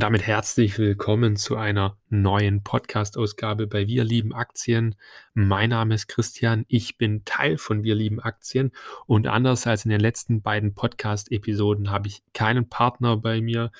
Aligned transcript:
Und 0.00 0.04
damit 0.04 0.22
herzlich 0.22 0.78
willkommen 0.78 1.36
zu 1.36 1.58
einer 1.58 1.98
neuen 2.08 2.64
Podcast-Ausgabe 2.64 3.66
bei 3.66 3.86
Wir 3.86 4.02
lieben 4.02 4.32
Aktien. 4.32 4.94
Mein 5.34 5.68
Name 5.68 5.94
ist 5.94 6.06
Christian, 6.06 6.64
ich 6.68 6.96
bin 6.96 7.26
Teil 7.26 7.58
von 7.58 7.82
Wir 7.82 7.94
lieben 7.94 8.18
Aktien 8.18 8.72
und 9.04 9.26
anders 9.26 9.66
als 9.66 9.84
in 9.84 9.90
den 9.90 10.00
letzten 10.00 10.40
beiden 10.40 10.72
Podcast-Episoden 10.72 11.90
habe 11.90 12.08
ich 12.08 12.22
keinen 12.32 12.66
Partner 12.70 13.18
bei 13.18 13.42
mir, 13.42 13.72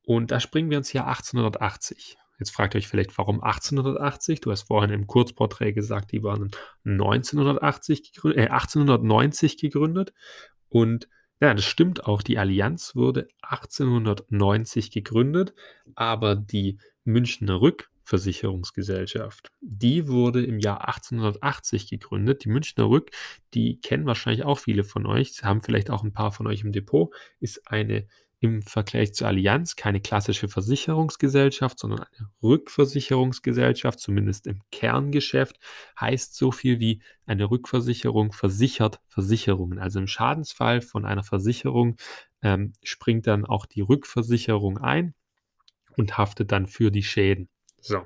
und 0.04 0.32
da 0.32 0.40
springen 0.40 0.70
wir 0.70 0.78
ins 0.78 0.94
Jahr 0.94 1.08
1880. 1.08 2.19
Jetzt 2.40 2.52
fragt 2.52 2.74
ihr 2.74 2.80
euch 2.80 2.88
vielleicht, 2.88 3.18
warum 3.18 3.44
1880? 3.44 4.40
Du 4.42 4.52
hast 4.52 4.64
vorhin 4.64 4.92
im 4.92 5.08
Kurzporträt 5.08 5.74
gesagt, 5.74 6.14
die 6.14 6.24
waren 6.24 6.52
1980 6.86 8.14
gegründet, 8.14 8.46
äh, 8.46 8.50
1890 8.50 9.58
gegründet. 9.58 10.14
Und 10.70 11.10
ja, 11.42 11.54
das 11.54 11.66
stimmt 11.66 12.06
auch. 12.06 12.22
Die 12.22 12.38
Allianz 12.38 12.96
wurde 12.96 13.28
1890 13.42 14.92
gegründet, 14.92 15.54
aber 15.96 16.36
die 16.36 16.80
Münchner 17.04 17.62
Rückversicherungsgesellschaft, 17.62 19.52
die 19.62 20.08
wurde 20.08 20.44
im 20.44 20.60
Jahr 20.60 20.88
1880 20.88 21.90
gegründet. 21.90 22.44
Die 22.44 22.50
Münchner 22.50 22.90
Rück, 22.90 23.12
die 23.54 23.80
kennen 23.82 24.06
wahrscheinlich 24.06 24.44
auch 24.46 24.60
viele 24.60 24.84
von 24.84 25.06
euch, 25.06 25.44
haben 25.44 25.62
vielleicht 25.62 25.90
auch 25.90 26.04
ein 26.04 26.14
paar 26.14 26.32
von 26.32 26.48
euch 26.48 26.62
im 26.62 26.72
Depot, 26.72 27.14
ist 27.40 27.70
eine 27.70 28.08
im 28.42 28.62
Vergleich 28.62 29.14
zur 29.14 29.28
Allianz 29.28 29.76
keine 29.76 30.00
klassische 30.00 30.48
Versicherungsgesellschaft, 30.48 31.78
sondern 31.78 32.00
eine 32.00 32.30
Rückversicherungsgesellschaft, 32.42 34.00
zumindest 34.00 34.48
im 34.48 34.62
Kerngeschäft, 34.72 35.60
heißt 36.00 36.36
so 36.36 36.52
viel 36.52 36.80
wie 36.80 37.02
eine 37.26 37.50
Rückversicherung 37.52 38.32
versichert 38.32 39.02
Versicherungen. 39.08 39.80
Also 39.80 40.00
im 40.00 40.08
Schadensfall 40.08 40.82
von 40.82 41.06
einer 41.06 41.24
Versicherung 41.24 41.98
ähm, 42.42 42.74
springt 42.82 43.28
dann 43.28 43.46
auch 43.46 43.66
die 43.66 43.82
Rückversicherung 43.82 44.78
ein 44.78 45.14
und 45.98 46.18
haftet 46.18 46.54
dann 46.54 46.66
für 46.66 46.92
die 46.92 47.04
Schäden. 47.04 47.50
So. 47.82 48.06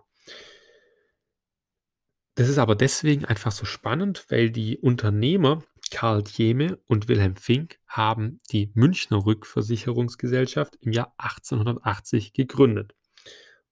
Das 2.36 2.50
ist 2.50 2.58
aber 2.58 2.76
deswegen 2.76 3.26
einfach 3.26 3.52
so 3.52 3.66
spannend, 3.66 4.26
weil 4.30 4.50
die 4.50 4.80
Unternehmer 4.80 5.64
Karl 5.94 6.24
Thieme 6.24 6.80
und 6.88 7.08
Wilhelm 7.08 7.36
Fink 7.36 7.78
haben 7.86 8.40
die 8.52 8.72
Münchner 8.74 9.28
Rückversicherungsgesellschaft 9.28 10.76
im 10.82 10.92
Jahr 10.92 11.14
1880 11.20 12.34
gegründet. 12.34 12.96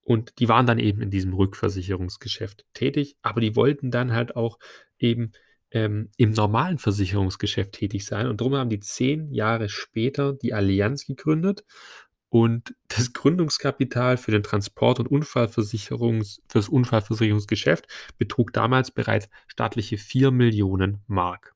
Und 0.03 0.37
die 0.37 0.47
waren 0.47 0.67
dann 0.67 0.77
eben 0.77 1.01
in 1.01 1.09
diesem 1.09 1.33
Rückversicherungsgeschäft 1.33 2.65
tätig, 2.75 3.17
aber 3.23 3.41
die 3.41 3.55
wollten 3.55 3.89
dann 3.89 4.13
halt 4.13 4.35
auch 4.35 4.59
eben 4.99 5.31
ähm, 5.71 6.09
im 6.15 6.29
normalen 6.29 6.77
Versicherungsgeschäft 6.77 7.71
tätig 7.71 8.05
sein. 8.05 8.27
Und 8.27 8.39
darum 8.39 8.53
haben 8.53 8.69
die 8.69 8.79
zehn 8.79 9.31
Jahre 9.31 9.67
später 9.67 10.33
die 10.33 10.53
Allianz 10.53 11.07
gegründet. 11.07 11.65
Und 12.29 12.75
das 12.87 13.13
Gründungskapital 13.13 14.17
für 14.17 14.31
den 14.31 14.43
Transport- 14.43 14.99
und 14.99 15.07
Unfallversicherungs, 15.07 16.43
für 16.47 16.59
das 16.59 16.69
Unfallversicherungsgeschäft 16.69 17.87
betrug 18.19 18.53
damals 18.53 18.91
bereits 18.91 19.27
staatliche 19.47 19.97
4 19.97 20.29
Millionen 20.29 21.01
Mark. 21.07 21.55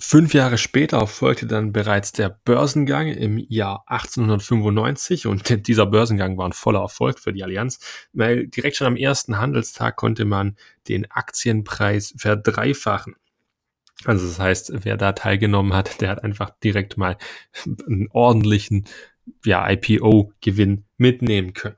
Fünf 0.00 0.32
Jahre 0.32 0.58
später 0.58 1.04
folgte 1.08 1.46
dann 1.48 1.72
bereits 1.72 2.12
der 2.12 2.28
Börsengang 2.28 3.08
im 3.08 3.36
Jahr 3.36 3.82
1895 3.86 5.26
und 5.26 5.48
dieser 5.66 5.86
Börsengang 5.86 6.38
war 6.38 6.48
ein 6.48 6.52
voller 6.52 6.80
Erfolg 6.80 7.18
für 7.18 7.32
die 7.32 7.42
Allianz, 7.42 7.80
weil 8.12 8.46
direkt 8.46 8.76
schon 8.76 8.86
am 8.86 8.96
ersten 8.96 9.38
Handelstag 9.38 9.96
konnte 9.96 10.24
man 10.24 10.56
den 10.86 11.10
Aktienpreis 11.10 12.14
verdreifachen. 12.16 13.16
Also 14.04 14.28
das 14.28 14.38
heißt, 14.38 14.84
wer 14.84 14.96
da 14.96 15.12
teilgenommen 15.12 15.72
hat, 15.72 16.00
der 16.00 16.10
hat 16.10 16.22
einfach 16.22 16.50
direkt 16.62 16.96
mal 16.96 17.16
einen 17.64 18.08
ordentlichen 18.12 18.84
ja, 19.44 19.68
IPO-Gewinn 19.68 20.84
mitnehmen 20.96 21.54
können. 21.54 21.76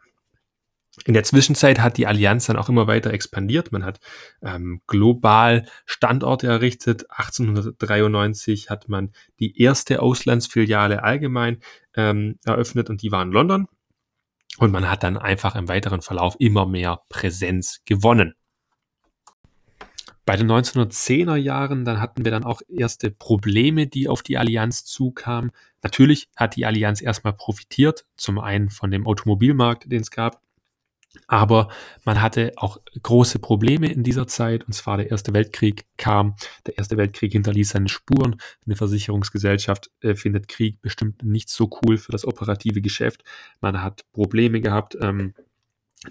In 1.07 1.15
der 1.15 1.25
Zwischenzeit 1.25 1.81
hat 1.81 1.97
die 1.97 2.07
Allianz 2.07 2.47
dann 2.47 2.57
auch 2.57 2.69
immer 2.69 2.87
weiter 2.87 3.13
expandiert. 3.13 3.73
Man 3.73 3.85
hat 3.85 4.01
ähm, 4.43 4.83
global 4.87 5.67
Standorte 5.87 6.47
errichtet. 6.47 7.11
1893 7.11 8.69
hat 8.69 8.89
man 8.89 9.13
die 9.39 9.61
erste 9.61 10.03
Auslandsfiliale 10.03 11.03
allgemein 11.03 11.61
ähm, 11.95 12.39
eröffnet 12.45 12.91
und 12.91 13.03
die 13.03 13.13
war 13.13 13.23
in 13.23 13.33
London. 13.33 13.67
Und 14.59 14.73
man 14.73 14.91
hat 14.91 15.03
dann 15.03 15.17
einfach 15.17 15.57
im 15.57 15.69
weiteren 15.69 16.03
Verlauf 16.03 16.37
immer 16.39 16.67
mehr 16.67 17.01
Präsenz 17.09 17.81
gewonnen. 17.87 18.35
Bei 20.27 20.37
den 20.37 20.51
1910er 20.51 21.37
Jahren, 21.37 21.85
dann 21.85 22.01
hatten 22.01 22.25
wir 22.25 22.31
dann 22.31 22.45
auch 22.45 22.61
erste 22.69 23.11
Probleme, 23.11 23.87
die 23.87 24.07
auf 24.07 24.23
die 24.23 24.37
Allianz 24.37 24.85
zukamen. 24.85 25.51
Natürlich 25.83 26.29
hat 26.37 26.57
die 26.57 26.67
Allianz 26.67 27.01
erstmal 27.01 27.33
profitiert, 27.33 28.05
zum 28.17 28.39
einen 28.39 28.69
von 28.69 28.91
dem 28.91 29.07
Automobilmarkt, 29.07 29.91
den 29.91 30.03
es 30.03 30.11
gab, 30.11 30.43
aber 31.27 31.69
man 32.05 32.23
hatte 32.23 32.53
auch 32.57 32.79
große 33.03 33.39
Probleme 33.39 33.91
in 33.91 34.03
dieser 34.03 34.27
Zeit, 34.27 34.65
und 34.65 34.73
zwar 34.73 34.97
der 34.97 35.11
Erste 35.11 35.33
Weltkrieg 35.33 35.85
kam. 35.97 36.37
Der 36.67 36.79
Erste 36.79 36.97
Weltkrieg 36.97 37.33
hinterließ 37.33 37.71
seine 37.71 37.89
Spuren. 37.89 38.37
Eine 38.65 38.77
Versicherungsgesellschaft 38.77 39.91
äh, 40.01 40.15
findet 40.15 40.49
Krieg 40.49 40.81
bestimmt 40.81 41.23
nicht 41.25 41.49
so 41.49 41.69
cool 41.83 41.99
für 41.99 42.13
das 42.13 42.25
operative 42.25 42.81
Geschäft. 42.81 43.25
Man 43.61 43.83
hat 43.83 44.05
Probleme 44.13 44.61
gehabt, 44.61 44.97
ähm, 45.01 45.35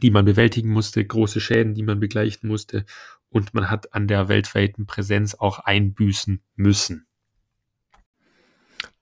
die 0.02 0.12
man 0.12 0.26
bewältigen 0.26 0.70
musste, 0.70 1.04
große 1.04 1.40
Schäden, 1.40 1.74
die 1.74 1.84
man 1.84 2.00
begleichen 2.00 2.48
musste. 2.48 2.86
Und 3.30 3.54
man 3.54 3.70
hat 3.70 3.94
an 3.94 4.08
der 4.08 4.28
weltweiten 4.28 4.86
Präsenz 4.86 5.36
auch 5.36 5.60
einbüßen 5.60 6.42
müssen. 6.56 7.09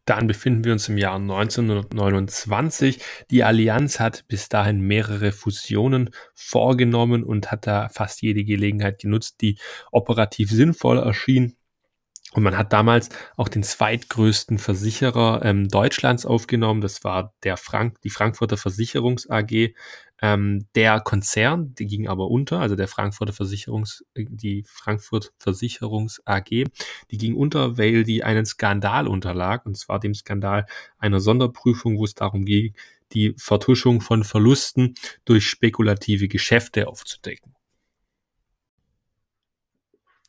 Dann 0.07 0.25
befinden 0.25 0.63
wir 0.63 0.71
uns 0.71 0.87
im 0.87 0.97
Jahr 0.97 1.17
1929. 1.17 2.99
Die 3.29 3.43
Allianz 3.43 3.99
hat 3.99 4.25
bis 4.29 4.47
dahin 4.47 4.79
mehrere 4.79 5.33
Fusionen 5.33 6.11
vorgenommen 6.33 7.25
und 7.25 7.51
hat 7.51 7.67
da 7.67 7.89
fast 7.89 8.21
jede 8.21 8.45
Gelegenheit 8.45 8.99
genutzt, 8.99 9.41
die 9.41 9.59
operativ 9.91 10.49
sinnvoll 10.49 10.97
erschien. 10.97 11.57
Und 12.31 12.43
man 12.43 12.57
hat 12.57 12.71
damals 12.71 13.09
auch 13.35 13.49
den 13.49 13.63
zweitgrößten 13.63 14.59
Versicherer 14.59 15.41
ähm, 15.43 15.67
Deutschlands 15.67 16.25
aufgenommen. 16.25 16.79
Das 16.79 17.03
war 17.03 17.33
der 17.43 17.57
Frank, 17.57 17.99
die 18.01 18.09
Frankfurter 18.09 18.55
Versicherungs 18.55 19.29
AG. 19.29 19.73
Ähm, 20.21 20.67
der 20.73 20.99
Konzern, 20.99 21.75
die 21.75 21.85
ging 21.85 22.07
aber 22.07 22.29
unter, 22.29 22.59
also 22.59 22.75
der 22.75 22.87
Frankfurter 22.87 23.33
Versicherungs, 23.33 24.03
die 24.15 24.63
Frankfurt 24.67 25.33
Versicherungs 25.37 26.21
AG, 26.25 26.65
die 27.11 27.17
ging 27.17 27.35
unter, 27.35 27.77
weil 27.77 28.03
die 28.03 28.23
einen 28.23 28.45
Skandal 28.45 29.07
unterlag, 29.07 29.65
und 29.65 29.77
zwar 29.77 29.99
dem 29.99 30.15
Skandal 30.15 30.65
einer 30.97 31.19
Sonderprüfung, 31.19 31.97
wo 31.97 32.05
es 32.05 32.15
darum 32.15 32.45
ging, 32.45 32.73
die 33.13 33.35
Vertuschung 33.37 34.01
von 34.01 34.23
Verlusten 34.23 34.95
durch 35.25 35.47
spekulative 35.47 36.27
Geschäfte 36.27 36.87
aufzudecken. 36.87 37.53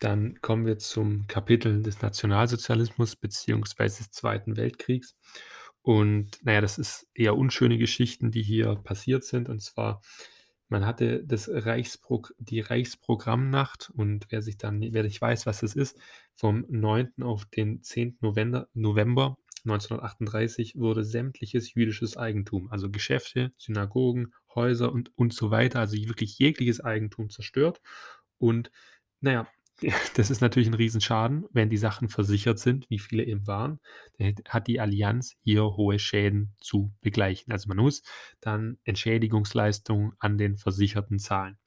Dann 0.01 0.41
kommen 0.41 0.65
wir 0.65 0.79
zum 0.79 1.27
Kapitel 1.27 1.83
des 1.83 2.03
Nationalsozialismus 2.03 3.17
beziehungsweise 3.17 3.99
des 3.99 4.13
Zweiten 4.13 4.57
Weltkriegs. 4.57 5.17
Und 5.89 6.45
naja, 6.45 6.61
das 6.61 6.77
ist 6.77 7.09
eher 7.15 7.35
unschöne 7.35 7.79
Geschichten, 7.79 8.31
die 8.31 8.43
hier 8.43 8.75
passiert 8.85 9.25
sind. 9.25 9.49
Und 9.49 9.63
zwar 9.63 10.03
Man 10.69 10.85
hatte 10.85 11.25
das 11.25 11.49
Reichspro 11.51 12.27
die 12.39 12.61
Reichsprogrammnacht 12.61 13.91
und 13.95 14.27
wer 14.31 14.43
sich 14.43 14.59
dann 14.59 14.83
wer 14.83 15.03
nicht 15.03 15.21
weiß, 15.21 15.47
was 15.47 15.61
das 15.61 15.75
ist, 15.75 15.99
vom 16.35 16.67
9. 16.69 17.23
auf 17.23 17.47
den 17.47 17.83
10. 17.83 18.19
November 18.21 18.69
November 18.75 19.39
1938 19.65 20.77
wurde 20.77 21.05
sämtliches 21.05 21.73
jüdisches 21.75 22.19
Eigentum, 22.19 22.71
also 22.71 22.91
Geschäfte, 22.91 23.53
Synagogen, 23.57 24.35
Häuser 24.55 24.93
und 24.93 25.11
und 25.17 25.33
so 25.33 25.51
weiter, 25.51 25.81
also 25.81 25.97
wirklich 25.97 26.39
jegliches 26.39 26.81
Eigentum 26.83 27.31
zerstört. 27.31 27.81
Und 28.39 28.71
naja, 29.21 29.49
das 30.15 30.31
ist 30.31 30.41
natürlich 30.41 30.69
ein 30.69 30.75
Riesenschaden, 30.75 31.47
wenn 31.53 31.71
die 31.71 31.77
Sachen 31.77 32.09
versichert 32.09 32.59
sind, 32.59 32.89
wie 32.91 32.99
viele 32.99 33.25
eben 33.25 33.47
waren. 33.47 33.79
Dann 34.19 34.35
hat 34.49 34.67
die 34.67 34.81
Allianz 34.81 35.37
hier 35.41 35.65
hohe 35.77 35.99
Schäden 35.99 36.55
zu 36.59 36.93
begleichen. 37.01 37.53
Also 37.53 37.69
man 37.69 37.77
muss 37.77 38.03
dann 38.41 38.79
Entschädigungsleistungen 38.85 40.13
an 40.19 40.39
den 40.39 40.57
Versicherten 40.57 41.19
zahlen. 41.19 41.59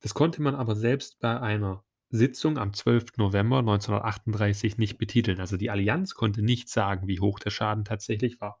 Das 0.00 0.12
konnte 0.12 0.42
man 0.42 0.54
aber 0.54 0.76
selbst 0.76 1.18
bei 1.18 1.40
einer 1.40 1.82
Sitzung 2.10 2.58
am 2.58 2.74
12. 2.74 3.16
November 3.16 3.58
1938 3.58 4.76
nicht 4.76 4.98
betiteln. 4.98 5.40
Also 5.40 5.56
die 5.56 5.70
Allianz 5.70 6.14
konnte 6.14 6.42
nicht 6.42 6.68
sagen, 6.68 7.08
wie 7.08 7.20
hoch 7.20 7.38
der 7.38 7.50
Schaden 7.50 7.84
tatsächlich 7.84 8.40
war. 8.40 8.60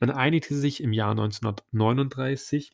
Man 0.00 0.10
einigte 0.10 0.54
sich 0.54 0.82
im 0.82 0.92
Jahr 0.92 1.12
1939 1.12 2.72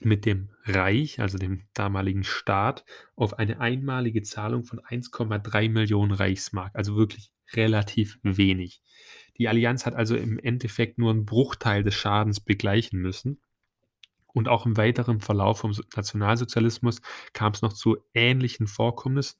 mit 0.00 0.26
dem 0.26 0.50
Reich, 0.64 1.20
also 1.20 1.38
dem 1.38 1.62
damaligen 1.74 2.24
Staat, 2.24 2.84
auf 3.16 3.38
eine 3.38 3.60
einmalige 3.60 4.22
Zahlung 4.22 4.64
von 4.64 4.80
1,3 4.80 5.70
Millionen 5.70 6.12
Reichsmark, 6.12 6.74
also 6.74 6.96
wirklich 6.96 7.32
relativ 7.52 8.18
wenig. 8.22 8.82
Die 9.38 9.48
Allianz 9.48 9.86
hat 9.86 9.94
also 9.94 10.16
im 10.16 10.38
Endeffekt 10.38 10.98
nur 10.98 11.10
einen 11.10 11.24
Bruchteil 11.24 11.82
des 11.82 11.94
Schadens 11.94 12.40
begleichen 12.40 13.00
müssen. 13.00 13.40
Und 14.26 14.48
auch 14.48 14.66
im 14.66 14.76
weiteren 14.76 15.20
Verlauf 15.20 15.60
vom 15.60 15.74
Nationalsozialismus 15.96 17.00
kam 17.32 17.52
es 17.52 17.62
noch 17.62 17.72
zu 17.72 17.98
ähnlichen 18.14 18.66
Vorkommnissen. 18.66 19.38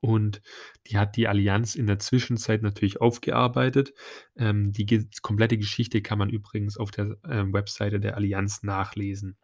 Und 0.00 0.40
die 0.86 0.96
hat 0.96 1.16
die 1.16 1.28
Allianz 1.28 1.74
in 1.74 1.86
der 1.86 1.98
Zwischenzeit 1.98 2.62
natürlich 2.62 3.00
aufgearbeitet. 3.00 3.92
Ähm, 4.36 4.72
die 4.72 4.86
ge 4.86 5.06
komplette 5.22 5.58
Geschichte 5.58 6.00
kann 6.02 6.18
man 6.18 6.30
übrigens 6.30 6.78
auf 6.78 6.90
der 6.90 7.16
ähm, 7.28 7.52
Webseite 7.52 8.00
der 8.00 8.16
Allianz 8.16 8.62
nachlesen. 8.62 9.36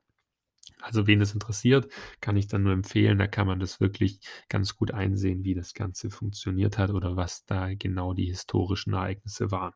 Also 0.80 1.06
wen 1.06 1.20
das 1.20 1.32
interessiert, 1.32 1.88
kann 2.20 2.36
ich 2.36 2.48
dann 2.48 2.62
nur 2.62 2.72
empfehlen. 2.72 3.18
Da 3.18 3.26
kann 3.26 3.46
man 3.46 3.60
das 3.60 3.80
wirklich 3.80 4.20
ganz 4.48 4.76
gut 4.76 4.92
einsehen, 4.92 5.44
wie 5.44 5.54
das 5.54 5.74
Ganze 5.74 6.10
funktioniert 6.10 6.78
hat 6.78 6.90
oder 6.90 7.16
was 7.16 7.44
da 7.44 7.74
genau 7.74 8.14
die 8.14 8.26
historischen 8.26 8.92
Ereignisse 8.94 9.50
waren. 9.50 9.74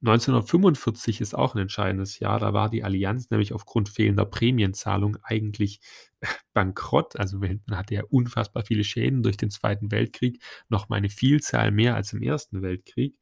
1945 0.00 1.20
ist 1.20 1.34
auch 1.34 1.54
ein 1.54 1.62
entscheidendes 1.62 2.20
Jahr. 2.20 2.38
Da 2.38 2.52
war 2.52 2.70
die 2.70 2.84
Allianz 2.84 3.30
nämlich 3.30 3.52
aufgrund 3.52 3.88
fehlender 3.88 4.24
Prämienzahlung 4.24 5.16
eigentlich 5.22 5.80
bankrott. 6.54 7.16
Also 7.18 7.38
man 7.38 7.60
hatte 7.72 7.94
ja 7.94 8.02
unfassbar 8.08 8.64
viele 8.64 8.84
Schäden 8.84 9.22
durch 9.22 9.36
den 9.36 9.50
Zweiten 9.50 9.90
Weltkrieg, 9.90 10.42
noch 10.68 10.88
mal 10.88 10.96
eine 10.96 11.10
Vielzahl 11.10 11.72
mehr 11.72 11.96
als 11.96 12.12
im 12.12 12.22
Ersten 12.22 12.62
Weltkrieg. 12.62 13.16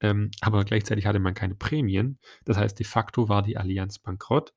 Ähm, 0.00 0.30
aber 0.40 0.64
gleichzeitig 0.64 1.06
hatte 1.06 1.18
man 1.18 1.34
keine 1.34 1.54
Prämien. 1.54 2.18
Das 2.44 2.56
heißt, 2.56 2.78
de 2.78 2.86
facto 2.86 3.28
war 3.28 3.42
die 3.42 3.56
Allianz 3.58 3.98
bankrott. 3.98 4.54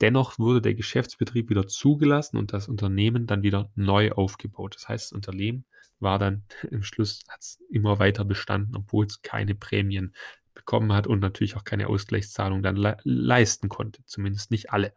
Dennoch 0.00 0.38
wurde 0.38 0.62
der 0.62 0.74
Geschäftsbetrieb 0.74 1.50
wieder 1.50 1.66
zugelassen 1.66 2.38
und 2.38 2.54
das 2.54 2.68
Unternehmen 2.68 3.26
dann 3.26 3.42
wieder 3.42 3.70
neu 3.74 4.12
aufgebaut. 4.12 4.74
Das 4.74 4.88
heißt, 4.88 5.06
das 5.06 5.12
Unternehmen 5.12 5.66
war 5.98 6.18
dann 6.18 6.44
im 6.70 6.82
Schluss 6.82 7.22
hat's 7.28 7.58
immer 7.70 7.98
weiter 7.98 8.24
bestanden, 8.24 8.76
obwohl 8.76 9.06
es 9.06 9.22
keine 9.22 9.54
Prämien 9.54 10.14
bekommen 10.54 10.92
hat 10.92 11.06
und 11.06 11.20
natürlich 11.20 11.56
auch 11.56 11.64
keine 11.64 11.88
Ausgleichszahlung 11.88 12.62
dann 12.62 12.76
le 12.76 12.96
leisten 13.04 13.68
konnte, 13.68 14.04
zumindest 14.06 14.50
nicht 14.50 14.72
alle. 14.72 14.94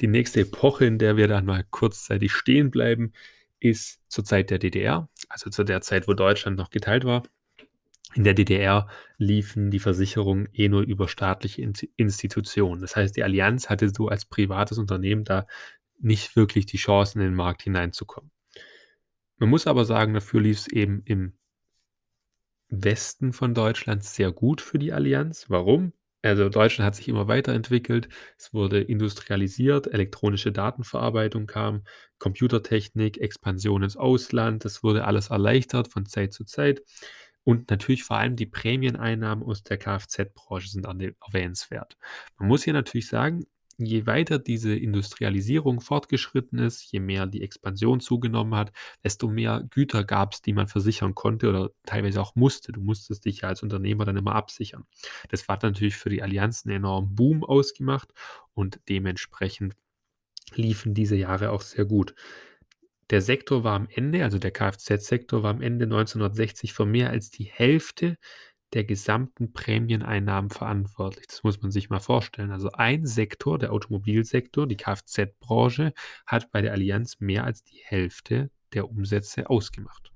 Die 0.00 0.08
nächste 0.08 0.40
Epoche, 0.40 0.84
in 0.84 0.98
der 0.98 1.16
wir 1.16 1.28
dann 1.28 1.46
mal 1.46 1.64
kurzzeitig 1.70 2.32
stehen 2.32 2.70
bleiben, 2.70 3.12
ist 3.60 4.00
zur 4.08 4.24
Zeit 4.24 4.50
der 4.50 4.58
DDR, 4.58 5.08
also 5.28 5.50
zu 5.50 5.64
der 5.64 5.80
Zeit, 5.80 6.06
wo 6.06 6.12
Deutschland 6.12 6.58
noch 6.58 6.70
geteilt 6.70 7.04
war. 7.04 7.22
In 8.14 8.24
der 8.24 8.34
DDR 8.34 8.88
liefen 9.18 9.70
die 9.70 9.78
Versicherungen 9.78 10.48
eh 10.52 10.68
nur 10.68 10.82
über 10.82 11.08
staatliche 11.08 11.62
Institutionen. 11.96 12.80
Das 12.80 12.96
heißt, 12.96 13.16
die 13.16 13.22
Allianz 13.22 13.68
hatte 13.68 13.90
so 13.90 14.08
als 14.08 14.24
privates 14.24 14.78
Unternehmen 14.78 15.24
da 15.24 15.46
nicht 15.98 16.36
wirklich 16.36 16.66
die 16.66 16.76
Chance, 16.76 17.18
in 17.18 17.24
den 17.24 17.34
Markt 17.34 17.62
hineinzukommen. 17.62 18.30
Man 19.38 19.50
muss 19.50 19.66
aber 19.66 19.84
sagen, 19.84 20.14
dafür 20.14 20.40
lief 20.40 20.58
es 20.58 20.68
eben 20.68 21.02
im 21.04 21.34
Westen 22.68 23.32
von 23.32 23.54
Deutschland 23.54 24.04
sehr 24.04 24.32
gut 24.32 24.60
für 24.60 24.78
die 24.78 24.92
Allianz. 24.92 25.46
Warum? 25.48 25.92
Also 26.22 26.48
Deutschland 26.48 26.86
hat 26.86 26.96
sich 26.96 27.08
immer 27.08 27.28
weiterentwickelt. 27.28 28.08
Es 28.36 28.52
wurde 28.52 28.80
industrialisiert, 28.80 29.86
elektronische 29.86 30.50
Datenverarbeitung 30.50 31.46
kam, 31.46 31.82
Computertechnik, 32.18 33.18
Expansion 33.18 33.84
ins 33.84 33.96
Ausland. 33.96 34.64
Das 34.64 34.82
wurde 34.82 35.04
alles 35.04 35.30
erleichtert 35.30 35.88
von 35.88 36.06
Zeit 36.06 36.32
zu 36.32 36.44
Zeit. 36.44 36.82
Und 37.44 37.70
natürlich 37.70 38.02
vor 38.02 38.16
allem 38.16 38.34
die 38.34 38.46
Prämieneinnahmen 38.46 39.44
aus 39.44 39.62
der 39.62 39.78
Kfz-Branche 39.78 40.68
sind 40.68 40.84
erwähnenswert. 40.84 41.96
Man 42.38 42.48
muss 42.48 42.64
hier 42.64 42.72
natürlich 42.72 43.06
sagen, 43.06 43.44
je 43.78 44.06
weiter 44.06 44.38
diese 44.38 44.74
Industrialisierung 44.74 45.80
fortgeschritten 45.80 46.58
ist, 46.58 46.90
je 46.90 47.00
mehr 47.00 47.26
die 47.26 47.42
Expansion 47.42 48.00
zugenommen 48.00 48.54
hat, 48.54 48.72
desto 49.04 49.28
mehr 49.28 49.64
Güter 49.70 50.04
gab 50.04 50.34
es, 50.34 50.42
die 50.42 50.52
man 50.52 50.66
versichern 50.66 51.14
konnte 51.14 51.48
oder 51.48 51.70
teilweise 51.84 52.20
auch 52.20 52.34
musste. 52.34 52.72
Du 52.72 52.80
musstest 52.80 53.24
dich 53.24 53.42
ja 53.42 53.48
als 53.48 53.62
Unternehmer 53.62 54.04
dann 54.04 54.16
immer 54.16 54.34
absichern. 54.34 54.84
Das 55.28 55.46
hat 55.48 55.62
natürlich 55.62 55.96
für 55.96 56.10
die 56.10 56.22
Allianz 56.22 56.64
einen 56.64 56.76
enormen 56.76 57.14
Boom 57.14 57.44
ausgemacht 57.44 58.12
und 58.54 58.80
dementsprechend 58.88 59.74
liefen 60.54 60.94
diese 60.94 61.16
Jahre 61.16 61.50
auch 61.50 61.62
sehr 61.62 61.84
gut. 61.84 62.14
Der 63.10 63.20
Sektor 63.20 63.62
war 63.62 63.74
am 63.74 63.88
Ende, 63.88 64.24
also 64.24 64.38
der 64.38 64.50
Kfz-Sektor 64.50 65.42
war 65.42 65.50
am 65.50 65.62
Ende 65.62 65.84
1960 65.84 66.72
für 66.72 66.86
mehr 66.86 67.10
als 67.10 67.30
die 67.30 67.44
Hälfte 67.44 68.16
der 68.74 68.84
gesamten 68.84 69.52
Prämieneinnahmen 69.52 70.50
verantwortlich. 70.50 71.26
Das 71.28 71.42
muss 71.42 71.62
man 71.62 71.70
sich 71.70 71.88
mal 71.88 72.00
vorstellen. 72.00 72.50
Also 72.50 72.70
ein 72.72 73.06
Sektor, 73.06 73.58
der 73.58 73.72
Automobilsektor, 73.72 74.66
die 74.66 74.76
Kfz-Branche, 74.76 75.92
hat 76.26 76.50
bei 76.50 76.62
der 76.62 76.72
Allianz 76.72 77.20
mehr 77.20 77.44
als 77.44 77.62
die 77.64 77.80
Hälfte 77.82 78.50
der 78.72 78.90
Umsätze 78.90 79.48
ausgemacht. 79.48 80.12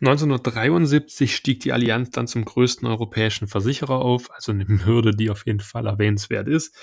1973 0.00 1.34
stieg 1.34 1.60
die 1.60 1.72
Allianz 1.72 2.10
dann 2.10 2.26
zum 2.26 2.44
größten 2.44 2.86
europäischen 2.86 3.48
Versicherer 3.48 4.00
auf, 4.00 4.30
also 4.32 4.52
eine 4.52 4.66
Hürde, 4.84 5.12
die 5.12 5.30
auf 5.30 5.46
jeden 5.46 5.60
Fall 5.60 5.86
erwähnenswert 5.86 6.48
ist. 6.48 6.76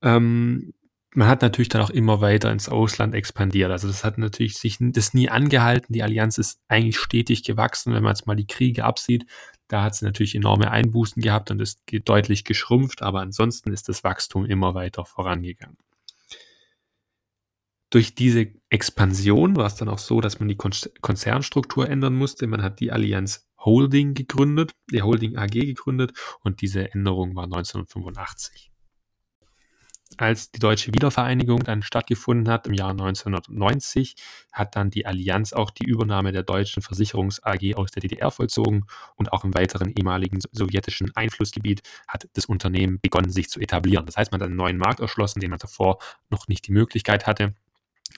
Ähm, 0.00 0.72
man 1.14 1.28
hat 1.28 1.42
natürlich 1.42 1.68
dann 1.68 1.82
auch 1.82 1.90
immer 1.90 2.20
weiter 2.20 2.50
ins 2.50 2.68
Ausland 2.68 3.14
expandiert. 3.14 3.70
Also 3.70 3.86
das 3.86 4.02
hat 4.02 4.16
natürlich 4.18 4.58
sich 4.58 4.78
das 4.80 5.12
nie 5.12 5.28
angehalten. 5.28 5.92
Die 5.92 6.02
Allianz 6.02 6.38
ist 6.38 6.60
eigentlich 6.68 6.98
stetig 6.98 7.44
gewachsen, 7.44 7.92
wenn 7.92 8.02
man 8.02 8.12
jetzt 8.14 8.26
mal 8.26 8.34
die 8.34 8.46
Kriege 8.46 8.84
absieht. 8.84 9.26
Da 9.68 9.82
hat 9.82 9.94
sie 9.94 10.04
natürlich 10.04 10.34
enorme 10.34 10.70
Einbußen 10.70 11.22
gehabt 11.22 11.50
und 11.50 11.60
ist 11.60 11.80
deutlich 12.04 12.44
geschrumpft, 12.44 13.02
aber 13.02 13.20
ansonsten 13.20 13.72
ist 13.72 13.88
das 13.88 14.04
Wachstum 14.04 14.46
immer 14.46 14.74
weiter 14.74 15.04
vorangegangen. 15.04 15.76
Durch 17.90 18.14
diese 18.14 18.46
Expansion 18.70 19.54
war 19.56 19.66
es 19.66 19.74
dann 19.74 19.90
auch 19.90 19.98
so, 19.98 20.22
dass 20.22 20.40
man 20.40 20.48
die 20.48 20.56
Konzernstruktur 20.56 21.90
ändern 21.90 22.14
musste. 22.14 22.46
Man 22.46 22.62
hat 22.62 22.80
die 22.80 22.90
Allianz 22.90 23.46
Holding 23.58 24.14
gegründet, 24.14 24.72
die 24.90 25.02
Holding 25.02 25.36
AG 25.36 25.50
gegründet 25.50 26.12
und 26.40 26.62
diese 26.62 26.92
Änderung 26.94 27.36
war 27.36 27.44
1985 27.44 28.71
als 30.18 30.50
die 30.50 30.58
deutsche 30.58 30.92
Wiedervereinigung 30.94 31.60
dann 31.60 31.82
stattgefunden 31.82 32.52
hat 32.52 32.66
im 32.66 32.74
Jahr 32.74 32.90
1990, 32.90 34.16
hat 34.52 34.76
dann 34.76 34.90
die 34.90 35.06
Allianz 35.06 35.52
auch 35.52 35.70
die 35.70 35.84
Übernahme 35.84 36.32
der 36.32 36.42
deutschen 36.42 36.82
Versicherungs 36.82 37.42
AG 37.42 37.74
aus 37.74 37.90
der 37.90 38.00
DDR 38.00 38.30
vollzogen 38.30 38.86
und 39.16 39.32
auch 39.32 39.44
im 39.44 39.54
weiteren 39.54 39.90
ehemaligen 39.90 40.40
sowjetischen 40.52 41.14
Einflussgebiet 41.14 41.82
hat 42.08 42.28
das 42.34 42.46
Unternehmen 42.46 43.00
begonnen, 43.00 43.30
sich 43.30 43.48
zu 43.48 43.60
etablieren. 43.60 44.06
Das 44.06 44.16
heißt, 44.16 44.32
man 44.32 44.40
hat 44.40 44.46
einen 44.46 44.56
neuen 44.56 44.78
Markt 44.78 45.00
erschlossen, 45.00 45.40
den 45.40 45.50
man 45.50 45.58
davor 45.58 45.98
noch 46.30 46.48
nicht 46.48 46.66
die 46.66 46.72
Möglichkeit 46.72 47.26
hatte. 47.26 47.54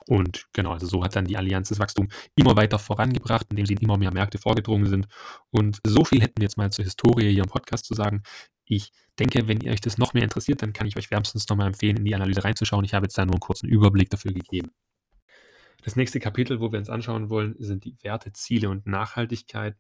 Und 0.07 0.47
genau, 0.53 0.73
also 0.73 0.87
so 0.87 1.05
hat 1.05 1.17
dann 1.17 1.25
die 1.25 1.37
Allianz 1.37 1.69
das 1.69 1.79
Wachstum 1.79 2.09
immer 2.35 2.57
weiter 2.57 2.79
vorangebracht, 2.79 3.47
indem 3.51 3.67
sie 3.67 3.75
in 3.75 3.81
immer 3.81 3.97
mehr 3.97 4.13
Märkte 4.13 4.39
vorgedrungen 4.39 4.87
sind. 4.87 5.07
Und 5.51 5.81
so 5.87 6.05
viel 6.05 6.21
hätten 6.21 6.41
wir 6.41 6.45
jetzt 6.45 6.57
mal 6.57 6.71
zur 6.71 6.85
Historie 6.85 7.31
hier 7.31 7.45
im 7.45 7.49
Podcast 7.49 7.87
zu 7.87 7.95
sagen. 7.95 8.23
Ich 8.64 8.92
denke, 9.18 9.47
wenn 9.49 9.61
ihr 9.61 9.73
euch 9.73 9.80
das 9.80 9.99
noch 9.99 10.14
mehr 10.14 10.25
interessiert, 10.25 10.62
dann 10.62 10.73
kann 10.73 10.87
ich 10.87 10.97
euch 10.97 11.11
wärmstens 11.11 11.49
nochmal 11.49 11.68
empfehlen, 11.68 11.97
in 11.97 12.04
die 12.04 12.14
Analyse 12.14 12.44
reinzuschauen. 12.44 12.85
Ich 12.85 12.94
habe 12.94 13.06
jetzt 13.06 13.16
da 13.16 13.25
nur 13.25 13.35
einen 13.35 13.40
kurzen 13.40 13.68
Überblick 13.68 14.11
dafür 14.11 14.33
gegeben. 14.33 14.71
Das 15.83 15.97
nächste 15.97 16.18
Kapitel, 16.18 16.61
wo 16.61 16.73
wir 16.73 16.78
uns 16.78 16.88
anschauen 16.88 17.28
wollen, 17.28 17.54
sind 17.59 17.85
die 17.85 17.97
Werte, 18.02 18.33
Ziele 18.33 18.71
und 18.71 18.87
Nachhaltigkeit. 18.87 19.76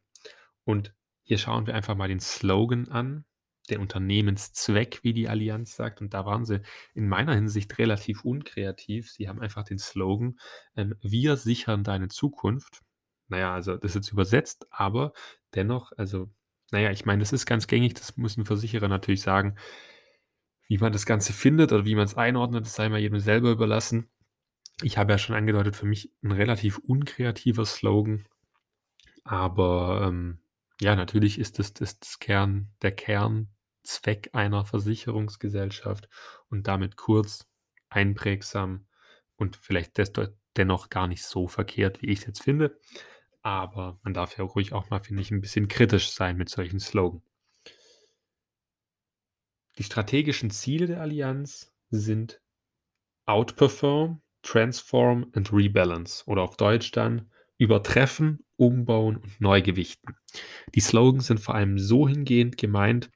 Und 0.64 0.94
hier 1.22 1.38
schauen 1.38 1.66
wir 1.66 1.74
einfach 1.74 1.96
mal 1.96 2.08
den 2.08 2.20
Slogan 2.20 2.88
an, 2.88 3.24
den 3.70 3.80
Unternehmenszweck, 3.80 5.00
wie 5.02 5.14
die 5.14 5.28
Allianz 5.28 5.74
sagt. 5.76 6.02
Und 6.02 6.12
da 6.12 6.26
waren 6.26 6.44
sie 6.44 6.60
in 6.92 7.08
meiner 7.08 7.34
Hinsicht 7.34 7.78
relativ 7.78 8.22
unkreativ. 8.24 9.10
Sie 9.10 9.28
haben 9.28 9.40
einfach 9.40 9.64
den 9.64 9.78
Slogan, 9.78 10.38
ähm, 10.76 10.94
wir 11.00 11.36
sichern 11.36 11.84
deine 11.84 12.08
Zukunft. 12.08 12.82
Naja, 13.28 13.54
also 13.54 13.76
das 13.76 13.92
ist 13.92 13.94
jetzt 13.94 14.12
übersetzt, 14.12 14.66
aber 14.70 15.14
dennoch, 15.54 15.92
also 15.96 16.30
naja, 16.74 16.90
ich 16.90 17.06
meine, 17.06 17.20
das 17.20 17.32
ist 17.32 17.46
ganz 17.46 17.68
gängig, 17.68 17.94
das 17.94 18.16
muss 18.16 18.36
ein 18.36 18.44
Versicherer 18.44 18.88
natürlich 18.88 19.22
sagen. 19.22 19.54
Wie 20.66 20.78
man 20.78 20.92
das 20.92 21.06
Ganze 21.06 21.32
findet 21.32 21.70
oder 21.70 21.84
wie 21.84 21.94
man 21.94 22.04
es 22.04 22.16
einordnet, 22.16 22.66
das 22.66 22.74
sei 22.74 22.88
mal 22.88 22.98
jedem 22.98 23.20
selber 23.20 23.50
überlassen. 23.52 24.10
Ich 24.82 24.98
habe 24.98 25.12
ja 25.12 25.18
schon 25.18 25.36
angedeutet, 25.36 25.76
für 25.76 25.86
mich 25.86 26.10
ein 26.24 26.32
relativ 26.32 26.78
unkreativer 26.78 27.64
Slogan, 27.64 28.26
aber 29.22 30.08
ähm, 30.08 30.40
ja, 30.80 30.96
natürlich 30.96 31.38
ist 31.38 31.60
das, 31.60 31.74
das, 31.74 32.00
das 32.00 32.18
Kern, 32.18 32.72
der 32.82 32.90
Kernzweck 32.90 34.30
einer 34.32 34.64
Versicherungsgesellschaft 34.64 36.08
und 36.50 36.66
damit 36.66 36.96
kurz, 36.96 37.46
einprägsam 37.88 38.86
und 39.36 39.54
vielleicht 39.54 39.92
dennoch 40.56 40.88
gar 40.88 41.06
nicht 41.06 41.22
so 41.22 41.46
verkehrt, 41.46 42.02
wie 42.02 42.06
ich 42.06 42.18
es 42.18 42.26
jetzt 42.26 42.42
finde. 42.42 42.76
Aber 43.44 44.00
man 44.02 44.14
darf 44.14 44.38
ja 44.38 44.44
ruhig 44.44 44.72
auch 44.72 44.88
mal, 44.88 45.00
finde 45.00 45.20
ich, 45.20 45.30
ein 45.30 45.42
bisschen 45.42 45.68
kritisch 45.68 46.10
sein 46.10 46.36
mit 46.36 46.48
solchen 46.48 46.80
Slogans. 46.80 47.22
Die 49.76 49.84
strategischen 49.84 50.50
Ziele 50.50 50.86
der 50.86 51.00
Allianz 51.00 51.74
sind 51.90 52.40
Outperform, 53.26 54.22
Transform 54.42 55.30
and 55.34 55.52
Rebalance 55.52 56.24
oder 56.26 56.42
auf 56.42 56.56
Deutsch 56.56 56.90
dann 56.92 57.30
Übertreffen, 57.58 58.44
Umbauen 58.56 59.18
und 59.18 59.40
Neugewichten. 59.40 60.16
Die 60.74 60.80
Slogans 60.80 61.26
sind 61.26 61.40
vor 61.40 61.54
allem 61.54 61.78
so 61.78 62.08
hingehend 62.08 62.56
gemeint, 62.56 63.10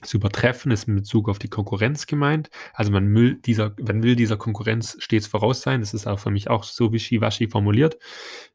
das 0.00 0.14
Übertreffen 0.14 0.70
ist 0.70 0.86
in 0.86 0.94
Bezug 0.94 1.28
auf 1.28 1.38
die 1.38 1.48
Konkurrenz 1.48 2.06
gemeint. 2.06 2.50
Also 2.72 2.92
man 2.92 3.12
will 3.14 3.34
dieser, 3.34 3.74
man 3.80 4.02
will 4.02 4.14
dieser 4.14 4.36
Konkurrenz 4.36 4.96
stets 5.00 5.26
voraus 5.26 5.62
sein. 5.62 5.80
Das 5.80 5.94
ist 5.94 6.06
auch 6.06 6.20
für 6.20 6.30
mich 6.30 6.48
auch 6.50 6.64
so 6.64 6.92
wischiwaschi 6.92 7.48
formuliert. 7.48 7.98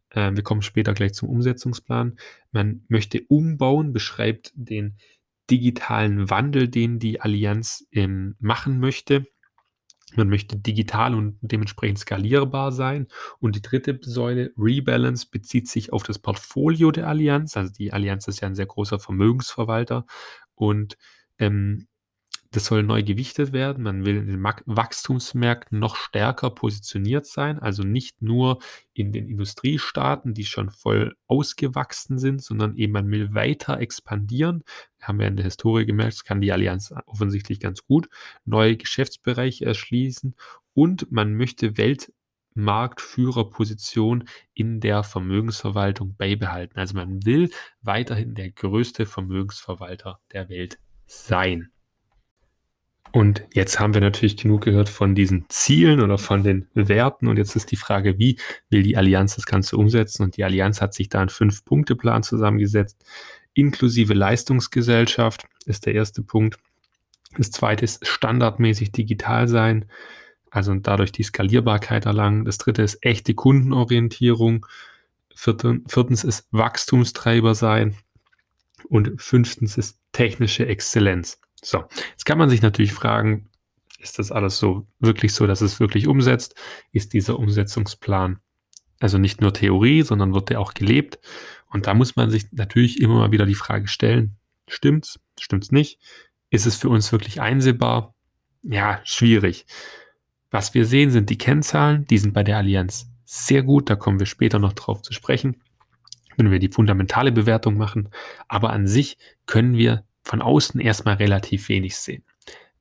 Äh, 0.10 0.32
wir 0.34 0.44
kommen 0.44 0.62
später 0.62 0.94
gleich 0.94 1.14
zum 1.14 1.30
Umsetzungsplan. 1.30 2.18
Man 2.52 2.86
möchte 2.88 3.22
umbauen, 3.28 3.92
beschreibt 3.92 4.54
den 4.56 4.98
digitalen 5.50 6.30
Wandel, 6.30 6.70
den 6.70 7.00
die 7.00 7.20
Allianz 7.20 7.86
ähm, 7.92 8.36
machen 8.40 8.80
möchte. 8.80 9.26
Man 10.16 10.30
möchte 10.30 10.58
digital 10.58 11.16
und 11.16 11.38
dementsprechend 11.42 12.00
skalierbar 12.00 12.72
sein. 12.72 13.08
Und 13.40 13.56
die 13.56 13.62
dritte 13.62 14.00
Säule, 14.02 14.54
Rebalance, 14.58 15.28
bezieht 15.30 15.68
sich 15.68 15.92
auf 15.92 16.04
das 16.04 16.20
Portfolio 16.20 16.92
der 16.92 17.08
Allianz. 17.08 17.58
Also 17.58 17.74
die 17.74 17.92
Allianz 17.92 18.28
ist 18.28 18.40
ja 18.40 18.48
ein 18.48 18.56
sehr 18.56 18.68
großer 18.68 19.00
Vermögensverwalter 19.00 20.06
und 20.56 20.98
ähm, 21.44 21.88
das 22.54 22.66
soll 22.66 22.84
neu 22.84 23.02
gewichtet 23.02 23.52
werden. 23.52 23.84
Man 23.84 24.06
will 24.06 24.18
in 24.18 24.28
den 24.28 24.44
Wachstumsmärkten 24.44 25.80
noch 25.80 25.96
stärker 25.96 26.52
positioniert 26.52 27.26
sein, 27.26 27.58
also 27.58 27.82
nicht 27.82 28.22
nur 28.22 28.60
in 28.94 29.12
den 29.12 29.28
Industriestaaten, 29.28 30.36
die 30.36 30.46
schon 30.46 30.70
voll 30.70 31.16
ausgewachsen 31.26 32.20
sind, 32.20 32.44
sondern 32.44 32.78
eben 32.78 32.94
man 32.94 33.10
will 33.10 33.34
weiter 33.34 33.80
expandieren. 33.80 34.64
Wir 35.00 35.08
haben 35.08 35.20
ja 35.20 35.26
in 35.28 35.36
der 35.36 35.46
Historie 35.46 35.88
gemerkt, 35.88 36.14
das 36.14 36.26
kann 36.26 36.42
die 36.42 36.52
Allianz 36.52 36.94
offensichtlich 37.08 37.60
ganz 37.60 37.84
gut, 37.88 38.08
neue 38.46 38.78
Geschäftsbereiche 38.78 39.66
erschließen 39.66 40.36
und 40.76 41.12
man 41.12 41.34
möchte 41.34 41.76
Weltmarktführerposition 41.78 44.30
in 44.54 44.80
der 44.80 45.02
Vermögensverwaltung 45.02 46.16
beibehalten. 46.16 46.78
Also 46.78 46.94
man 46.94 47.26
will 47.26 47.50
weiterhin 47.82 48.36
der 48.36 48.52
größte 48.52 49.08
Vermögensverwalter 49.08 50.20
der 50.32 50.50
Welt 50.50 50.78
sein. 51.14 51.70
Und 53.12 53.44
jetzt 53.54 53.80
haben 53.80 53.94
wir 53.94 54.02
natürlich 54.02 54.38
genug 54.38 54.62
gehört 54.62 54.90
von 54.90 55.14
diesen 55.14 55.46
Zielen 55.48 56.02
oder 56.02 56.18
von 56.18 56.42
den 56.42 56.68
Werten. 56.74 57.28
Und 57.28 57.38
jetzt 57.38 57.56
ist 57.56 57.70
die 57.72 57.76
Frage, 57.76 58.18
wie 58.18 58.40
will 58.72 58.82
die 58.82 58.98
Allianz 58.98 59.36
das 59.36 59.46
Ganze 59.46 59.78
umsetzen? 59.78 60.24
Und 60.24 60.36
die 60.36 60.44
Allianz 60.44 60.82
hat 60.82 60.96
sich 60.96 61.10
da 61.10 61.20
einen 61.20 61.30
Fünf-Punkte-Plan 61.30 62.24
zusammengesetzt. 62.24 63.06
Inklusive 63.54 64.16
Leistungsgesellschaft 64.16 65.46
ist 65.66 65.86
der 65.86 65.94
erste 65.94 66.24
Punkt. 66.24 66.58
Das 67.38 67.52
zweite 67.52 67.86
ist 67.86 68.08
standardmäßig 68.08 68.92
digital 68.92 69.48
sein, 69.48 69.86
also 70.50 70.74
dadurch 70.74 71.12
die 71.12 71.24
Skalierbarkeit 71.24 72.06
erlangen. 72.06 72.46
Das 72.46 72.58
dritte 72.58 72.82
ist 72.82 72.98
echte 73.06 73.36
Kundenorientierung. 73.36 74.66
Viertens 75.36 76.24
ist 76.24 76.48
Wachstumstreiber 76.52 77.54
sein. 77.54 77.96
Und 78.86 79.22
fünftens 79.22 79.78
ist 79.78 80.00
technische 80.12 80.66
Exzellenz. 80.66 81.40
So, 81.62 81.84
jetzt 82.12 82.26
kann 82.26 82.38
man 82.38 82.50
sich 82.50 82.62
natürlich 82.62 82.94
fragen, 82.94 83.50
ist 84.00 84.20
das 84.20 84.32
alles 84.32 84.58
so 84.58 84.86
wirklich 85.00 85.34
so, 85.34 85.48
dass 85.48 85.62
es 85.62 85.80
wirklich 85.80 86.08
umsetzt? 86.08 86.56
Ist 86.92 87.14
dieser 87.14 87.40
Umsetzungsplan 87.40 88.40
also 89.00 89.18
nicht 89.18 89.42
nur 89.42 89.54
Theorie, 89.54 90.02
sondern 90.02 90.34
wird 90.34 90.50
der 90.50 90.60
auch 90.60 90.74
gelebt? 90.74 91.20
Und 91.70 91.88
da 91.88 91.94
muss 91.94 92.16
man 92.16 92.30
sich 92.30 92.52
natürlich 92.52 93.02
immer 93.02 93.16
mal 93.16 93.32
wieder 93.32 93.46
die 93.46 93.56
Frage 93.56 93.88
stellen, 93.88 94.38
stimmt's? 94.68 95.20
Stimmt's 95.40 95.72
nicht? 95.72 96.00
Ist 96.50 96.66
es 96.66 96.76
für 96.76 96.90
uns 96.90 97.12
wirklich 97.12 97.42
einsehbar? 97.42 98.14
Ja, 98.62 99.02
schwierig. 99.04 99.66
Was 100.52 100.74
wir 100.74 100.86
sehen, 100.86 101.10
sind 101.10 101.30
die 101.30 101.38
Kennzahlen, 101.38 102.06
die 102.06 102.18
sind 102.18 102.34
bei 102.34 102.44
der 102.44 102.58
Allianz 102.58 103.08
sehr 103.26 103.64
gut, 103.64 103.90
da 103.90 103.96
kommen 103.96 104.20
wir 104.20 104.28
später 104.28 104.60
noch 104.60 104.74
drauf 104.74 105.02
zu 105.02 105.12
sprechen, 105.12 105.63
wenn 106.38 106.52
wir 106.52 106.60
die 106.60 106.70
fundamentale 106.70 107.32
Bewertung 107.32 107.78
machen. 107.78 108.10
Aber 108.48 108.72
an 108.72 108.88
sich 108.88 109.18
können 109.46 109.76
wir 109.78 110.06
von 110.24 110.42
außen 110.42 110.80
erstmal 110.80 111.16
relativ 111.16 111.70
wenig 111.70 111.98
sehen. 111.98 112.24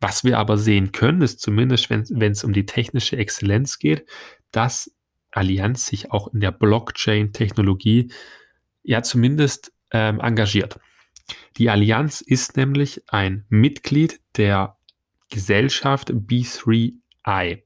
Was 0.01 0.25
wir 0.25 0.39
aber 0.39 0.59
sehen 0.59 0.93
können, 0.93 1.23
ist 1.23 1.41
zumindest, 1.41 1.89
wenn 1.91 2.33
es 2.33 2.45
um 2.45 2.53
die 2.53 2.67
technische 2.67 3.17
Exzellenz 3.17 3.79
geht, 3.79 4.05
dass 4.51 4.95
Allianz 5.31 5.87
sich 5.87 6.11
auch 6.11 6.33
in 6.33 6.41
der 6.41 6.51
Blockchain-Technologie 6.53 8.13
ja 8.83 9.03
zumindest 9.03 9.73
ähm, 9.93 10.21
engagiert. 10.21 10.79
Die 11.57 11.71
Allianz 11.71 12.21
ist 12.21 12.57
nämlich 12.57 13.03
ein 13.09 13.45
Mitglied 13.49 14.21
der 14.37 14.77
Gesellschaft 15.31 16.11
B3I. 16.11 17.63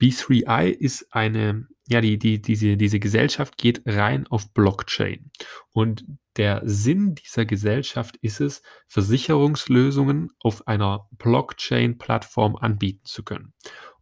B3I 0.00 0.68
ist 0.68 1.14
eine, 1.14 1.68
ja, 1.86 2.00
die, 2.00 2.18
die, 2.18 2.40
diese, 2.40 2.76
diese 2.76 2.98
Gesellschaft 2.98 3.58
geht 3.58 3.82
rein 3.86 4.26
auf 4.26 4.52
Blockchain. 4.52 5.30
Und 5.72 6.04
der 6.36 6.62
Sinn 6.64 7.14
dieser 7.14 7.44
Gesellschaft 7.44 8.16
ist 8.16 8.40
es, 8.40 8.62
Versicherungslösungen 8.88 10.30
auf 10.40 10.66
einer 10.66 11.08
Blockchain-Plattform 11.12 12.56
anbieten 12.56 13.04
zu 13.04 13.22
können. 13.22 13.52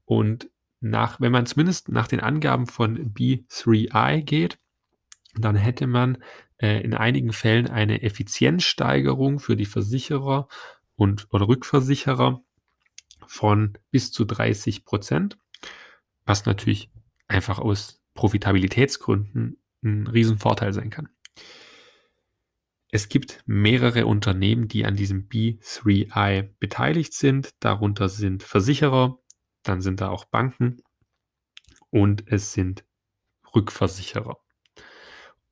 Und 0.05 0.49
nach, 0.81 1.21
wenn 1.21 1.33
man 1.33 1.47
zumindest 1.47 1.89
nach 1.89 2.09
den 2.09 2.21
Angaben 2.21 2.67
von 2.67 3.13
B3I 3.13 4.23
geht, 4.23 4.59
dann 5.35 5.57
hätte 5.57 5.87
man 5.87 6.23
äh, 6.59 6.81
in 6.83 6.95
einigen 6.95 7.33
Fällen 7.33 7.69
eine 7.69 8.03
Effizienzsteigerung 8.03 9.41
für 9.41 9.57
die 9.57 9.67
Versicherer 9.67 10.49
und 10.95 11.27
oder 11.31 11.49
Rückversicherer 11.49 12.43
von 13.27 13.79
bis 13.91 14.13
zu 14.13 14.25
30 14.25 14.85
Prozent, 14.85 15.39
was 16.25 16.45
natürlich 16.47 16.91
einfach 17.33 17.59
aus 17.59 18.03
Profitabilitätsgründen 18.15 19.59
ein 19.83 20.07
Riesenvorteil 20.07 20.73
sein 20.73 20.91
kann. 20.91 21.09
Es 22.89 23.09
gibt 23.09 23.43
mehrere 23.47 24.07
Unternehmen, 24.07 24.69
die 24.69 24.85
an 24.85 24.97
diesem 24.97 25.29
B3I 25.29 26.51
beteiligt 26.61 27.15
sind. 27.15 27.55
Darunter 27.61 28.11
sind 28.11 28.43
Versicherer, 28.43 29.19
dann 29.63 29.81
sind 29.81 30.03
da 30.03 30.11
auch 30.11 30.27
Banken 30.27 30.83
und 31.89 32.31
es 32.31 32.53
sind 32.53 32.85
Rückversicherer. 33.55 34.39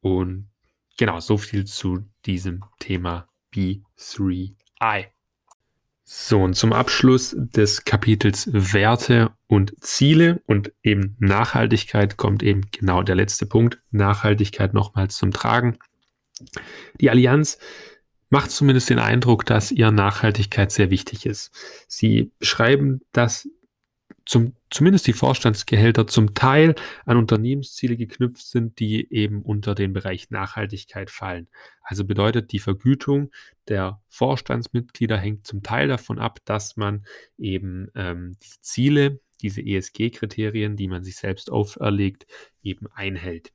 Und 0.01 0.51
genau, 0.99 1.21
so 1.21 1.39
viel 1.39 1.65
zu 1.65 2.05
diesem 2.27 2.65
Thema 2.79 3.29
B3I. 3.55 5.09
So, 6.13 6.43
und 6.43 6.55
zum 6.55 6.73
Abschluss 6.73 7.37
des 7.39 7.85
Kapitels 7.85 8.51
Werte 8.53 9.31
und 9.47 9.81
Ziele 9.81 10.43
und 10.45 10.73
eben 10.83 11.15
Nachhaltigkeit 11.21 12.17
kommt 12.17 12.43
eben 12.43 12.63
genau 12.73 13.05
der 13.05 13.15
letzte 13.15 13.47
Punkt, 13.47 13.81
Nachhaltigkeit 13.93 14.75
nochmals 14.75 15.17
zum 15.17 15.31
Tragen. 15.31 15.79
Die 17.01 17.11
Allianz 17.11 17.59
macht 18.29 18.51
zumindest 18.51 18.91
den 18.91 18.99
Eindruck, 18.99 19.47
dass 19.47 19.71
ihr 19.71 19.93
Nachhaltigkeit 19.93 20.73
sehr 20.73 20.91
wichtig 20.91 21.27
ist. 21.27 21.53
Sie 21.87 22.33
beschreiben, 22.41 23.03
dass 23.13 23.49
zum, 24.27 24.57
zumindest 24.71 25.07
die 25.07 25.13
Vorstandsgehälter 25.13 26.07
zum 26.07 26.35
Teil 26.35 26.75
an 27.05 27.17
Unternehmensziele 27.17 27.97
geknüpft 27.97 28.47
sind, 28.47 28.79
die 28.79 29.13
eben 29.13 29.43
unter 29.43 29.75
den 29.75 29.93
Bereich 29.93 30.31
Nachhaltigkeit 30.31 31.11
fallen. 31.11 31.49
Also 31.83 32.05
bedeutet, 32.05 32.53
die 32.53 32.61
Vergütung 32.61 33.31
der 33.69 34.01
Vorstandsmitglieder 34.09 35.19
hängt 35.19 35.47
zum 35.47 35.63
Teil 35.63 35.89
davon 35.89 36.19
ab, 36.19 36.39
dass 36.45 36.77
man 36.77 37.05
eben 37.37 37.89
ähm, 37.95 38.37
die 38.43 38.61
Ziele, 38.61 39.21
diese 39.41 39.61
ESG-Kriterien, 39.61 40.77
die 40.77 40.89
man 40.89 41.03
sich 41.03 41.17
selbst 41.17 41.51
auferlegt, 41.51 42.27
eben 42.63 42.87
einhält. 42.93 43.53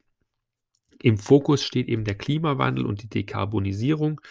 Im 1.02 1.18
Fokus 1.18 1.64
steht 1.64 1.88
eben 1.88 2.04
der 2.04 2.16
Klimawandel 2.16 2.86
und 2.86 3.04
die 3.04 3.10
Dekarbonisierung. 3.10 4.22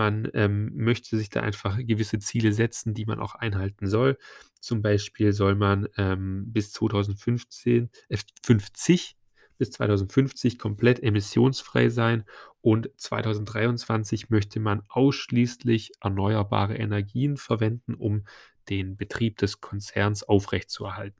Man 0.00 0.30
ähm, 0.32 0.72
möchte 0.76 1.18
sich 1.18 1.28
da 1.28 1.40
einfach 1.40 1.76
gewisse 1.76 2.18
Ziele 2.20 2.54
setzen, 2.54 2.94
die 2.94 3.04
man 3.04 3.20
auch 3.20 3.34
einhalten 3.34 3.86
soll. 3.86 4.16
Zum 4.58 4.80
Beispiel 4.80 5.34
soll 5.34 5.56
man 5.56 5.88
ähm, 5.98 6.44
bis 6.46 6.72
2015, 6.72 7.90
äh, 8.08 8.16
50 8.42 9.18
bis 9.58 9.72
2050 9.72 10.58
komplett 10.58 11.02
emissionsfrei 11.02 11.90
sein 11.90 12.24
und 12.62 12.88
2023 12.96 14.30
möchte 14.30 14.58
man 14.58 14.84
ausschließlich 14.88 15.92
erneuerbare 16.00 16.76
Energien 16.78 17.36
verwenden, 17.36 17.92
um 17.92 18.24
den 18.70 18.96
Betrieb 18.96 19.36
des 19.36 19.60
Konzerns 19.60 20.22
aufrechtzuerhalten. 20.22 21.19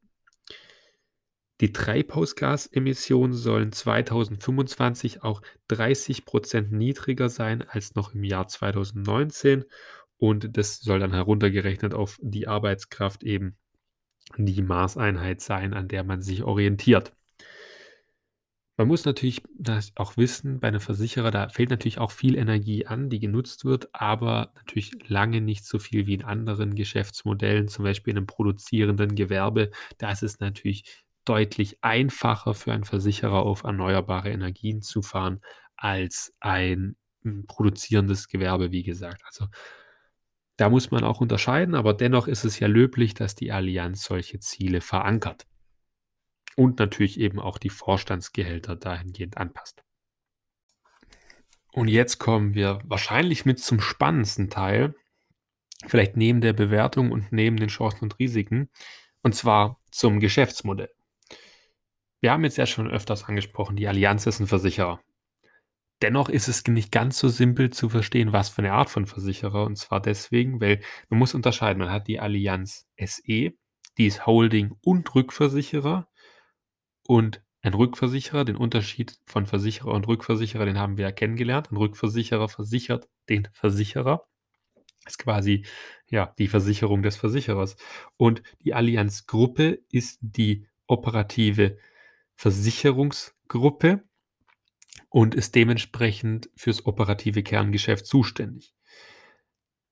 Die 1.60 1.72
Treibhausgasemissionen 1.72 3.34
sollen 3.34 3.70
2025 3.70 5.22
auch 5.22 5.42
30 5.68 6.24
Prozent 6.24 6.72
niedriger 6.72 7.28
sein 7.28 7.62
als 7.68 7.94
noch 7.94 8.14
im 8.14 8.24
Jahr 8.24 8.48
2019 8.48 9.64
und 10.16 10.56
das 10.56 10.80
soll 10.80 11.00
dann 11.00 11.12
heruntergerechnet 11.12 11.92
auf 11.92 12.18
die 12.22 12.48
Arbeitskraft 12.48 13.22
eben 13.22 13.56
die 14.38 14.62
Maßeinheit 14.62 15.40
sein, 15.42 15.74
an 15.74 15.88
der 15.88 16.04
man 16.04 16.22
sich 16.22 16.44
orientiert. 16.44 17.12
Man 18.78 18.88
muss 18.88 19.04
natürlich 19.04 19.42
das 19.58 19.92
auch 19.96 20.16
wissen, 20.16 20.60
bei 20.60 20.68
einem 20.68 20.80
Versicherer, 20.80 21.30
da 21.30 21.50
fällt 21.50 21.68
natürlich 21.68 21.98
auch 21.98 22.10
viel 22.10 22.34
Energie 22.36 22.86
an, 22.86 23.10
die 23.10 23.20
genutzt 23.20 23.66
wird, 23.66 23.94
aber 23.94 24.52
natürlich 24.54 24.92
lange 25.06 25.42
nicht 25.42 25.66
so 25.66 25.78
viel 25.78 26.06
wie 26.06 26.14
in 26.14 26.24
anderen 26.24 26.74
Geschäftsmodellen, 26.74 27.68
zum 27.68 27.84
Beispiel 27.84 28.12
in 28.12 28.16
einem 28.16 28.26
produzierenden 28.26 29.14
Gewerbe. 29.14 29.70
Da 29.98 30.10
ist 30.12 30.22
es 30.22 30.40
natürlich 30.40 31.04
deutlich 31.24 31.82
einfacher 31.82 32.54
für 32.54 32.72
einen 32.72 32.84
Versicherer 32.84 33.42
auf 33.42 33.64
erneuerbare 33.64 34.30
Energien 34.30 34.82
zu 34.82 35.02
fahren 35.02 35.40
als 35.76 36.34
ein 36.40 36.96
hm, 37.22 37.46
produzierendes 37.46 38.28
Gewerbe, 38.28 38.70
wie 38.70 38.82
gesagt. 38.82 39.22
Also 39.24 39.46
da 40.56 40.68
muss 40.68 40.90
man 40.90 41.04
auch 41.04 41.20
unterscheiden, 41.20 41.74
aber 41.74 41.94
dennoch 41.94 42.28
ist 42.28 42.44
es 42.44 42.58
ja 42.58 42.68
löblich, 42.68 43.14
dass 43.14 43.34
die 43.34 43.50
Allianz 43.50 44.04
solche 44.04 44.40
Ziele 44.40 44.82
verankert 44.82 45.46
und 46.56 46.78
natürlich 46.78 47.18
eben 47.18 47.40
auch 47.40 47.56
die 47.56 47.70
Vorstandsgehälter 47.70 48.76
dahingehend 48.76 49.38
anpasst. 49.38 49.82
Und 51.72 51.88
jetzt 51.88 52.18
kommen 52.18 52.54
wir 52.54 52.80
wahrscheinlich 52.84 53.46
mit 53.46 53.60
zum 53.60 53.80
spannendsten 53.80 54.50
Teil, 54.50 54.94
vielleicht 55.86 56.16
neben 56.16 56.40
der 56.40 56.52
Bewertung 56.52 57.10
und 57.10 57.32
neben 57.32 57.56
den 57.56 57.68
Chancen 57.68 58.04
und 58.04 58.18
Risiken, 58.18 58.68
und 59.22 59.34
zwar 59.34 59.80
zum 59.90 60.20
Geschäftsmodell. 60.20 60.92
Wir 62.20 62.32
haben 62.32 62.44
jetzt 62.44 62.58
ja 62.58 62.66
schon 62.66 62.90
öfters 62.90 63.24
angesprochen, 63.24 63.76
die 63.76 63.88
Allianz 63.88 64.26
ist 64.26 64.40
ein 64.40 64.46
Versicherer. 64.46 65.00
Dennoch 66.02 66.28
ist 66.30 66.48
es 66.48 66.66
nicht 66.66 66.92
ganz 66.92 67.18
so 67.18 67.28
simpel 67.28 67.70
zu 67.70 67.88
verstehen, 67.88 68.32
was 68.32 68.48
für 68.48 68.62
eine 68.62 68.72
Art 68.72 68.88
von 68.88 69.06
Versicherer. 69.06 69.64
Und 69.64 69.76
zwar 69.76 70.00
deswegen, 70.00 70.60
weil 70.60 70.80
man 71.10 71.18
muss 71.18 71.34
unterscheiden. 71.34 71.80
Man 71.80 71.90
hat 71.90 72.08
die 72.08 72.20
Allianz 72.20 72.86
SE, 72.98 73.52
die 73.98 74.06
ist 74.06 74.26
Holding 74.26 74.72
und 74.82 75.14
Rückversicherer. 75.14 76.08
Und 77.06 77.42
ein 77.62 77.74
Rückversicherer, 77.74 78.46
den 78.46 78.56
Unterschied 78.56 79.18
von 79.26 79.44
Versicherer 79.44 79.92
und 79.92 80.08
Rückversicherer, 80.08 80.64
den 80.64 80.78
haben 80.78 80.96
wir 80.96 81.06
ja 81.06 81.12
kennengelernt. 81.12 81.70
Ein 81.70 81.76
Rückversicherer 81.76 82.48
versichert 82.48 83.08
den 83.28 83.48
Versicherer. 83.52 84.26
Ist 85.06 85.18
quasi 85.18 85.66
ja, 86.08 86.34
die 86.38 86.48
Versicherung 86.48 87.02
des 87.02 87.16
Versicherers. 87.16 87.76
Und 88.16 88.42
die 88.64 88.72
Allianz 88.72 89.26
Gruppe 89.26 89.80
ist 89.90 90.18
die 90.22 90.66
operative 90.86 91.76
Versicherungsgruppe 92.40 94.02
und 95.10 95.34
ist 95.34 95.54
dementsprechend 95.54 96.48
fürs 96.56 96.86
operative 96.86 97.42
Kerngeschäft 97.42 98.06
zuständig. 98.06 98.74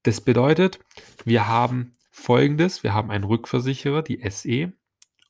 Das 0.02 0.22
bedeutet, 0.22 0.80
wir 1.26 1.46
haben 1.46 1.92
folgendes: 2.10 2.82
Wir 2.82 2.94
haben 2.94 3.10
einen 3.10 3.24
Rückversicherer, 3.24 4.00
die 4.00 4.26
SE, 4.30 4.72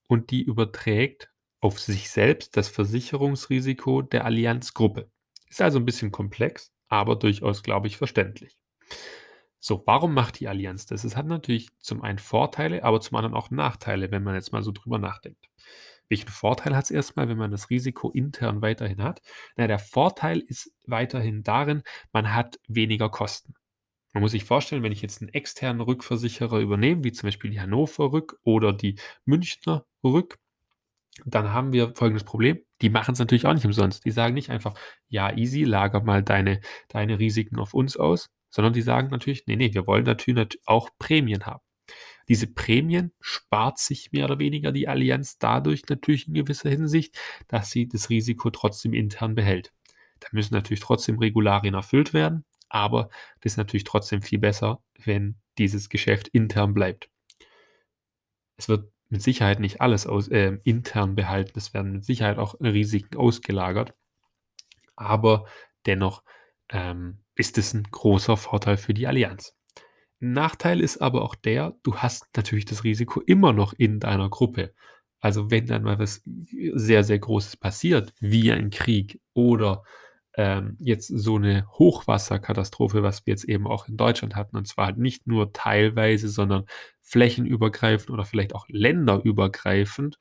und 0.07 0.31
die 0.31 0.45
überträgt 0.45 1.33
auf 1.59 1.81
sich 1.81 2.09
selbst 2.09 2.57
das 2.57 2.69
Versicherungsrisiko 2.69 4.03
der 4.03 4.25
Allianzgruppe. 4.25 5.11
Ist 5.49 5.61
also 5.61 5.81
ein 5.81 5.85
bisschen 5.85 6.13
komplex, 6.13 6.73
aber 6.87 7.17
durchaus, 7.17 7.65
glaube 7.65 7.89
ich, 7.89 7.97
verständlich. 7.97 8.57
So, 9.59 9.83
warum 9.87 10.15
macht 10.15 10.39
die 10.39 10.47
Allianz 10.47 10.87
das? 10.87 11.02
Es 11.02 11.17
hat 11.17 11.26
natürlich 11.26 11.69
zum 11.81 12.00
einen 12.00 12.21
Vorteile, 12.21 12.85
aber 12.85 13.00
zum 13.00 13.17
anderen 13.17 13.35
auch 13.35 13.50
Nachteile, 13.50 14.13
wenn 14.13 14.23
man 14.23 14.37
jetzt 14.37 14.52
mal 14.52 14.63
so 14.63 14.71
drüber 14.71 15.00
nachdenkt. 15.00 15.49
Welchen 16.08 16.28
Vorteil 16.28 16.76
hat 16.76 16.84
es 16.84 16.90
erstmal, 16.90 17.28
wenn 17.28 17.38
man 17.38 17.50
das 17.50 17.71
Risiko 17.71 18.10
intern 18.10 18.62
weiterhin 18.62 19.02
hat? 19.02 19.21
Na, 19.56 19.66
der 19.66 19.78
Vorteil 19.78 20.40
ist 20.40 20.73
weiterhin 20.86 21.42
darin, 21.42 21.82
man 22.12 22.34
hat 22.34 22.58
weniger 22.68 23.10
Kosten. 23.10 23.54
Man 24.14 24.23
muss 24.23 24.32
sich 24.32 24.44
vorstellen, 24.44 24.82
wenn 24.82 24.92
ich 24.92 25.02
jetzt 25.02 25.21
einen 25.23 25.32
externen 25.34 25.82
Rückversicherer 25.82 26.58
übernehme, 26.60 27.04
wie 27.04 27.12
zum 27.12 27.26
Beispiel 27.28 27.50
die 27.50 27.60
Hannover 27.60 28.12
Rück 28.12 28.38
oder 28.42 28.73
die 28.73 28.97
Münchner 29.26 29.84
Rück, 30.02 30.38
dann 31.25 31.52
haben 31.52 31.73
wir 31.73 31.94
folgendes 31.94 32.25
Problem. 32.25 32.58
Die 32.82 32.90
machen 32.90 33.12
es 33.12 33.18
natürlich 33.18 33.47
auch 33.47 33.54
nicht 33.54 33.66
umsonst. 33.66 34.04
Die 34.04 34.10
sagen 34.10 34.34
nicht 34.34 34.50
einfach, 34.50 34.75
ja, 35.08 35.36
easy, 35.36 35.64
lager 35.64 36.02
mal 36.02 36.23
deine, 36.23 36.60
deine 36.88 37.18
Risiken 37.18 37.58
auf 37.58 37.75
uns 37.75 37.97
aus, 37.97 38.30
sondern 38.50 38.73
die 38.73 38.82
sagen 38.82 39.08
natürlich, 39.10 39.47
nee, 39.47 39.56
nee, 39.56 39.75
wir 39.75 39.86
wollen 39.86 40.04
natürlich 40.04 40.58
auch 40.66 40.90
Prämien 40.99 41.47
haben. 41.47 41.62
Diese 42.29 42.47
Prämien 42.47 43.13
spart 43.21 43.79
sich 43.79 44.13
mehr 44.13 44.27
oder 44.27 44.39
weniger 44.39 44.73
die 44.73 44.89
Allianz 44.89 45.39
dadurch 45.39 45.83
natürlich 45.89 46.29
in 46.29 46.35
gewisser 46.35 46.71
Hinsicht, 46.71 47.19
dass 47.49 47.71
sie 47.71 47.89
das 47.89 48.11
Risiko 48.11 48.51
trotzdem 48.51 48.93
intern 48.93 49.35
behält. 49.35 49.73
Da 50.21 50.29
müssen 50.33 50.55
natürlich 50.55 50.81
trotzdem 50.81 51.19
Regularien 51.19 51.75
erfüllt 51.75 52.13
werden, 52.13 52.45
aber 52.69 53.09
das 53.41 53.53
ist 53.53 53.57
natürlich 53.57 53.85
trotzdem 53.85 54.23
viel 54.23 54.39
besser, 54.39 54.83
wenn 55.05 55.37
dieses 55.59 55.89
Geschäft 55.89 56.29
intern 56.29 56.75
bleibt. 56.75 57.09
Es 58.57 58.69
wird 58.69 58.91
mit 59.09 59.23
Sicherheit 59.23 59.61
nicht 59.61 59.81
alles 59.81 60.07
aus, 60.07 60.29
äh, 60.29 60.59
intern 60.65 61.15
behalten. 61.15 61.59
Es 61.59 61.73
werden 61.73 61.93
mit 61.93 62.05
Sicherheit 62.05 62.39
auch 62.39 62.55
Risiken 62.61 63.17
ausgelagert. 63.17 63.95
Aber 64.97 65.47
dennoch 65.87 66.23
ähm, 66.69 67.21
ist 67.35 67.57
es 67.57 67.73
ein 67.73 67.85
großer 67.85 68.37
Vorteil 68.37 68.77
für 68.77 68.95
die 68.95 69.07
Allianz. 69.07 69.57
Nachteil 70.21 70.81
ist 70.81 70.99
aber 70.99 71.23
auch 71.23 71.35
der, 71.35 71.76
du 71.83 71.97
hast 71.97 72.26
natürlich 72.37 72.65
das 72.65 72.85
Risiko 72.85 73.21
immer 73.21 73.52
noch 73.52 73.73
in 73.73 74.00
deiner 74.00 74.28
Gruppe. 74.28 74.75
Also 75.21 75.50
wenn 75.50 75.67
dann 75.67 75.83
mal 75.83 75.99
was 75.99 76.23
sehr, 76.25 77.04
sehr 77.04 77.19
Großes 77.19 77.57
passiert, 77.57 78.13
wie 78.21 78.52
ein 78.52 78.71
Krieg 78.71 79.21
oder 79.35 79.83
ähm, 80.35 80.76
jetzt 80.81 81.09
so 81.09 81.37
eine 81.37 81.67
Hochwasserkatastrophe, 81.78 83.02
was 83.02 83.26
wir 83.26 83.33
jetzt 83.33 83.45
eben 83.45 83.67
auch 83.67 83.89
in 83.89 83.97
Deutschland 83.97 84.37
hatten, 84.37 84.57
und 84.57 84.69
zwar 84.69 84.87
halt 84.87 84.99
nicht 84.99 85.26
nur 85.26 85.52
teilweise, 85.52 86.28
sondern 86.28 86.67
flächenübergreifend 87.02 88.11
oder 88.11 88.25
vielleicht 88.25 88.54
auch 88.54 88.67
länderübergreifend 88.69 90.19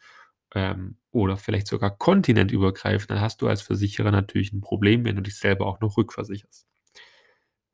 ähm, 0.56 0.98
oder 1.12 1.38
vielleicht 1.38 1.68
sogar 1.68 1.96
kontinentübergreifend, 1.96 3.12
dann 3.12 3.22
hast 3.22 3.42
du 3.42 3.48
als 3.48 3.62
Versicherer 3.62 4.12
natürlich 4.12 4.54
ein 4.54 4.62
Problem, 4.62 5.06
wenn 5.06 5.16
du 5.18 5.22
dich 5.22 5.38
selber 5.38 5.68
auch 5.68 5.82
noch 5.82 5.98
rückversicherst. 5.98 6.66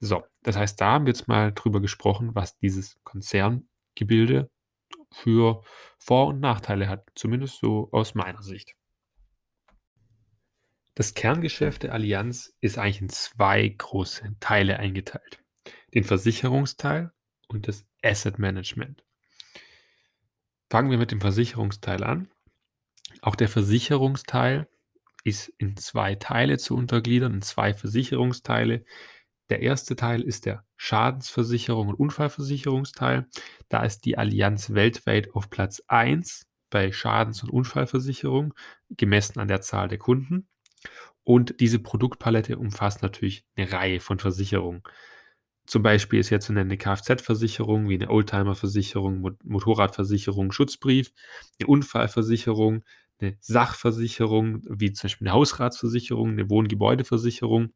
So, 0.06 0.22
das 0.42 0.58
heißt, 0.58 0.82
da 0.82 0.92
haben 0.92 1.06
wir 1.06 1.14
jetzt 1.14 1.30
mal 1.30 1.54
drüber 1.54 1.80
gesprochen, 1.80 2.36
was 2.36 2.58
dieses 2.58 3.02
Konzerngebilde 3.06 4.52
für 5.14 5.64
Vor- 5.98 6.28
und 6.28 6.42
Nachteile 6.42 6.90
hat, 6.90 7.10
zumindest 7.16 7.60
so 7.60 7.88
aus 7.94 8.14
meiner 8.14 8.44
Sicht. 8.44 8.76
Das 10.94 11.14
Kerngeschäft 11.14 11.84
der 11.84 11.94
Allianz 11.94 12.54
ist 12.60 12.78
eigentlich 12.78 13.00
in 13.00 13.08
zwei 13.08 13.66
große 13.70 14.36
Teile 14.42 14.78
eingeteilt. 14.78 15.42
Den 15.94 16.04
Versicherungsteil 16.04 17.14
und 17.48 17.70
das 17.70 17.86
Asset 18.04 18.40
Management. 18.40 19.06
Fangen 20.70 20.92
wir 20.92 20.98
mit 20.98 21.12
dem 21.12 21.22
Versicherungsteil 21.22 22.04
an. 22.04 22.30
Auch 23.22 23.38
der 23.38 23.48
Versicherungsteil 23.48 24.68
ist 25.24 25.48
in 25.58 25.78
zwei 25.78 26.16
Teile 26.16 26.58
zu 26.58 26.76
untergliedern, 26.76 27.36
in 27.36 27.42
zwei 27.42 27.74
Versicherungsteile. 27.74 28.84
Der 29.54 29.62
erste 29.62 29.96
Teil 29.96 30.24
ist 30.24 30.48
der 30.48 30.66
Schadensversicherung 30.78 31.90
und 31.90 31.94
Unfallversicherungsteil. 31.94 33.28
Da 33.70 33.84
ist 33.84 34.04
die 34.04 34.18
Allianz 34.18 34.74
weltweit 34.74 35.36
auf 35.36 35.52
Platz 35.52 35.84
1 35.88 36.48
bei 36.72 36.92
Schadens- 36.92 37.44
und 37.44 37.52
Unfallversicherung, 37.52 38.56
gemessen 38.90 39.40
an 39.40 39.48
der 39.48 39.62
Zahl 39.62 39.90
der 39.90 40.00
Kunden. 40.00 40.48
Und 41.24 41.60
diese 41.60 41.78
Produktpalette 41.78 42.58
umfasst 42.58 43.04
natürlich 43.04 43.46
eine 43.56 43.72
Reihe 43.72 44.00
von 44.00 44.18
Versicherungen. 44.18 44.82
Zum 45.68 45.84
Beispiel 45.84 46.20
ist 46.20 46.32
jetzt 46.32 46.50
eine 46.50 46.76
Kfz-Versicherung 46.76 47.90
wie 47.90 47.94
eine 47.94 48.10
Oldtimer-Versicherung, 48.10 49.38
Motorradversicherung, 49.44 50.52
Schutzbrief, 50.52 51.12
eine 51.60 51.68
Unfallversicherung, 51.68 52.84
eine 53.22 53.38
Sachversicherung 53.40 54.64
wie 54.68 54.94
zum 54.94 55.06
Beispiel 55.06 55.28
eine 55.28 55.36
Hausratsversicherung, 55.36 56.32
eine 56.32 56.50
Wohngebäudeversicherung, 56.50 57.72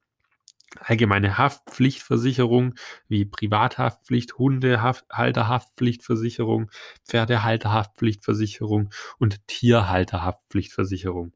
allgemeine 0.79 1.37
Haftpflichtversicherung 1.37 2.75
wie 3.07 3.25
Privathaftpflicht, 3.25 4.37
Hundehalterhaftpflichtversicherung, 4.37 6.69
Pferdehalterhaftpflichtversicherung 7.07 8.89
und 9.17 9.47
Tierhalterhaftpflichtversicherung. 9.47 11.33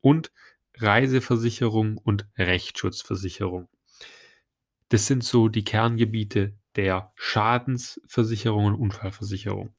Und 0.00 0.32
Reiseversicherung 0.78 1.98
und 1.98 2.26
Rechtsschutzversicherung. 2.38 3.68
Das 4.88 5.06
sind 5.06 5.22
so 5.22 5.48
die 5.48 5.64
Kerngebiete 5.64 6.54
der 6.76 7.12
Schadensversicherung 7.16 8.66
und 8.66 8.74
Unfallversicherung. 8.74 9.74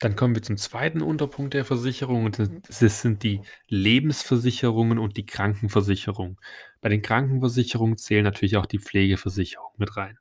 Dann 0.00 0.16
kommen 0.16 0.34
wir 0.34 0.42
zum 0.42 0.56
zweiten 0.56 1.02
Unterpunkt 1.02 1.52
der 1.52 1.66
Versicherung 1.66 2.24
und 2.24 2.38
das 2.38 3.02
sind 3.02 3.22
die 3.22 3.42
Lebensversicherungen 3.68 4.98
und 4.98 5.18
die 5.18 5.26
Krankenversicherung. 5.26 6.40
Bei 6.80 6.88
den 6.88 7.02
Krankenversicherungen 7.02 7.98
zählen 7.98 8.24
natürlich 8.24 8.56
auch 8.56 8.66
die 8.66 8.78
Pflegeversicherungen 8.78 9.76
mit 9.76 9.96
rein. 9.98 10.18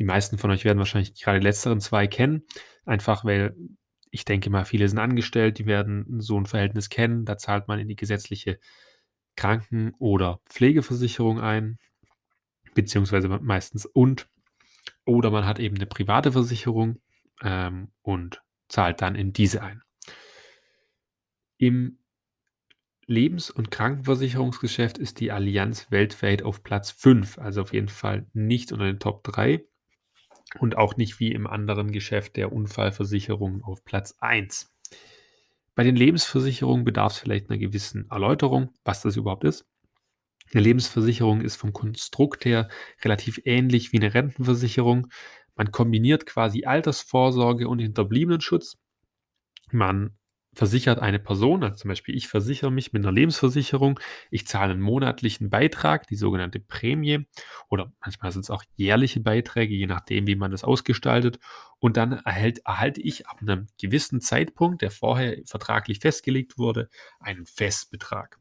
Die 0.00 0.04
meisten 0.04 0.36
von 0.36 0.50
euch 0.50 0.64
werden 0.64 0.78
wahrscheinlich 0.78 1.14
gerade 1.14 1.38
die 1.38 1.44
letzteren 1.44 1.80
zwei 1.80 2.08
kennen, 2.08 2.42
einfach 2.84 3.24
weil 3.24 3.54
ich 4.10 4.24
denke 4.24 4.50
mal, 4.50 4.64
viele 4.64 4.88
sind 4.88 4.98
angestellt, 4.98 5.58
die 5.58 5.66
werden 5.66 6.20
so 6.20 6.38
ein 6.38 6.46
Verhältnis 6.46 6.88
kennen. 6.88 7.24
Da 7.24 7.36
zahlt 7.36 7.68
man 7.68 7.78
in 7.78 7.88
die 7.88 7.96
gesetzliche 7.96 8.58
Kranken- 9.36 9.92
oder 9.98 10.40
Pflegeversicherung 10.48 11.40
ein, 11.40 11.78
beziehungsweise 12.74 13.28
meistens 13.28 13.86
und. 13.86 14.28
Oder 15.04 15.30
man 15.30 15.46
hat 15.46 15.58
eben 15.58 15.76
eine 15.76 15.86
private 15.86 16.32
Versicherung 16.32 17.00
ähm, 17.42 17.92
und 18.02 18.42
zahlt 18.68 19.02
dann 19.02 19.14
in 19.14 19.32
diese 19.32 19.62
ein. 19.62 19.82
Im 21.56 21.98
Lebens- 23.06 23.50
und 23.50 23.70
Krankenversicherungsgeschäft 23.70 24.98
ist 24.98 25.18
die 25.20 25.32
Allianz 25.32 25.90
weltweit 25.90 26.42
auf 26.42 26.62
Platz 26.62 26.90
5, 26.90 27.38
also 27.38 27.62
auf 27.62 27.72
jeden 27.72 27.88
Fall 27.88 28.26
nicht 28.34 28.70
unter 28.70 28.84
den 28.84 29.00
Top 29.00 29.24
3 29.24 29.64
und 30.58 30.76
auch 30.76 30.96
nicht 30.96 31.18
wie 31.18 31.32
im 31.32 31.46
anderen 31.46 31.90
Geschäft 31.90 32.36
der 32.36 32.52
Unfallversicherung 32.52 33.62
auf 33.64 33.84
Platz 33.84 34.14
1. 34.20 34.74
Bei 35.74 35.84
den 35.84 35.96
Lebensversicherungen 35.96 36.84
bedarf 36.84 37.12
es 37.12 37.18
vielleicht 37.18 37.48
einer 37.48 37.58
gewissen 37.58 38.10
Erläuterung, 38.10 38.74
was 38.84 39.00
das 39.00 39.16
überhaupt 39.16 39.44
ist. 39.44 39.64
Eine 40.52 40.62
Lebensversicherung 40.62 41.40
ist 41.40 41.56
vom 41.56 41.72
Konstrukt 41.72 42.44
her 42.44 42.68
relativ 43.04 43.40
ähnlich 43.44 43.92
wie 43.92 43.98
eine 43.98 44.14
Rentenversicherung. 44.14 45.08
Man 45.58 45.72
kombiniert 45.72 46.24
quasi 46.24 46.64
Altersvorsorge 46.64 47.68
und 47.68 47.80
Hinterbliebenenschutz. 47.80 48.78
Man 49.72 50.16
versichert 50.54 51.00
eine 51.00 51.18
Person, 51.18 51.62
also 51.62 51.76
zum 51.76 51.88
Beispiel 51.88 52.16
ich 52.16 52.28
versichere 52.28 52.70
mich 52.70 52.92
mit 52.92 53.04
einer 53.04 53.12
Lebensversicherung, 53.12 53.98
ich 54.30 54.46
zahle 54.46 54.72
einen 54.72 54.80
monatlichen 54.80 55.50
Beitrag, 55.50 56.06
die 56.06 56.16
sogenannte 56.16 56.60
Prämie, 56.60 57.26
oder 57.68 57.92
manchmal 58.00 58.30
sind 58.30 58.42
es 58.42 58.50
auch 58.50 58.62
jährliche 58.76 59.20
Beiträge, 59.20 59.74
je 59.74 59.86
nachdem, 59.86 60.28
wie 60.28 60.36
man 60.36 60.52
das 60.52 60.62
ausgestaltet. 60.64 61.40
Und 61.80 61.96
dann 61.96 62.12
erhält, 62.12 62.60
erhalte 62.64 63.00
ich 63.00 63.26
ab 63.26 63.38
einem 63.40 63.66
gewissen 63.80 64.20
Zeitpunkt, 64.20 64.82
der 64.82 64.92
vorher 64.92 65.38
vertraglich 65.44 65.98
festgelegt 65.98 66.56
wurde, 66.56 66.88
einen 67.18 67.46
Festbetrag. 67.46 68.38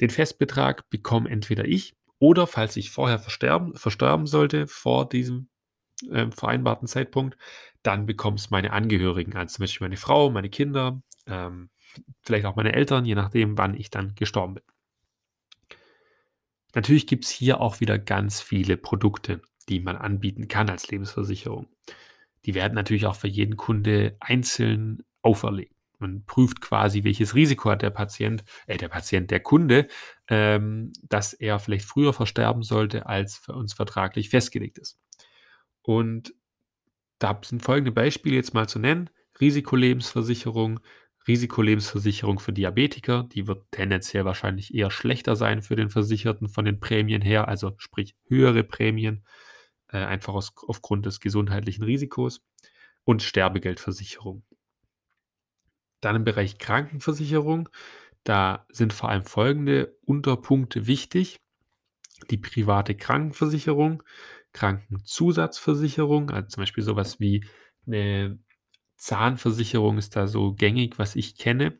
Den 0.00 0.10
Festbetrag 0.10 0.88
bekomme 0.90 1.30
entweder 1.30 1.64
ich 1.64 1.94
oder, 2.18 2.46
falls 2.46 2.76
ich 2.76 2.90
vorher 2.90 3.18
versterben, 3.18 3.74
versterben 3.76 4.26
sollte, 4.26 4.66
vor 4.66 5.08
diesem 5.08 5.48
äh, 6.10 6.30
vereinbarten 6.30 6.88
Zeitpunkt, 6.88 7.36
dann 7.82 8.06
bekommen 8.06 8.36
es 8.36 8.50
meine 8.50 8.72
Angehörigen, 8.72 9.36
also 9.36 9.56
zum 9.56 9.62
Beispiel 9.62 9.84
meine 9.86 9.96
Frau, 9.96 10.30
meine 10.30 10.50
Kinder, 10.50 11.02
ähm, 11.26 11.70
vielleicht 12.22 12.46
auch 12.46 12.56
meine 12.56 12.72
Eltern, 12.72 13.04
je 13.04 13.14
nachdem, 13.14 13.56
wann 13.56 13.74
ich 13.74 13.90
dann 13.90 14.14
gestorben 14.14 14.54
bin. 14.54 14.64
Natürlich 16.74 17.06
gibt 17.06 17.24
es 17.24 17.30
hier 17.30 17.60
auch 17.60 17.80
wieder 17.80 17.98
ganz 17.98 18.40
viele 18.40 18.76
Produkte, 18.76 19.40
die 19.68 19.80
man 19.80 19.96
anbieten 19.96 20.48
kann 20.48 20.68
als 20.68 20.88
Lebensversicherung. 20.90 21.66
Die 22.44 22.54
werden 22.54 22.74
natürlich 22.74 23.06
auch 23.06 23.16
für 23.16 23.28
jeden 23.28 23.56
Kunde 23.56 24.16
einzeln 24.20 25.02
auferlegt. 25.22 25.74
Man 25.98 26.24
prüft 26.24 26.60
quasi, 26.60 27.02
welches 27.02 27.34
Risiko 27.34 27.70
hat 27.70 27.82
der 27.82 27.90
Patient, 27.90 28.44
äh, 28.66 28.76
der 28.76 28.88
Patient, 28.88 29.30
der 29.30 29.40
Kunde, 29.40 29.88
ähm, 30.28 30.92
dass 31.02 31.32
er 31.32 31.58
vielleicht 31.58 31.86
früher 31.86 32.12
versterben 32.12 32.62
sollte, 32.62 33.06
als 33.06 33.36
für 33.36 33.52
uns 33.54 33.72
vertraglich 33.72 34.28
festgelegt 34.28 34.78
ist. 34.78 34.98
Und 35.88 36.34
da 37.18 37.40
sind 37.42 37.62
folgende 37.62 37.92
Beispiele 37.92 38.36
jetzt 38.36 38.52
mal 38.52 38.68
zu 38.68 38.78
nennen. 38.78 39.08
Risikolebensversicherung, 39.40 40.80
Risikolebensversicherung 41.26 42.40
für 42.40 42.52
Diabetiker, 42.52 43.26
die 43.32 43.46
wird 43.46 43.64
tendenziell 43.70 44.26
wahrscheinlich 44.26 44.74
eher 44.74 44.90
schlechter 44.90 45.34
sein 45.34 45.62
für 45.62 45.76
den 45.76 45.88
Versicherten 45.88 46.50
von 46.50 46.66
den 46.66 46.78
Prämien 46.78 47.22
her, 47.22 47.48
also 47.48 47.72
sprich 47.78 48.14
höhere 48.26 48.64
Prämien, 48.64 49.24
äh, 49.90 49.96
einfach 49.96 50.34
aus, 50.34 50.52
aufgrund 50.66 51.06
des 51.06 51.20
gesundheitlichen 51.20 51.84
Risikos 51.84 52.42
und 53.04 53.22
Sterbegeldversicherung. 53.22 54.42
Dann 56.02 56.16
im 56.16 56.24
Bereich 56.24 56.58
Krankenversicherung, 56.58 57.70
da 58.24 58.66
sind 58.70 58.92
vor 58.92 59.08
allem 59.08 59.24
folgende 59.24 59.96
Unterpunkte 60.04 60.86
wichtig. 60.86 61.40
Die 62.30 62.36
private 62.36 62.94
Krankenversicherung, 62.94 64.02
Krankenzusatzversicherung, 64.52 66.30
also 66.30 66.48
zum 66.48 66.62
Beispiel 66.62 66.84
sowas 66.84 67.20
wie 67.20 67.44
eine 67.86 68.38
Zahnversicherung 68.96 69.98
ist 69.98 70.16
da 70.16 70.26
so 70.26 70.54
gängig, 70.54 70.98
was 70.98 71.16
ich 71.16 71.36
kenne. 71.36 71.78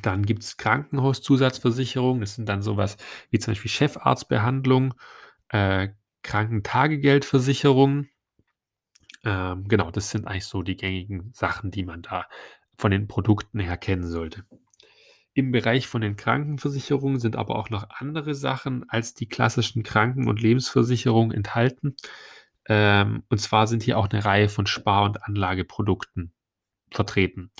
Dann 0.00 0.24
gibt 0.24 0.42
es 0.42 0.56
Krankenhauszusatzversicherung. 0.56 2.20
Das 2.20 2.34
sind 2.34 2.48
dann 2.48 2.62
sowas 2.62 2.96
wie 3.30 3.38
zum 3.38 3.52
Beispiel 3.52 3.70
Chefarztbehandlung, 3.70 4.94
äh, 5.48 5.88
Krankentagegeldversicherung. 6.22 8.06
Ähm, 9.24 9.64
genau, 9.66 9.90
das 9.90 10.10
sind 10.10 10.26
eigentlich 10.26 10.44
so 10.44 10.62
die 10.62 10.76
gängigen 10.76 11.32
Sachen, 11.32 11.70
die 11.70 11.84
man 11.84 12.02
da 12.02 12.26
von 12.78 12.90
den 12.90 13.08
Produkten 13.08 13.58
her 13.58 13.76
kennen 13.76 14.06
sollte. 14.06 14.44
Im 15.36 15.52
Bereich 15.52 15.86
von 15.86 16.00
den 16.00 16.16
Krankenversicherungen 16.16 17.20
sind 17.20 17.36
aber 17.36 17.56
auch 17.56 17.68
noch 17.68 17.90
andere 17.90 18.34
Sachen 18.34 18.88
als 18.88 19.12
die 19.12 19.28
klassischen 19.28 19.82
Kranken- 19.82 20.28
und 20.28 20.40
Lebensversicherungen 20.40 21.36
enthalten. 21.36 21.94
Ähm, 22.66 23.22
und 23.28 23.38
zwar 23.38 23.66
sind 23.66 23.82
hier 23.82 23.98
auch 23.98 24.08
eine 24.08 24.24
Reihe 24.24 24.48
von 24.48 24.66
Spar- 24.66 25.04
und 25.04 25.22
Anlageprodukten 25.24 26.32
vertreten. 26.90 27.50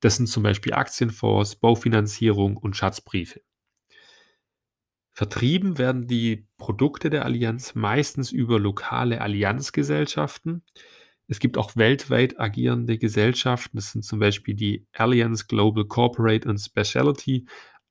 Das 0.00 0.16
sind 0.16 0.26
zum 0.26 0.42
Beispiel 0.42 0.74
Aktienfonds, 0.74 1.56
Baufinanzierung 1.56 2.58
und 2.58 2.76
Schatzbriefe. 2.76 3.40
Vertrieben 5.14 5.78
werden 5.78 6.06
die 6.06 6.46
Produkte 6.58 7.08
der 7.08 7.24
Allianz 7.24 7.74
meistens 7.74 8.30
über 8.30 8.60
lokale 8.60 9.22
Allianzgesellschaften. 9.22 10.64
Es 11.28 11.38
gibt 11.38 11.56
auch 11.56 11.76
weltweit 11.76 12.38
agierende 12.38 12.98
Gesellschaften. 12.98 13.76
Das 13.76 13.92
sind 13.92 14.04
zum 14.04 14.18
Beispiel 14.18 14.54
die 14.54 14.86
Allianz 14.92 15.46
Global 15.46 15.84
Corporate 15.84 16.48
and 16.48 16.60
Specialty 16.60 17.46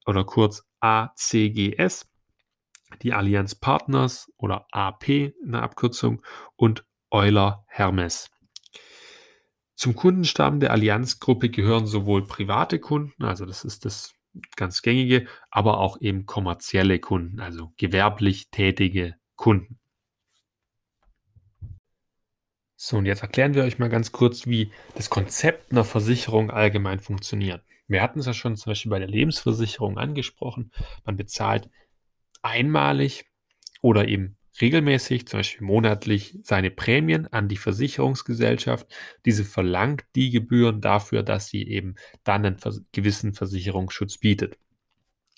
oder 0.06 0.24
kurz 0.24 0.64
ACGS 0.80 2.12
die 3.02 3.14
Allianz 3.14 3.56
Partners 3.56 4.32
oder 4.38 4.68
AP 4.72 5.10
in 5.10 5.52
der 5.52 5.64
Abkürzung 5.64 6.22
und 6.56 6.86
Euler 7.10 7.66
Hermes. 7.68 8.30
Zum 9.76 9.96
Kundenstamm 9.96 10.60
der 10.60 10.72
Allianzgruppe 10.72 11.50
gehören 11.50 11.88
sowohl 11.88 12.26
private 12.26 12.80
Kunden, 12.80 13.24
also 13.24 13.46
das 13.46 13.66
ist 13.66 13.86
das 13.86 14.14
ganz 14.56 14.82
gängige, 14.82 15.28
aber 15.50 15.80
auch 15.80 16.00
eben 16.02 16.26
kommerzielle 16.26 17.00
Kunden, 17.00 17.40
also 17.40 17.74
gewerblich 17.78 18.50
tätige 18.52 19.16
Kunden. 19.36 19.81
So, 22.84 22.98
und 22.98 23.06
jetzt 23.06 23.22
erklären 23.22 23.54
wir 23.54 23.64
euch 23.64 23.78
mal 23.78 23.90
ganz 23.90 24.12
kurz, 24.12 24.48
wie 24.48 24.72
das 24.96 25.12
Konzept 25.12 25.72
einer 25.72 25.84
Versicherung 25.84 26.50
allgemein 26.50 27.00
funktioniert. 27.00 27.64
Wir 27.88 28.02
hatten 28.02 28.18
es 28.18 28.26
ja 28.26 28.34
schon 28.34 28.56
zum 28.56 28.72
Beispiel 28.72 28.90
bei 28.90 28.98
der 28.98 29.08
Lebensversicherung 29.08 30.00
angesprochen. 30.00 30.72
Man 31.06 31.16
bezahlt 31.16 31.70
einmalig 32.42 33.26
oder 33.84 34.08
eben 34.08 34.36
regelmäßig, 34.60 35.28
zum 35.28 35.42
Beispiel 35.42 35.68
monatlich, 35.68 36.40
seine 36.42 36.72
Prämien 36.72 37.28
an 37.28 37.48
die 37.48 37.58
Versicherungsgesellschaft. 37.58 38.88
Diese 39.26 39.46
verlangt 39.46 40.06
die 40.16 40.32
Gebühren 40.32 40.82
dafür, 40.82 41.22
dass 41.22 41.50
sie 41.50 41.68
eben 41.68 41.94
dann 42.24 42.44
einen 42.48 42.58
gewissen 42.94 43.36
Versicherungsschutz 43.36 44.18
bietet. 44.18 44.58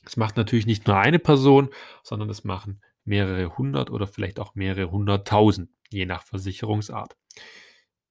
Das 0.06 0.16
macht 0.16 0.38
natürlich 0.38 0.66
nicht 0.66 0.88
nur 0.88 0.96
eine 0.96 1.20
Person, 1.20 1.72
sondern 2.04 2.30
das 2.30 2.46
machen 2.46 2.82
mehrere 3.04 3.58
hundert 3.58 3.92
oder 3.92 4.08
vielleicht 4.08 4.40
auch 4.40 4.56
mehrere 4.56 4.92
hunderttausend, 4.92 5.70
je 5.90 6.06
nach 6.06 6.24
Versicherungsart. 6.24 7.18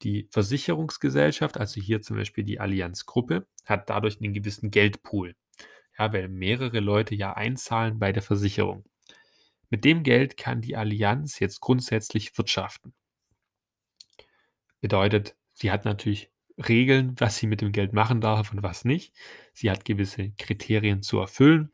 Die 0.02 0.28
Versicherungsgesellschaft, 0.30 1.58
also 1.58 1.80
hier 1.80 2.02
zum 2.02 2.16
Beispiel 2.16 2.44
die 2.44 2.58
Allianzgruppe, 2.58 3.46
hat 3.64 3.88
dadurch 3.88 4.20
einen 4.20 4.34
gewissen 4.34 4.70
Geldpool 4.70 5.36
ja, 5.98 6.12
weil 6.12 6.28
mehrere 6.28 6.80
Leute 6.80 7.14
ja 7.14 7.34
einzahlen 7.34 7.98
bei 7.98 8.12
der 8.12 8.22
Versicherung. 8.22 8.84
Mit 9.70 9.84
dem 9.84 10.02
Geld 10.02 10.36
kann 10.36 10.60
die 10.60 10.76
Allianz 10.76 11.38
jetzt 11.38 11.60
grundsätzlich 11.60 12.36
wirtschaften. 12.36 12.94
Bedeutet, 14.80 15.36
sie 15.54 15.70
hat 15.70 15.84
natürlich 15.84 16.30
Regeln, 16.68 17.14
was 17.18 17.36
sie 17.36 17.46
mit 17.46 17.60
dem 17.60 17.72
Geld 17.72 17.92
machen 17.92 18.20
darf 18.20 18.52
und 18.52 18.62
was 18.62 18.84
nicht. 18.84 19.14
Sie 19.52 19.70
hat 19.70 19.84
gewisse 19.84 20.32
Kriterien 20.32 21.02
zu 21.02 21.18
erfüllen, 21.18 21.72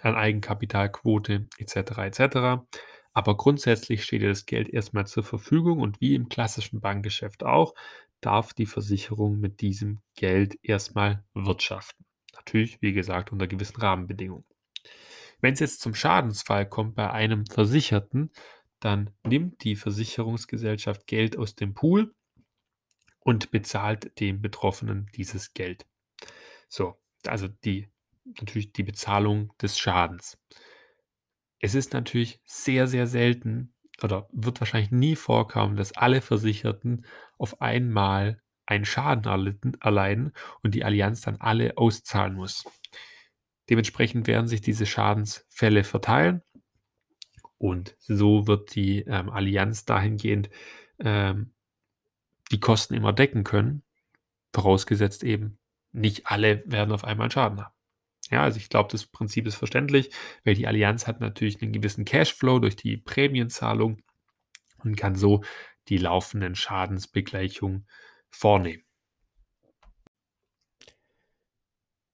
an 0.00 0.14
Eigenkapitalquote 0.14 1.48
etc. 1.58 1.76
etc. 1.98 2.64
Aber 3.12 3.36
grundsätzlich 3.36 4.04
steht 4.04 4.22
ihr 4.22 4.28
das 4.28 4.46
Geld 4.46 4.68
erstmal 4.68 5.06
zur 5.06 5.22
Verfügung 5.22 5.80
und 5.80 6.00
wie 6.00 6.14
im 6.14 6.28
klassischen 6.28 6.80
Bankgeschäft 6.80 7.44
auch, 7.44 7.74
darf 8.20 8.54
die 8.54 8.66
Versicherung 8.66 9.38
mit 9.38 9.60
diesem 9.60 10.00
Geld 10.14 10.58
erstmal 10.62 11.24
wirtschaften. 11.34 12.06
Natürlich, 12.34 12.80
wie 12.80 12.92
gesagt, 12.92 13.32
unter 13.32 13.46
gewissen 13.46 13.80
Rahmenbedingungen. 13.80 14.44
Wenn 15.40 15.54
es 15.54 15.60
jetzt 15.60 15.80
zum 15.80 15.94
Schadensfall 15.94 16.68
kommt 16.68 16.94
bei 16.94 17.10
einem 17.10 17.44
Versicherten, 17.46 18.30
dann 18.80 19.10
nimmt 19.24 19.64
die 19.64 19.76
Versicherungsgesellschaft 19.76 21.06
Geld 21.06 21.36
aus 21.36 21.54
dem 21.54 21.74
Pool 21.74 22.14
und 23.20 23.50
bezahlt 23.50 24.18
dem 24.20 24.40
Betroffenen 24.40 25.10
dieses 25.14 25.52
Geld. 25.52 25.86
So, 26.68 26.96
also 27.26 27.48
die 27.48 27.88
natürlich 28.24 28.72
die 28.72 28.82
Bezahlung 28.82 29.52
des 29.60 29.78
Schadens. 29.78 30.38
Es 31.62 31.76
ist 31.76 31.92
natürlich 31.92 32.40
sehr, 32.44 32.88
sehr 32.88 33.06
selten, 33.06 33.72
oder 34.02 34.28
wird 34.32 34.60
wahrscheinlich 34.60 34.90
nie 34.90 35.14
vorkommen, 35.14 35.76
dass 35.76 35.96
alle 35.96 36.20
Versicherten 36.20 37.06
auf 37.38 37.60
einmal 37.60 38.42
einen 38.66 38.84
Schaden 38.84 39.24
erlitten, 39.24 39.74
erleiden 39.80 40.32
und 40.62 40.74
die 40.74 40.84
Allianz 40.84 41.20
dann 41.20 41.36
alle 41.36 41.78
auszahlen 41.78 42.34
muss. 42.34 42.64
Dementsprechend 43.70 44.26
werden 44.26 44.48
sich 44.48 44.60
diese 44.60 44.86
Schadensfälle 44.86 45.84
verteilen 45.84 46.42
und 47.58 47.96
so 48.00 48.48
wird 48.48 48.74
die 48.74 49.02
ähm, 49.02 49.30
Allianz 49.30 49.84
dahingehend 49.84 50.50
ähm, 50.98 51.54
die 52.50 52.58
Kosten 52.58 52.94
immer 52.94 53.12
decken 53.12 53.44
können, 53.44 53.84
vorausgesetzt 54.52 55.22
eben, 55.22 55.58
nicht 55.92 56.26
alle 56.26 56.64
werden 56.66 56.90
auf 56.92 57.04
einmal 57.04 57.30
Schaden 57.30 57.60
haben. 57.60 57.74
Ja, 58.32 58.44
also 58.44 58.56
ich 58.56 58.70
glaube, 58.70 58.88
das 58.90 59.04
Prinzip 59.04 59.46
ist 59.46 59.56
verständlich, 59.56 60.10
weil 60.42 60.54
die 60.54 60.66
Allianz 60.66 61.06
hat 61.06 61.20
natürlich 61.20 61.60
einen 61.60 61.72
gewissen 61.72 62.06
Cashflow 62.06 62.60
durch 62.60 62.76
die 62.76 62.96
Prämienzahlung 62.96 64.00
und 64.82 64.96
kann 64.96 65.16
so 65.16 65.42
die 65.88 65.98
laufenden 65.98 66.54
Schadensbegleichungen 66.54 67.86
vornehmen. 68.30 68.84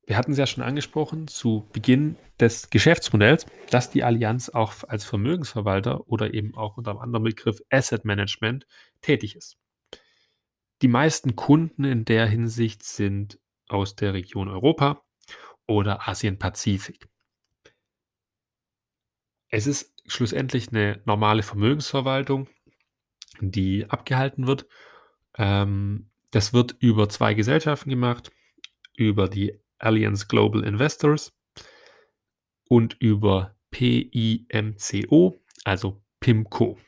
Wir 0.06 0.16
hatten 0.16 0.32
es 0.32 0.38
ja 0.38 0.48
schon 0.48 0.64
angesprochen 0.64 1.28
zu 1.28 1.68
Beginn 1.72 2.16
des 2.40 2.68
Geschäftsmodells, 2.70 3.46
dass 3.70 3.90
die 3.90 4.02
Allianz 4.02 4.48
auch 4.48 4.72
als 4.88 5.04
Vermögensverwalter 5.04 6.08
oder 6.08 6.34
eben 6.34 6.56
auch 6.56 6.78
unter 6.78 6.92
einem 6.92 7.00
anderen 7.00 7.24
Begriff 7.24 7.60
Asset 7.70 8.04
Management 8.04 8.66
tätig 9.02 9.36
ist. 9.36 9.56
Die 10.82 10.88
meisten 10.88 11.36
Kunden 11.36 11.84
in 11.84 12.04
der 12.04 12.26
Hinsicht 12.26 12.82
sind 12.82 13.38
aus 13.68 13.94
der 13.94 14.14
Region 14.14 14.48
Europa 14.48 15.04
oder 15.68 16.08
Asien-Pazifik. 16.08 17.08
Es 19.50 19.66
ist 19.66 19.94
schlussendlich 20.06 20.68
eine 20.68 21.00
normale 21.04 21.42
Vermögensverwaltung, 21.42 22.48
die 23.40 23.88
abgehalten 23.88 24.46
wird. 24.46 24.66
Ähm, 25.36 26.10
das 26.30 26.52
wird 26.52 26.76
über 26.80 27.08
zwei 27.08 27.34
Gesellschaften 27.34 27.90
gemacht, 27.90 28.32
über 28.96 29.28
die 29.28 29.58
Allianz 29.78 30.28
Global 30.28 30.64
Investors 30.64 31.38
und 32.68 32.96
über 33.00 33.56
PIMCO, 33.70 35.36
also 35.64 36.02
PIMCO. 36.20 36.78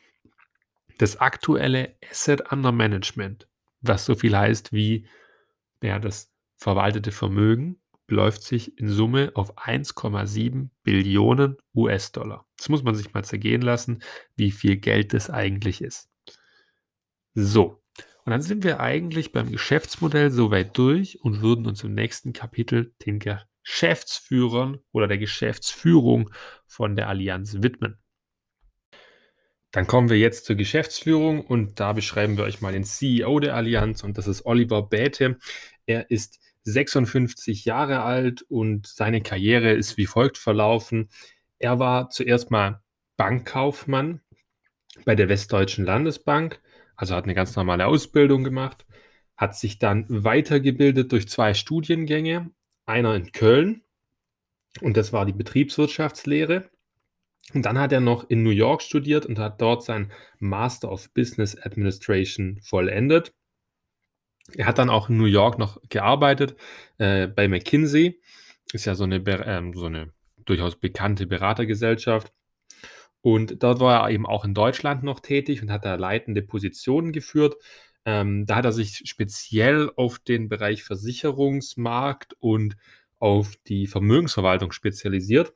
Das 0.99 1.19
aktuelle 1.19 1.97
Asset 2.11 2.53
Under 2.53 2.73
Management, 2.73 3.49
was 3.81 4.05
so 4.05 4.15
viel 4.15 4.37
heißt 4.37 4.73
wie 4.73 5.07
ja, 5.83 5.99
das 5.99 6.31
verwaltete 6.59 7.11
Vermögen, 7.11 7.81
beläuft 8.11 8.43
sich 8.43 8.77
in 8.77 8.89
Summe 8.89 9.31
auf 9.35 9.57
1,7 9.57 10.71
Billionen 10.83 11.57
US-Dollar. 11.77 12.45
Das 12.57 12.69
muss 12.69 12.83
man 12.83 12.97
sich 12.97 13.15
mal 13.15 13.23
zergehen 13.23 13.63
lassen, 13.63 14.03
wie 14.35 14.51
viel 14.51 14.79
Geld 14.79 15.15
das 15.15 15.31
eigentlich 15.31 15.81
ist. 15.81 16.11
So, 17.35 17.81
und 18.25 18.33
dann 18.33 18.43
sind 18.43 18.65
wir 18.65 18.81
eigentlich 18.81 19.31
beim 19.31 19.53
Geschäftsmodell 19.53 20.33
soweit 20.33 20.77
durch 20.77 21.21
und 21.23 21.41
würden 21.41 21.69
uns 21.69 21.85
im 21.85 21.95
nächsten 21.95 22.33
Kapitel 22.33 22.93
den 23.07 23.21
Geschäftsführern 23.21 24.81
oder 24.91 25.07
der 25.07 25.19
Geschäftsführung 25.19 26.31
von 26.67 26.97
der 26.97 27.09
Allianz 27.09 27.63
widmen. 27.63 27.97
Dann 29.71 29.87
kommen 29.87 30.11
wir 30.11 30.19
jetzt 30.19 30.47
zur 30.47 30.57
Geschäftsführung 30.57 31.47
und 31.47 31.79
da 31.79 31.93
beschreiben 31.93 32.37
wir 32.37 32.43
euch 32.43 32.61
mal 32.61 32.73
den 32.73 32.83
CEO 32.83 33.39
der 33.39 33.55
Allianz 33.55 34.03
und 34.03 34.19
das 34.19 34.27
ist 34.27 34.45
Oliver 34.45 34.83
Bäte. 34.89 35.39
Er 35.87 36.11
ist 36.11 36.41
56 36.65 37.65
Jahre 37.65 38.03
alt 38.03 38.43
und 38.43 38.87
seine 38.87 39.23
Karriere 39.23 39.73
ist 39.73 39.97
wie 39.97 40.07
folgt 40.07 40.39
verlaufen. 40.39 41.09
Er 41.59 41.79
war 41.79 42.11
zuerst 42.11 42.51
mal 42.51 42.83
Bankkaufmann 43.17 44.21
bei 45.05 45.15
der 45.15 45.29
Westdeutschen 45.29 45.85
Landesbank, 45.85 46.61
also 46.97 47.15
hat 47.15 47.25
eine 47.25 47.35
ganz 47.35 47.57
normale 47.57 47.87
Ausbildung 47.87 48.45
gemacht, 48.45 48.87
hat 49.37 49.57
sich 49.57 49.79
dann 49.79 50.07
weitergebildet 50.09 51.13
durch 51.13 51.29
zwei 51.29 51.55
Studiengänge, 51.55 52.51
einer 52.87 53.15
in 53.15 53.33
Köln 53.33 53.83
und 54.81 54.97
das 54.97 55.13
war 55.13 55.27
die 55.27 55.33
Betriebswirtschaftslehre. 55.33 56.71
Und 57.53 57.67
dann 57.67 57.79
hat 57.79 57.93
er 57.93 58.01
noch 58.01 58.31
in 58.31 58.45
New 58.45 58.51
York 58.51 58.83
studiert 58.83 59.27
und 59.27 59.39
hat 59.39 59.61
dort 59.61 59.83
sein 59.83 60.13
Master 60.39 60.91
of 60.91 61.13
Business 61.13 61.57
Administration 61.59 62.61
vollendet. 62.63 63.35
Er 64.57 64.67
hat 64.67 64.79
dann 64.79 64.91
auch 64.91 65.09
in 65.09 65.17
New 65.17 65.25
York 65.25 65.59
noch 65.59 65.81
gearbeitet 65.89 66.57
äh, 66.99 67.27
bei 67.27 67.49
McKinsey. 67.49 68.21
Ist 68.73 68.85
ja 68.85 68.95
so 68.95 69.05
eine, 69.05 69.17
äh, 69.17 69.73
so 69.75 69.87
eine 69.87 70.13
durchaus 70.45 70.77
bekannte 70.77 71.27
Beratergesellschaft. 71.27 72.33
Und 73.23 73.63
dort 73.63 73.81
war 73.81 74.03
er 74.03 74.15
eben 74.15 74.27
auch 74.27 74.45
in 74.45 74.55
Deutschland 74.55 75.03
noch 75.03 75.21
tätig 75.21 75.63
und 75.63 75.71
hat 75.71 75.85
da 75.85 75.95
leitende 75.97 76.43
Positionen 76.43 77.13
geführt. 77.13 77.57
Ähm, 78.05 78.47
da 78.47 78.57
hat 78.57 78.65
er 78.65 78.73
sich 78.73 79.03
speziell 79.05 79.91
auf 79.97 80.19
den 80.19 80.49
Bereich 80.49 80.85
Versicherungsmarkt 80.85 82.35
und 82.39 82.77
auf 83.19 83.57
die 83.67 83.87
Vermögensverwaltung 83.87 84.73
spezialisiert. 84.73 85.53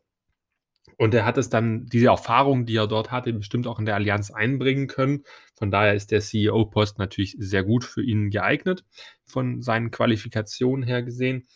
Und 0.97 1.15
er 1.15 1.25
hat 1.25 1.39
es 1.39 1.49
dann, 1.49 1.87
diese 1.87 2.07
Erfahrung, 2.07 2.67
die 2.67 2.77
er 2.77 2.87
dort 2.87 3.11
hatte, 3.11 3.33
bestimmt 3.33 3.67
auch 3.67 3.79
in 3.79 3.87
der 3.87 3.95
Allianz 3.95 4.31
einbringen 4.31 4.87
können. 4.87 5.25
Von 5.55 5.71
daher 5.71 5.95
ist 5.95 6.11
der 6.11 6.21
CEO-Post 6.21 6.99
natürlich 6.99 7.37
sehr 7.39 7.65
gut 7.65 7.85
für 7.85 8.03
ihn 8.03 8.31
geeignet, 8.31 8.85
von 9.25 9.63
seinen 9.63 9.91
Qualifikationen 9.91 10.85
her 10.85 11.03
gesehen. 11.03 11.47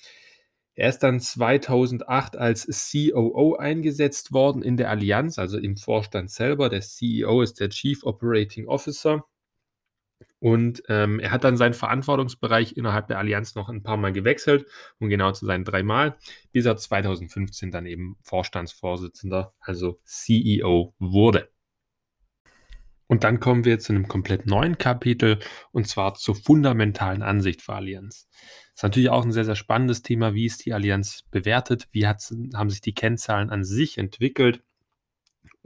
Er 0.75 0.89
ist 0.91 1.01
dann 1.01 1.19
2008 1.19 2.37
als 2.37 2.67
COO 2.93 3.57
eingesetzt 3.57 4.33
worden 4.33 4.63
in 4.63 4.77
der 4.77 4.91
Allianz, 4.91 5.39
also 5.39 5.59
im 5.59 5.77
Vorstand 5.77 6.31
selber. 6.31 6.69
Der 6.69 6.83
CEO 6.83 7.43
ist 7.43 7.59
der 7.59 7.71
Chief 7.71 8.05
Operating 8.05 8.69
Officer. 8.69 9.25
Und 10.41 10.83
ähm, 10.89 11.19
er 11.19 11.33
hat 11.33 11.45
dann 11.45 11.57
seinen 11.57 11.75
Verantwortungsbereich 11.75 12.77
innerhalb 12.77 13.09
der 13.09 13.19
Allianz 13.19 13.55
noch 13.55 13.69
ein 13.69 13.83
paar 13.83 13.97
Mal 13.97 14.13
gewechselt, 14.13 14.67
um 14.99 15.09
genau 15.09 15.33
zu 15.33 15.47
sein 15.47 15.65
dreimal, 15.65 16.17
bis 16.53 16.65
er 16.65 16.77
2015 16.77 17.71
dann 17.71 17.87
eben 17.87 18.17
Vorstandsvorsitzender, 18.23 19.55
also 19.61 20.01
CEO 20.05 20.95
wurde. 20.99 21.49
Und 23.09 23.25
dann 23.25 23.41
kommen 23.41 23.65
wir 23.65 23.79
zu 23.79 23.93
einem 23.93 24.07
komplett 24.07 24.47
neuen 24.47 24.77
Kapitel 24.77 25.39
und 25.73 25.89
zwar 25.89 26.15
zur 26.15 26.35
fundamentalen 26.35 27.23
Ansicht 27.23 27.63
für 27.63 27.73
Allianz. 27.73 28.29
Das 28.31 28.75
ist 28.75 28.83
natürlich 28.83 29.09
auch 29.09 29.25
ein 29.25 29.33
sehr, 29.33 29.47
sehr 29.47 29.57
spannendes 29.57 30.03
Thema. 30.03 30.35
Wie 30.35 30.45
ist 30.45 30.67
die 30.67 30.75
Allianz 30.75 31.25
bewertet? 31.31 31.89
Wie 31.91 32.07
haben 32.07 32.71
sich 32.71 32.83
die 32.83 32.95
Kennzahlen 32.95 33.51
an 33.51 33.65
sich 33.65 33.97
entwickelt? 33.99 34.63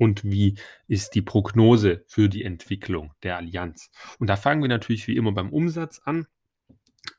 Und 0.02 0.24
wie 0.24 0.56
ist 0.88 1.14
die 1.14 1.22
Prognose 1.22 2.02
für 2.08 2.28
die 2.28 2.42
Entwicklung 2.42 3.12
der 3.22 3.36
Allianz. 3.36 3.88
Und 4.18 4.26
da 4.26 4.34
fangen 4.34 4.60
wir 4.60 4.68
natürlich 4.68 5.06
wie 5.06 5.16
immer 5.16 5.30
beim 5.30 5.50
Umsatz 5.50 6.00
an. 6.04 6.26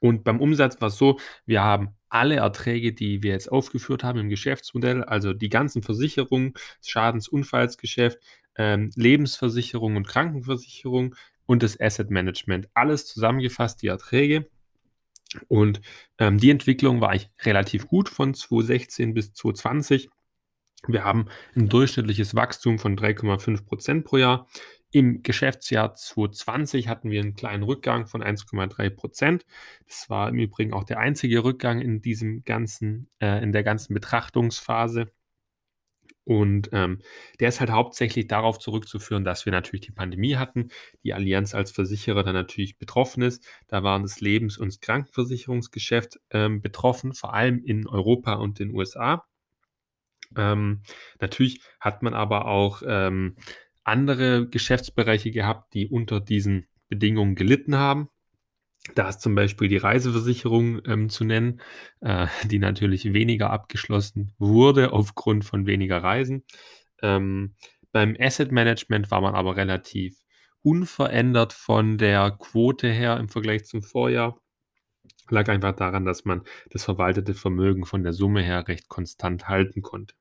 Und 0.01 0.25
beim 0.25 0.41
Umsatz 0.41 0.81
war 0.81 0.89
es 0.89 0.97
so, 0.97 1.17
wir 1.45 1.63
haben 1.63 1.95
alle 2.09 2.35
Erträge, 2.35 2.91
die 2.91 3.23
wir 3.23 3.31
jetzt 3.31 3.49
aufgeführt 3.49 4.03
haben 4.03 4.19
im 4.19 4.27
Geschäftsmodell, 4.27 5.01
also 5.01 5.31
die 5.31 5.47
ganzen 5.47 5.81
Versicherungen, 5.81 6.55
Schadensunfallsgeschäft, 6.81 8.19
ähm, 8.57 8.91
Lebensversicherung 8.97 9.95
und 9.95 10.05
Krankenversicherung 10.05 11.15
und 11.45 11.63
das 11.63 11.79
Asset 11.79 12.09
Management, 12.09 12.67
alles 12.73 13.05
zusammengefasst, 13.05 13.81
die 13.81 13.87
Erträge. 13.87 14.49
Und 15.47 15.79
ähm, 16.17 16.37
die 16.37 16.49
Entwicklung 16.49 16.99
war 16.99 17.11
eigentlich 17.11 17.31
relativ 17.43 17.87
gut 17.87 18.09
von 18.09 18.33
2016 18.33 19.13
bis 19.13 19.31
2020. 19.31 20.09
Wir 20.87 21.03
haben 21.05 21.27
ein 21.55 21.69
durchschnittliches 21.69 22.35
Wachstum 22.35 22.77
von 22.77 22.97
3,5 22.97 23.65
Prozent 23.65 24.05
pro 24.05 24.17
Jahr. 24.17 24.47
Im 24.91 25.23
Geschäftsjahr 25.23 25.93
2020 25.95 26.87
hatten 26.87 27.09
wir 27.09 27.21
einen 27.21 27.35
kleinen 27.35 27.63
Rückgang 27.63 28.05
von 28.05 28.21
1,3 28.21 28.89
Prozent. 28.91 29.45
Das 29.87 30.09
war 30.09 30.29
im 30.29 30.37
Übrigen 30.37 30.73
auch 30.73 30.83
der 30.83 30.99
einzige 30.99 31.43
Rückgang 31.43 31.81
in 31.81 32.01
diesem 32.01 32.43
ganzen, 32.43 33.09
äh, 33.19 33.41
in 33.41 33.51
der 33.51 33.63
ganzen 33.63 33.93
Betrachtungsphase. 33.93 35.11
Und 36.25 36.69
ähm, 36.73 37.01
der 37.39 37.49
ist 37.49 37.59
halt 37.59 37.71
hauptsächlich 37.71 38.27
darauf 38.27 38.59
zurückzuführen, 38.59 39.23
dass 39.25 39.45
wir 39.45 39.51
natürlich 39.51 39.85
die 39.85 39.91
Pandemie 39.91 40.35
hatten, 40.35 40.69
die 41.03 41.13
Allianz 41.13 41.53
als 41.53 41.71
Versicherer 41.71 42.23
dann 42.23 42.35
natürlich 42.35 42.77
betroffen 42.77 43.23
ist. 43.23 43.45
Da 43.67 43.83
waren 43.83 44.03
das 44.03 44.21
Lebens- 44.21 44.57
und 44.57 44.81
Krankenversicherungsgeschäft 44.81 46.19
ähm, 46.29 46.61
betroffen, 46.61 47.13
vor 47.13 47.33
allem 47.33 47.61
in 47.63 47.87
Europa 47.87 48.35
und 48.35 48.59
den 48.59 48.73
USA. 48.73 49.25
Ähm, 50.37 50.81
natürlich 51.19 51.61
hat 51.79 52.03
man 52.03 52.13
aber 52.13 52.45
auch 52.45 52.81
ähm, 52.85 53.35
andere 53.83 54.47
Geschäftsbereiche 54.47 55.31
gehabt, 55.31 55.73
die 55.73 55.87
unter 55.87 56.19
diesen 56.19 56.67
Bedingungen 56.89 57.35
gelitten 57.35 57.75
haben. 57.75 58.09
Da 58.95 59.07
ist 59.07 59.21
zum 59.21 59.33
Beispiel 59.33 59.69
die 59.69 59.77
Reiseversicherung 59.77 60.81
ähm, 60.85 61.09
zu 61.09 61.23
nennen, 61.23 61.61
äh, 62.01 62.27
die 62.45 62.59
natürlich 62.59 63.13
weniger 63.13 63.49
abgeschlossen 63.49 64.33
wurde 64.37 64.91
aufgrund 64.91 65.45
von 65.45 65.65
weniger 65.65 66.03
Reisen. 66.03 66.43
Ähm, 67.01 67.55
beim 67.91 68.15
Asset 68.19 68.51
Management 68.51 69.11
war 69.11 69.21
man 69.21 69.35
aber 69.35 69.55
relativ 69.55 70.17
unverändert 70.61 71.53
von 71.53 71.97
der 71.97 72.31
Quote 72.31 72.89
her 72.89 73.17
im 73.17 73.29
Vergleich 73.29 73.65
zum 73.65 73.83
Vorjahr. 73.83 74.39
Lag 75.29 75.47
einfach 75.49 75.75
daran, 75.75 76.05
dass 76.05 76.25
man 76.25 76.41
das 76.69 76.83
verwaltete 76.83 77.33
Vermögen 77.33 77.85
von 77.85 78.03
der 78.03 78.13
Summe 78.13 78.41
her 78.41 78.67
recht 78.67 78.89
konstant 78.89 79.47
halten 79.47 79.81
konnte. 79.81 80.15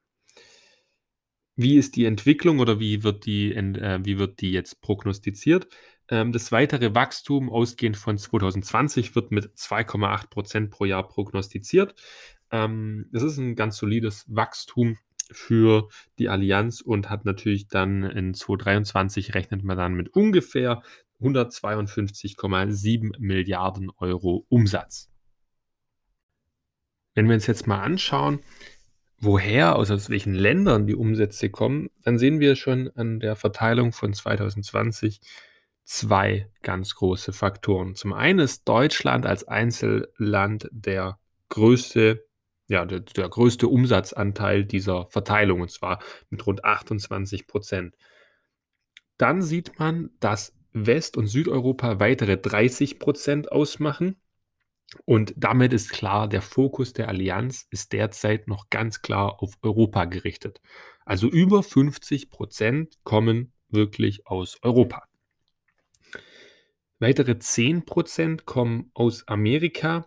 Wie 1.56 1.76
ist 1.76 1.96
die 1.96 2.06
Entwicklung 2.06 2.60
oder 2.60 2.80
wie 2.80 3.02
wird 3.02 3.26
die 3.26 3.54
äh, 3.54 4.00
wie 4.02 4.18
wird 4.18 4.40
die 4.40 4.52
jetzt 4.52 4.80
prognostiziert? 4.80 5.68
Ähm, 6.08 6.32
das 6.32 6.52
weitere 6.52 6.94
Wachstum, 6.94 7.50
ausgehend 7.50 7.96
von 7.96 8.18
2020, 8.18 9.14
wird 9.14 9.30
mit 9.32 9.46
2,8% 9.56 10.70
pro 10.70 10.84
Jahr 10.84 11.06
prognostiziert. 11.08 11.94
Ähm, 12.50 13.08
das 13.12 13.22
ist 13.22 13.38
ein 13.38 13.54
ganz 13.56 13.76
solides 13.76 14.24
Wachstum 14.28 14.98
für 15.30 15.88
die 16.18 16.28
Allianz 16.28 16.80
und 16.80 17.08
hat 17.10 17.24
natürlich 17.24 17.68
dann 17.68 18.04
in 18.04 18.34
2023 18.34 19.34
rechnet 19.34 19.64
man 19.64 19.76
dann 19.78 19.94
mit 19.94 20.10
ungefähr 20.14 20.82
152,7 21.20 23.18
Milliarden 23.18 23.90
Euro 23.96 24.44
Umsatz. 24.48 25.08
Wenn 27.14 27.28
wir 27.28 27.34
uns 27.34 27.46
jetzt 27.46 27.66
mal 27.66 27.80
anschauen, 27.80 28.40
woher, 29.22 29.76
aus 29.76 29.90
aus 29.90 30.11
welchen 30.11 30.35
Ländern 30.35 30.87
die 30.87 30.96
Umsätze 30.96 31.48
kommen, 31.48 31.90
dann 32.02 32.18
sehen 32.18 32.40
wir 32.40 32.56
schon 32.56 32.90
an 32.96 33.20
der 33.20 33.37
Verteilung 33.37 33.92
von 33.92 34.12
2020 34.12 35.20
zwei 35.85 36.50
ganz 36.62 36.94
große 36.96 37.32
Faktoren. 37.32 37.94
Zum 37.94 38.12
einen 38.12 38.40
ist 38.40 38.68
Deutschland 38.68 39.24
als 39.24 39.46
Einzelland 39.46 40.68
der 40.72 41.18
größte 41.48 42.26
ja, 42.68 42.85
der 42.85 43.00
der 43.00 43.28
größte 43.28 43.68
Umsatzanteil 43.68 44.64
dieser 44.64 45.06
Verteilung, 45.06 45.61
und 45.61 45.70
zwar 45.70 46.00
mit 46.30 46.46
rund 46.46 46.64
28% 46.64 47.92
Dann 49.18 49.42
sieht 49.42 49.78
man, 49.78 50.11
dass 50.20 50.54
West 50.72 51.16
und 51.16 51.26
Südeuropa 51.26 52.00
weitere 52.00 52.35
30% 52.35 53.48
ausmachen 53.48 54.16
und 55.05 55.35
damit 55.37 55.72
ist 55.72 55.90
klar, 55.90 56.28
der 56.28 56.42
Fokus 56.42 56.92
der 56.92 57.09
Allianz 57.09 57.66
ist 57.70 57.92
derzeit 57.92 58.48
noch 58.48 58.70
ganz 58.70 59.02
klar 59.02 59.42
auf 59.42 59.55
Europa 59.62 60.05
gerichtet. 60.05 60.61
Also 61.05 61.28
über 61.28 61.61
50% 61.61 62.98
kommen 63.05 63.52
wirklich 63.68 64.26
aus 64.26 64.59
Europa. 64.62 65.05
Weitere 66.98 67.33
10% 67.33 68.44
kommen 68.44 68.90
aus 68.94 69.26
Amerika, 69.26 70.07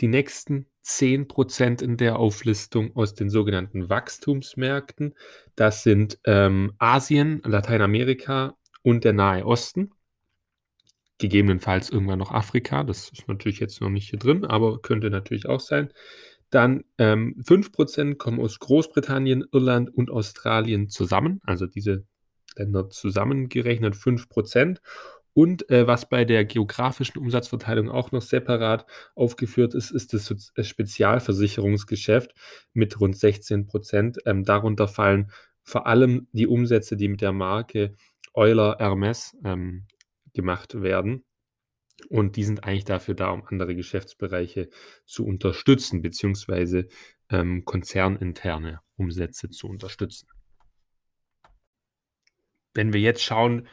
die 0.00 0.08
nächsten 0.08 0.66
10% 0.84 1.82
in 1.82 1.96
der 1.96 2.18
Auflistung 2.18 2.94
aus 2.96 3.14
den 3.14 3.30
sogenannten 3.30 3.88
Wachstumsmärkten. 3.88 5.14
Das 5.54 5.82
sind, 5.82 6.18
ähm, 6.24 6.74
Asien, 6.78 7.40
Lateinamerika 7.44 8.56
und 8.82 9.04
der 9.04 9.12
Nahe 9.12 9.46
Osten. 9.46 9.92
Gegebenenfalls 11.18 11.90
irgendwann 11.90 12.18
noch 12.18 12.32
Afrika, 12.32 12.84
das 12.84 13.10
ist 13.10 13.28
natürlich 13.28 13.60
jetzt 13.60 13.80
noch 13.80 13.90
nicht 13.90 14.10
hier 14.10 14.18
drin, 14.18 14.44
aber 14.44 14.80
könnte 14.80 15.10
natürlich 15.10 15.46
auch 15.46 15.60
sein. 15.60 15.92
Dann, 16.50 16.84
ähm, 16.96 17.36
5% 17.44 18.18
kommen 18.18 18.40
aus 18.40 18.58
Großbritannien, 18.58 19.44
Irland 19.52 19.92
und 19.92 20.10
Australien 20.10 20.88
zusammen, 20.88 21.40
also 21.44 21.66
diese 21.66 22.04
Länder 22.56 22.88
zusammengerechnet 22.88 23.94
5% 23.94 24.80
und 25.38 25.70
äh, 25.70 25.86
was 25.86 26.08
bei 26.08 26.24
der 26.24 26.44
geografischen 26.44 27.20
Umsatzverteilung 27.20 27.90
auch 27.90 28.10
noch 28.10 28.22
separat 28.22 28.86
aufgeführt 29.14 29.72
ist, 29.72 29.92
ist 29.92 30.12
das 30.12 30.34
äh, 30.56 30.64
Spezialversicherungsgeschäft 30.64 32.34
mit 32.72 32.98
rund 32.98 33.16
16 33.16 33.68
Prozent. 33.68 34.18
Ähm, 34.26 34.42
darunter 34.42 34.88
fallen 34.88 35.30
vor 35.62 35.86
allem 35.86 36.26
die 36.32 36.48
Umsätze, 36.48 36.96
die 36.96 37.06
mit 37.06 37.20
der 37.20 37.30
Marke 37.30 37.94
Euler 38.34 38.78
Hermes 38.80 39.36
ähm, 39.44 39.86
gemacht 40.38 40.80
werden. 40.80 41.24
Und 42.08 42.36
die 42.36 42.44
sind 42.44 42.62
eigentlich 42.62 42.84
dafür 42.84 43.14
da, 43.14 43.30
um 43.30 43.44
andere 43.44 43.74
Geschäftsbereiche 43.74 44.70
zu 45.04 45.26
unterstützen, 45.26 46.00
beziehungsweise 46.00 46.86
ähm, 47.28 47.64
konzerninterne 47.64 48.80
Umsätze 48.94 49.50
zu 49.50 49.66
unterstützen. 49.66 50.28
Wenn 52.72 52.92
wir 52.92 53.00
jetzt 53.00 53.24
schauen, 53.24 53.66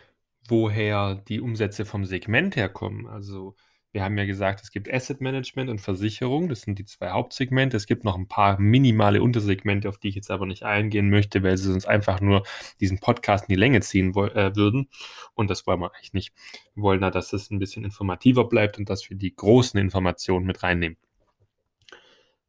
woher 0.47 1.15
die 1.28 1.39
Umsätze 1.39 1.86
vom 1.86 2.06
Segment 2.06 2.56
herkommen. 2.56 3.08
Also 3.08 3.56
wir 3.95 4.03
haben 4.03 4.17
ja 4.17 4.25
gesagt, 4.25 4.62
es 4.62 4.71
gibt 4.71 4.93
Asset 4.93 5.21
Management 5.21 5.69
und 5.69 5.79
Versicherung. 5.79 6.49
Das 6.49 6.63
sind 6.63 6.77
die 6.77 6.84
zwei 6.84 7.12
Hauptsegmente. 7.12 7.77
Es 7.77 7.88
gibt 7.88 8.03
noch 8.03 8.17
ein 8.17 8.27
paar 8.27 8.60
minimale 8.60 9.23
Untersegmente, 9.23 9.88
auf 9.88 9.97
die 9.97 10.10
ich 10.10 10.15
jetzt 10.15 10.29
aber 10.29 10.45
nicht 10.45 10.63
eingehen 10.63 11.10
möchte, 11.10 11.41
weil 11.43 11.55
sie 11.55 11.71
sonst 11.71 11.86
einfach 11.86 12.19
nur 12.19 12.43
diesen 12.81 12.99
Podcast 12.99 13.45
in 13.45 13.53
die 13.53 13.60
Länge 13.60 13.79
ziehen 13.79 14.10
äh, 14.10 14.53
würden. 14.53 14.89
Und 15.34 15.49
das 15.49 15.65
wollen 15.65 15.79
wir 15.79 15.95
eigentlich 15.95 16.12
nicht. 16.12 16.34
Wir 16.73 16.84
wollen 16.84 16.99
da, 16.99 17.10
dass 17.10 17.31
es 17.31 17.49
ein 17.51 17.58
bisschen 17.58 17.86
informativer 17.86 18.49
bleibt 18.49 18.77
und 18.77 18.89
dass 18.89 19.10
wir 19.10 19.15
die 19.15 19.34
großen 19.34 19.79
Informationen 19.79 20.45
mit 20.45 20.62
reinnehmen. 20.62 20.97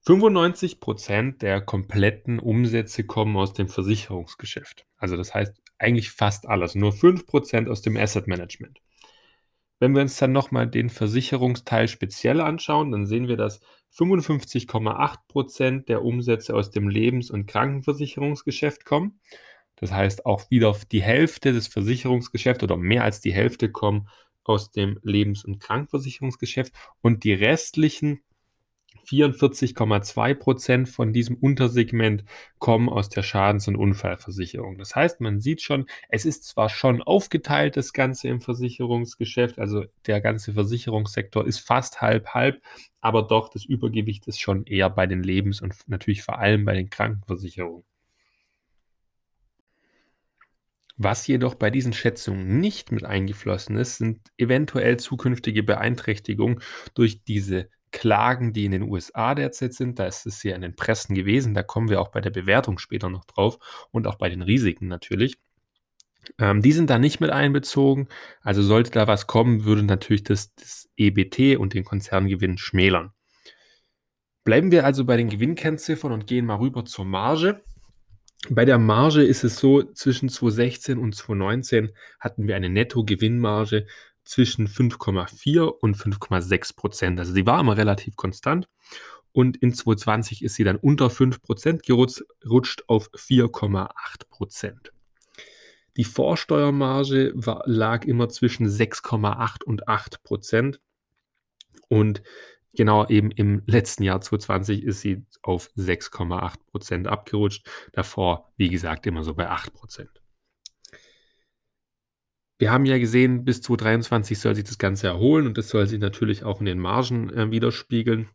95 0.00 0.80
Prozent 0.80 1.42
der 1.42 1.60
kompletten 1.60 2.40
Umsätze 2.40 3.04
kommen 3.04 3.36
aus 3.36 3.52
dem 3.52 3.68
Versicherungsgeschäft. 3.68 4.84
Also 4.96 5.16
das 5.16 5.32
heißt 5.32 5.62
eigentlich 5.78 6.10
fast 6.10 6.48
alles, 6.48 6.74
nur 6.74 6.92
5 6.92 7.24
Prozent 7.24 7.68
aus 7.68 7.82
dem 7.82 7.96
Asset 7.96 8.26
Management. 8.26 8.80
Wenn 9.78 9.94
wir 9.94 10.02
uns 10.02 10.16
dann 10.16 10.32
nochmal 10.32 10.66
den 10.66 10.88
Versicherungsteil 10.88 11.88
speziell 11.88 12.40
anschauen, 12.40 12.92
dann 12.92 13.06
sehen 13.06 13.28
wir, 13.28 13.36
dass 13.36 13.60
55,8 13.94 15.16
Prozent 15.28 15.88
der 15.88 16.02
Umsätze 16.02 16.54
aus 16.54 16.70
dem 16.70 16.88
Lebens- 16.88 17.30
und 17.30 17.46
Krankenversicherungsgeschäft 17.46 18.84
kommen. 18.84 19.20
Das 19.76 19.92
heißt, 19.92 20.24
auch 20.24 20.50
wieder 20.50 20.74
die 20.90 21.02
Hälfte 21.02 21.52
des 21.52 21.68
Versicherungsgeschäfts 21.68 22.64
oder 22.64 22.76
mehr 22.76 23.04
als 23.04 23.20
die 23.20 23.32
Hälfte 23.32 23.70
kommen 23.70 24.08
aus 24.44 24.70
dem 24.70 24.98
Lebens- 25.02 25.44
und 25.44 25.58
Krankenversicherungsgeschäft 25.60 26.72
und 27.02 27.24
die 27.24 27.34
restlichen 27.34 28.22
44,2 29.06 30.34
Prozent 30.34 30.88
von 30.88 31.12
diesem 31.12 31.36
Untersegment 31.36 32.24
kommen 32.58 32.88
aus 32.88 33.08
der 33.08 33.22
Schadens- 33.22 33.68
und 33.68 33.76
Unfallversicherung. 33.76 34.78
Das 34.78 34.94
heißt, 34.96 35.20
man 35.20 35.40
sieht 35.40 35.62
schon, 35.62 35.86
es 36.08 36.24
ist 36.24 36.44
zwar 36.44 36.68
schon 36.68 37.02
aufgeteilt, 37.02 37.76
das 37.76 37.92
Ganze 37.92 38.28
im 38.28 38.40
Versicherungsgeschäft, 38.40 39.58
also 39.58 39.84
der 40.06 40.20
ganze 40.20 40.54
Versicherungssektor 40.54 41.46
ist 41.46 41.60
fast 41.60 42.00
halb 42.00 42.28
halb, 42.28 42.60
aber 43.00 43.22
doch 43.22 43.48
das 43.48 43.64
Übergewicht 43.64 44.26
ist 44.26 44.40
schon 44.40 44.64
eher 44.64 44.90
bei 44.90 45.06
den 45.06 45.22
Lebens- 45.22 45.62
und 45.62 45.74
natürlich 45.86 46.22
vor 46.22 46.38
allem 46.38 46.64
bei 46.64 46.74
den 46.74 46.90
Krankenversicherungen. 46.90 47.84
Was 50.98 51.26
jedoch 51.26 51.54
bei 51.54 51.70
diesen 51.70 51.92
Schätzungen 51.92 52.58
nicht 52.58 52.90
mit 52.90 53.04
eingeflossen 53.04 53.76
ist, 53.76 53.98
sind 53.98 54.20
eventuell 54.38 54.96
zukünftige 54.96 55.62
Beeinträchtigungen 55.62 56.62
durch 56.94 57.22
diese 57.22 57.68
Klagen, 57.92 58.52
die 58.52 58.64
in 58.64 58.72
den 58.72 58.82
USA 58.82 59.34
derzeit 59.34 59.74
sind. 59.74 59.98
Da 59.98 60.06
ist 60.06 60.26
es 60.26 60.42
ja 60.42 60.54
in 60.54 60.62
den 60.62 60.76
Pressen 60.76 61.14
gewesen. 61.14 61.54
Da 61.54 61.62
kommen 61.62 61.88
wir 61.88 62.00
auch 62.00 62.08
bei 62.08 62.20
der 62.20 62.30
Bewertung 62.30 62.78
später 62.78 63.08
noch 63.08 63.24
drauf 63.24 63.58
und 63.90 64.06
auch 64.06 64.16
bei 64.16 64.28
den 64.28 64.42
Risiken 64.42 64.88
natürlich. 64.88 65.38
Ähm, 66.38 66.62
die 66.62 66.72
sind 66.72 66.90
da 66.90 66.98
nicht 66.98 67.20
mit 67.20 67.30
einbezogen. 67.30 68.08
Also 68.42 68.62
sollte 68.62 68.90
da 68.90 69.06
was 69.06 69.26
kommen, 69.26 69.64
würde 69.64 69.82
natürlich 69.82 70.24
das, 70.24 70.54
das 70.54 70.88
EBT 70.96 71.58
und 71.58 71.74
den 71.74 71.84
Konzerngewinn 71.84 72.58
schmälern. 72.58 73.12
Bleiben 74.44 74.70
wir 74.70 74.84
also 74.84 75.04
bei 75.04 75.16
den 75.16 75.28
Gewinnkennziffern 75.28 76.12
und 76.12 76.26
gehen 76.26 76.46
mal 76.46 76.56
rüber 76.56 76.84
zur 76.84 77.04
Marge. 77.04 77.62
Bei 78.48 78.64
der 78.64 78.78
Marge 78.78 79.22
ist 79.22 79.42
es 79.42 79.56
so, 79.56 79.82
zwischen 79.82 80.28
2016 80.28 80.98
und 80.98 81.14
2019 81.14 81.90
hatten 82.20 82.46
wir 82.46 82.54
eine 82.54 82.68
Nettogewinnmarge 82.68 83.86
zwischen 84.26 84.68
5,4 84.68 85.62
und 85.62 85.96
5,6 85.96 86.76
Prozent. 86.76 87.18
Also 87.18 87.32
sie 87.32 87.46
war 87.46 87.60
immer 87.60 87.76
relativ 87.76 88.16
konstant. 88.16 88.68
Und 89.32 89.56
in 89.58 89.72
2020 89.72 90.42
ist 90.42 90.54
sie 90.54 90.64
dann 90.64 90.76
unter 90.76 91.10
5 91.10 91.42
Prozent 91.42 91.82
gerutscht 91.84 92.82
auf 92.88 93.10
4,8 93.12 93.88
Prozent. 94.28 94.92
Die 95.96 96.04
Vorsteuermarge 96.04 97.32
war, 97.34 97.62
lag 97.66 98.04
immer 98.04 98.28
zwischen 98.28 98.66
6,8 98.66 99.64
und 99.64 99.88
8 99.88 100.22
Prozent. 100.22 100.80
Und 101.88 102.22
genau 102.74 103.06
eben 103.08 103.30
im 103.30 103.62
letzten 103.66 104.02
Jahr 104.02 104.20
2020 104.20 104.82
ist 104.84 105.00
sie 105.00 105.24
auf 105.42 105.70
6,8 105.76 106.54
Prozent 106.70 107.06
abgerutscht. 107.06 107.66
Davor, 107.92 108.52
wie 108.56 108.68
gesagt, 108.68 109.06
immer 109.06 109.22
so 109.22 109.34
bei 109.34 109.48
8 109.48 109.72
Prozent. 109.72 110.22
Wir 112.58 112.72
haben 112.72 112.86
ja 112.86 112.98
gesehen, 112.98 113.44
bis 113.44 113.60
2023 113.62 114.38
soll 114.38 114.54
sich 114.54 114.64
das 114.64 114.78
Ganze 114.78 115.08
erholen 115.08 115.46
und 115.46 115.58
das 115.58 115.68
soll 115.68 115.86
sich 115.86 115.98
natürlich 115.98 116.42
auch 116.42 116.60
in 116.60 116.66
den 116.66 116.78
Margen 116.78 117.30
äh, 117.30 117.50
widerspiegeln. 117.50 118.30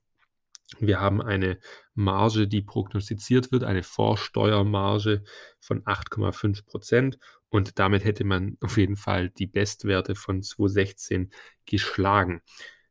Wir 0.80 1.00
haben 1.00 1.22
eine 1.22 1.58
Marge, 1.96 2.48
die 2.48 2.62
prognostiziert 2.62 3.52
wird, 3.52 3.64
eine 3.64 3.84
Vorsteuermarge 3.84 5.24
von 5.60 5.84
8,5 5.84 6.66
Prozent 6.66 7.18
und 7.50 7.80
damit 7.80 8.06
hätte 8.06 8.24
man 8.24 8.58
auf 8.62 8.78
jeden 8.78 8.96
Fall 8.96 9.30
die 9.30 9.48
Bestwerte 9.48 10.16
von 10.16 10.44
2016 10.44 11.32
geschlagen. 11.66 12.42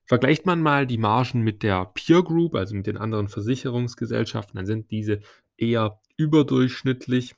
Vergleicht 0.05 0.45
man 0.47 0.61
mal 0.61 0.89
die 0.89 0.99
Margen 0.99 1.43
mit 1.43 1.63
der 1.63 1.87
Peer 1.95 2.25
Group, 2.25 2.57
also 2.57 2.75
mit 2.75 2.89
den 2.89 2.97
anderen 2.97 3.29
Versicherungsgesellschaften, 3.29 4.57
dann 4.57 4.67
sind 4.67 4.91
diese 4.91 5.21
eher 5.57 6.01
überdurchschnittlich 6.17 7.37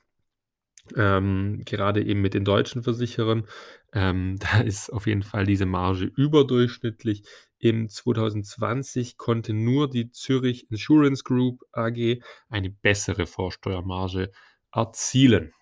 ähm, 0.95 1.61
gerade 1.65 2.03
eben 2.03 2.21
mit 2.21 2.33
den 2.33 2.45
deutschen 2.45 2.83
Versicherern. 2.83 3.45
Ähm, 3.93 4.37
da 4.39 4.61
ist 4.61 4.91
auf 4.91 5.07
jeden 5.07 5.23
Fall 5.23 5.45
diese 5.45 5.65
Marge 5.65 6.05
überdurchschnittlich. 6.05 7.23
Im 7.59 7.87
2020 7.89 9.17
konnte 9.17 9.53
nur 9.53 9.89
die 9.89 10.11
Zürich 10.11 10.69
Insurance 10.69 11.23
Group 11.23 11.61
AG 11.71 12.21
eine 12.49 12.69
bessere 12.69 13.25
Vorsteuermarge 13.25 14.31
erzielen. 14.73 15.53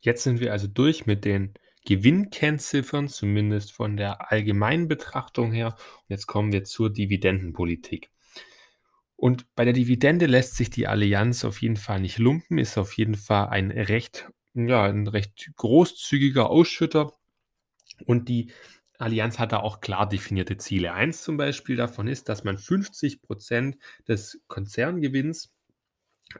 Jetzt 0.00 0.24
sind 0.24 0.40
wir 0.40 0.52
also 0.52 0.66
durch 0.66 1.06
mit 1.06 1.24
den 1.24 1.54
Gewinnkennziffern, 1.84 3.08
zumindest 3.08 3.72
von 3.72 3.96
der 3.96 4.32
allgemeinen 4.32 4.88
Betrachtung 4.88 5.52
her. 5.52 5.76
Und 5.76 6.10
jetzt 6.10 6.26
kommen 6.26 6.52
wir 6.52 6.64
zur 6.64 6.90
Dividendenpolitik. 6.90 8.10
Und 9.16 9.54
bei 9.54 9.64
der 9.64 9.72
Dividende 9.72 10.26
lässt 10.26 10.56
sich 10.56 10.70
die 10.70 10.88
Allianz 10.88 11.44
auf 11.44 11.62
jeden 11.62 11.76
Fall 11.76 12.00
nicht 12.00 12.18
lumpen, 12.18 12.58
ist 12.58 12.78
auf 12.78 12.96
jeden 12.96 13.14
Fall 13.14 13.48
ein 13.48 13.70
recht, 13.70 14.28
ja, 14.54 14.84
ein 14.84 15.06
recht 15.06 15.50
großzügiger 15.56 16.50
Ausschütter. 16.50 17.12
Und 18.06 18.28
die 18.28 18.52
Allianz 18.98 19.38
hat 19.38 19.52
da 19.52 19.58
auch 19.60 19.80
klar 19.80 20.08
definierte 20.08 20.56
Ziele. 20.56 20.92
Eins 20.92 21.22
zum 21.22 21.36
Beispiel 21.36 21.76
davon 21.76 22.06
ist, 22.08 22.28
dass 22.28 22.44
man 22.44 22.58
50 22.58 23.22
Prozent 23.22 23.76
des 24.06 24.40
Konzerngewinns 24.46 25.52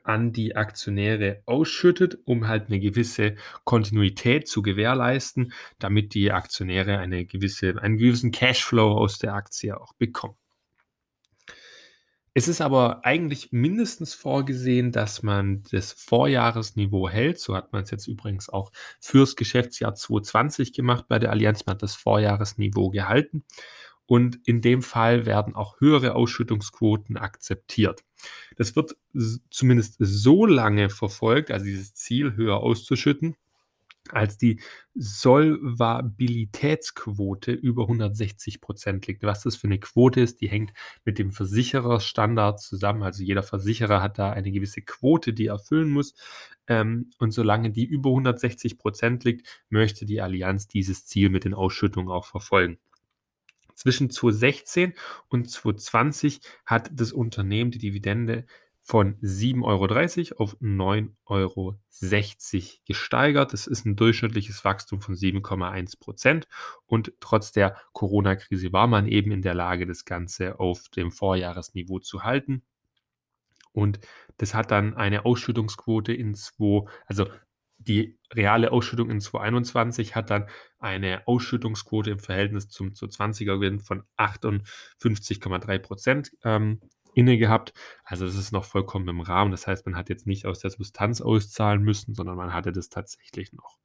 an 0.04 0.32
die 0.32 0.56
Aktionäre 0.56 1.42
ausschüttet, 1.46 2.18
um 2.24 2.48
halt 2.48 2.68
eine 2.68 2.80
gewisse 2.80 3.36
Kontinuität 3.64 4.48
zu 4.48 4.62
gewährleisten, 4.62 5.52
damit 5.78 6.14
die 6.14 6.32
Aktionäre 6.32 6.98
eine 6.98 7.26
gewisse, 7.26 7.80
einen 7.82 7.98
gewissen 7.98 8.30
Cashflow 8.30 8.92
aus 8.96 9.18
der 9.18 9.34
Aktie 9.34 9.78
auch 9.78 9.92
bekommen. 9.94 10.36
Es 12.34 12.48
ist 12.48 12.62
aber 12.62 13.04
eigentlich 13.04 13.52
mindestens 13.52 14.14
vorgesehen, 14.14 14.90
dass 14.90 15.22
man 15.22 15.62
das 15.70 15.92
Vorjahresniveau 15.92 17.08
hält. 17.08 17.38
So 17.38 17.54
hat 17.54 17.72
man 17.72 17.82
es 17.82 17.90
jetzt 17.90 18.06
übrigens 18.06 18.48
auch 18.48 18.72
fürs 19.00 19.36
Geschäftsjahr 19.36 19.94
2020 19.94 20.72
gemacht 20.72 21.06
bei 21.08 21.18
der 21.18 21.30
Allianz. 21.30 21.66
Man 21.66 21.74
hat 21.74 21.82
das 21.82 21.94
Vorjahresniveau 21.94 22.88
gehalten. 22.88 23.44
Und 24.06 24.38
in 24.46 24.60
dem 24.62 24.82
Fall 24.82 25.26
werden 25.26 25.54
auch 25.54 25.80
höhere 25.80 26.14
Ausschüttungsquoten 26.14 27.16
akzeptiert. 27.16 28.02
Das 28.56 28.76
wird 28.76 28.96
zumindest 29.50 29.96
so 29.98 30.46
lange 30.46 30.90
verfolgt, 30.90 31.50
also 31.50 31.66
dieses 31.66 31.94
Ziel 31.94 32.34
höher 32.34 32.58
auszuschütten, 32.58 33.36
als 34.10 34.36
die 34.36 34.60
Solvabilitätsquote 34.94 37.52
über 37.52 37.82
160 37.82 38.60
Prozent 38.60 39.06
liegt. 39.06 39.22
Was 39.22 39.42
das 39.42 39.56
für 39.56 39.68
eine 39.68 39.78
Quote 39.78 40.20
ist, 40.20 40.40
die 40.40 40.48
hängt 40.48 40.72
mit 41.04 41.18
dem 41.18 41.30
Versichererstandard 41.30 42.60
zusammen. 42.60 43.02
Also 43.02 43.22
jeder 43.22 43.42
Versicherer 43.42 44.02
hat 44.02 44.18
da 44.18 44.30
eine 44.30 44.50
gewisse 44.50 44.82
Quote, 44.82 45.32
die 45.32 45.46
er 45.46 45.54
erfüllen 45.54 45.90
muss. 45.90 46.14
Ähm, 46.66 47.10
und 47.18 47.32
solange 47.32 47.70
die 47.70 47.84
über 47.84 48.10
160 48.10 48.78
Prozent 48.78 49.24
liegt, 49.24 49.46
möchte 49.68 50.04
die 50.04 50.20
Allianz 50.20 50.68
dieses 50.68 51.06
Ziel 51.06 51.30
mit 51.30 51.44
den 51.44 51.54
Ausschüttungen 51.54 52.10
auch 52.10 52.26
verfolgen. 52.26 52.78
Zwischen 53.74 54.10
2016 54.10 54.94
und 55.28 55.50
2020 55.50 56.40
hat 56.66 56.90
das 56.92 57.12
Unternehmen 57.12 57.70
die 57.70 57.78
Dividende 57.78 58.46
von 58.82 59.16
7,30 59.20 60.32
Euro 60.32 60.42
auf 60.42 60.56
9,60 60.60 61.12
Euro 61.26 61.76
gesteigert. 62.84 63.52
Das 63.52 63.66
ist 63.66 63.86
ein 63.86 63.96
durchschnittliches 63.96 64.64
Wachstum 64.64 65.00
von 65.00 65.14
7,1 65.14 66.00
Prozent. 66.00 66.48
Und 66.86 67.12
trotz 67.20 67.52
der 67.52 67.76
Corona-Krise 67.92 68.72
war 68.72 68.88
man 68.88 69.06
eben 69.06 69.30
in 69.30 69.42
der 69.42 69.54
Lage, 69.54 69.86
das 69.86 70.04
Ganze 70.04 70.58
auf 70.58 70.88
dem 70.88 71.12
Vorjahresniveau 71.12 72.00
zu 72.00 72.24
halten. 72.24 72.62
Und 73.72 74.00
das 74.36 74.54
hat 74.54 74.70
dann 74.70 74.94
eine 74.94 75.24
Ausschüttungsquote 75.24 76.12
in 76.12 76.34
2, 76.34 76.84
also 77.06 77.26
die 77.78 78.18
reale 78.32 78.72
Ausschüttung 78.72 79.10
in 79.10 79.20
2021 79.20 80.14
hat 80.14 80.30
dann 80.30 80.46
eine 80.78 81.26
Ausschüttungsquote 81.26 82.10
im 82.10 82.18
Verhältnis 82.18 82.68
zum 82.68 82.90
20er 82.90 83.54
Gewinn 83.54 83.80
von 83.80 84.04
58,3 84.16 85.78
Prozent 85.78 86.32
ähm, 86.44 86.80
inne 87.14 87.38
gehabt. 87.38 87.72
Also 88.04 88.26
das 88.26 88.36
ist 88.36 88.52
noch 88.52 88.64
vollkommen 88.64 89.08
im 89.08 89.20
Rahmen. 89.20 89.50
Das 89.50 89.66
heißt, 89.66 89.86
man 89.86 89.96
hat 89.96 90.08
jetzt 90.08 90.26
nicht 90.26 90.46
aus 90.46 90.60
der 90.60 90.70
Substanz 90.70 91.20
auszahlen 91.20 91.82
müssen, 91.82 92.14
sondern 92.14 92.36
man 92.36 92.52
hatte 92.52 92.72
das 92.72 92.88
tatsächlich 92.88 93.52
noch. 93.52 93.78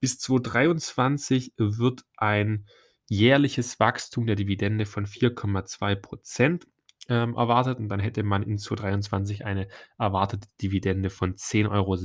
Bis 0.00 0.18
2023 0.18 1.54
wird 1.56 2.04
ein 2.16 2.66
jährliches 3.08 3.80
Wachstum 3.80 4.26
der 4.26 4.36
Dividende 4.36 4.86
von 4.86 5.06
4,2 5.06 5.94
Prozent 5.96 6.66
ähm, 7.08 7.34
erwartet 7.34 7.78
und 7.78 7.88
dann 7.88 8.00
hätte 8.00 8.22
man 8.22 8.42
in 8.42 8.58
2023 8.58 9.44
eine 9.44 9.68
erwartete 9.98 10.48
Dividende 10.60 11.10
von 11.10 11.34
10,86 11.34 11.70
Euro, 11.70 11.96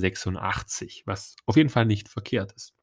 was 1.05 1.35
auf 1.45 1.55
jeden 1.55 1.69
Fall 1.69 1.85
nicht 1.85 2.09
verkehrt 2.09 2.51
ist. 2.53 2.73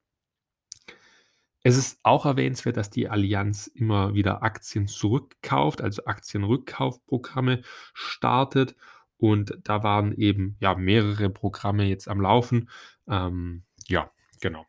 Es 1.66 1.76
ist 1.76 1.98
auch 2.04 2.26
erwähnenswert, 2.26 2.76
dass 2.76 2.90
die 2.90 3.08
Allianz 3.08 3.66
immer 3.66 4.14
wieder 4.14 4.44
Aktien 4.44 4.86
zurückkauft, 4.86 5.82
also 5.82 6.04
Aktienrückkaufprogramme 6.04 7.62
startet. 7.92 8.76
Und 9.16 9.58
da 9.64 9.82
waren 9.82 10.12
eben 10.12 10.56
ja 10.60 10.76
mehrere 10.76 11.28
Programme 11.28 11.86
jetzt 11.86 12.06
am 12.06 12.20
Laufen. 12.20 12.70
Ähm, 13.08 13.64
ja, 13.88 14.12
genau. 14.40 14.64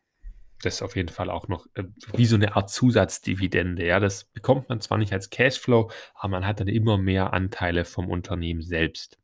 Das 0.64 0.78
ist 0.78 0.82
auf 0.82 0.96
jeden 0.96 1.10
Fall 1.10 1.30
auch 1.30 1.48
noch 1.48 1.68
äh, 1.76 1.84
wie 2.16 2.26
so 2.26 2.36
eine 2.36 2.56
Art 2.56 2.72
Zusatzdividende. 2.72 3.86
Ja, 3.86 4.00
das 4.00 4.24
bekommt 4.24 4.68
man 4.68 4.82
zwar 4.82 4.98
nicht 4.98 5.14
als 5.14 5.30
Cashflow, 5.30 5.92
aber 6.16 6.32
man 6.32 6.48
hat 6.48 6.62
dann 6.62 6.68
immer 6.68 6.98
mehr 6.98 7.32
Anteile 7.32 7.86
vom 7.86 8.10
Unternehmen 8.10 8.64
selbst. 8.64 9.20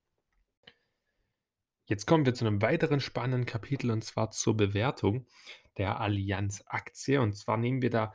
Jetzt 1.85 2.05
kommen 2.05 2.27
wir 2.27 2.35
zu 2.35 2.45
einem 2.45 2.61
weiteren 2.61 2.99
spannenden 2.99 3.47
Kapitel 3.47 3.89
und 3.89 4.03
zwar 4.03 4.29
zur 4.29 4.55
Bewertung 4.55 5.25
der 5.77 5.99
Allianz-Aktie. 5.99 7.21
Und 7.21 7.33
zwar 7.33 7.57
nehmen 7.57 7.81
wir 7.81 7.89
da 7.89 8.13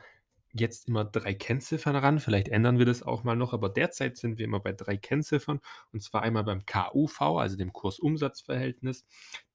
jetzt 0.52 0.88
immer 0.88 1.04
drei 1.04 1.34
Kennziffern 1.34 1.96
ran. 1.96 2.20
Vielleicht 2.20 2.48
ändern 2.48 2.78
wir 2.78 2.86
das 2.86 3.02
auch 3.02 3.22
mal 3.24 3.36
noch, 3.36 3.52
aber 3.52 3.68
derzeit 3.68 4.16
sind 4.16 4.38
wir 4.38 4.46
immer 4.46 4.60
bei 4.60 4.72
drei 4.72 4.96
Kennziffern. 4.96 5.60
Und 5.92 6.02
zwar 6.02 6.22
einmal 6.22 6.44
beim 6.44 6.64
KUV, 6.64 7.20
also 7.20 7.56
dem 7.56 7.70
Kursumsatzverhältnis, 7.72 9.04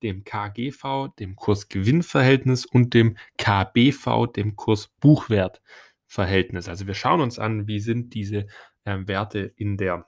dem 0.02 0.24
KGV, 0.24 1.10
dem 1.20 1.36
Kursgewinnverhältnis 1.36 2.66
und 2.66 2.94
dem 2.94 3.18
KBV, 3.38 4.28
dem 4.28 4.56
Kursbuchwertverhältnis. 4.56 6.70
Also 6.70 6.88
wir 6.88 6.94
schauen 6.94 7.20
uns 7.22 7.40
an, 7.40 7.68
wie 7.68 7.80
sind 7.80 8.14
diese 8.14 8.46
ähm, 8.86 9.08
Werte 9.08 9.52
in 9.56 9.78
der, 9.78 10.08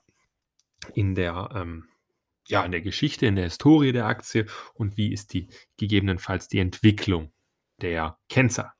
in 0.93 1.15
der 1.15 1.49
ähm, 1.55 1.87
ja, 2.47 2.63
in 2.63 2.71
der 2.71 2.81
Geschichte, 2.81 3.25
in 3.25 3.35
der 3.35 3.45
Historie 3.45 3.91
der 3.91 4.05
Aktie 4.05 4.45
und 4.75 4.97
wie 4.97 5.11
ist 5.11 5.33
die 5.33 5.49
gegebenenfalls 5.77 6.47
die 6.47 6.59
Entwicklung 6.59 7.31
der 7.81 8.17
Kennzahl. 8.29 8.71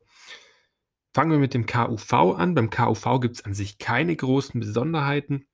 Fangen 1.14 1.32
wir 1.32 1.39
mit 1.39 1.54
dem 1.54 1.66
KUV 1.66 2.14
an. 2.36 2.56
Beim 2.56 2.70
KUV 2.70 3.22
gibt 3.22 3.38
es 3.38 3.46
an 3.46 3.54
sich 3.54 3.78
keine 3.78 4.16
großen 4.16 4.60
Besonderheiten. 4.60 5.48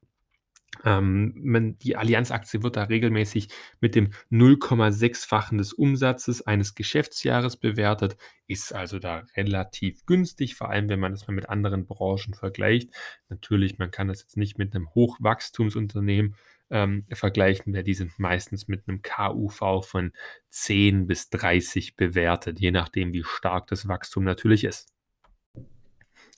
Ähm, 0.85 1.77
die 1.81 1.97
Allianz-Aktie 1.97 2.63
wird 2.63 2.77
da 2.77 2.83
regelmäßig 2.83 3.49
mit 3.81 3.93
dem 3.93 4.11
0,6-fachen 4.31 5.57
des 5.57 5.73
Umsatzes 5.73 6.47
eines 6.47 6.75
Geschäftsjahres 6.75 7.57
bewertet, 7.57 8.15
ist 8.47 8.73
also 8.73 8.97
da 8.97 9.25
relativ 9.35 10.05
günstig, 10.05 10.55
vor 10.55 10.69
allem 10.69 10.89
wenn 10.89 10.99
man 10.99 11.11
das 11.11 11.27
mal 11.27 11.33
mit 11.33 11.49
anderen 11.49 11.85
Branchen 11.85 12.33
vergleicht. 12.33 12.89
Natürlich, 13.29 13.77
man 13.77 13.91
kann 13.91 14.07
das 14.07 14.21
jetzt 14.21 14.37
nicht 14.37 14.57
mit 14.57 14.73
einem 14.73 14.89
Hochwachstumsunternehmen 14.95 16.35
ähm, 16.71 17.05
vergleichen 17.11 17.73
wir, 17.73 17.83
die 17.83 17.93
sind 17.93 18.17
meistens 18.17 18.67
mit 18.67 18.87
einem 18.87 19.01
KUV 19.01 19.85
von 19.85 20.13
10 20.49 21.07
bis 21.07 21.29
30 21.29 21.95
bewertet, 21.95 22.59
je 22.59 22.71
nachdem, 22.71 23.13
wie 23.13 23.23
stark 23.23 23.67
das 23.67 23.87
Wachstum 23.87 24.23
natürlich 24.23 24.63
ist. 24.63 24.89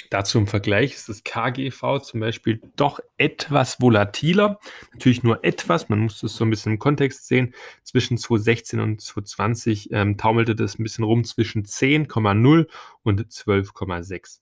Dazu 0.10 0.38
im 0.38 0.46
Vergleich 0.46 0.94
ist 0.94 1.10
das 1.10 1.24
KGV 1.24 2.00
zum 2.04 2.20
Beispiel 2.20 2.62
doch 2.76 3.00
etwas 3.18 3.82
volatiler. 3.82 4.60
Natürlich 4.92 5.24
nur 5.24 5.44
etwas, 5.44 5.90
man 5.90 5.98
muss 5.98 6.20
das 6.20 6.36
so 6.36 6.46
ein 6.46 6.52
bisschen 6.52 6.74
im 6.74 6.78
Kontext 6.78 7.28
sehen. 7.28 7.56
Zwischen 7.84 8.20
2016 8.20 8.80
und 8.80 9.02
2020 9.02 9.92
ähm, 9.92 10.16
taumelte 10.18 10.56
das 10.56 10.78
ein 10.78 10.84
bisschen 10.84 11.04
rum 11.04 11.24
zwischen 11.24 11.64
10,0 11.64 12.68
und 13.02 13.22
12,6. 13.22 14.40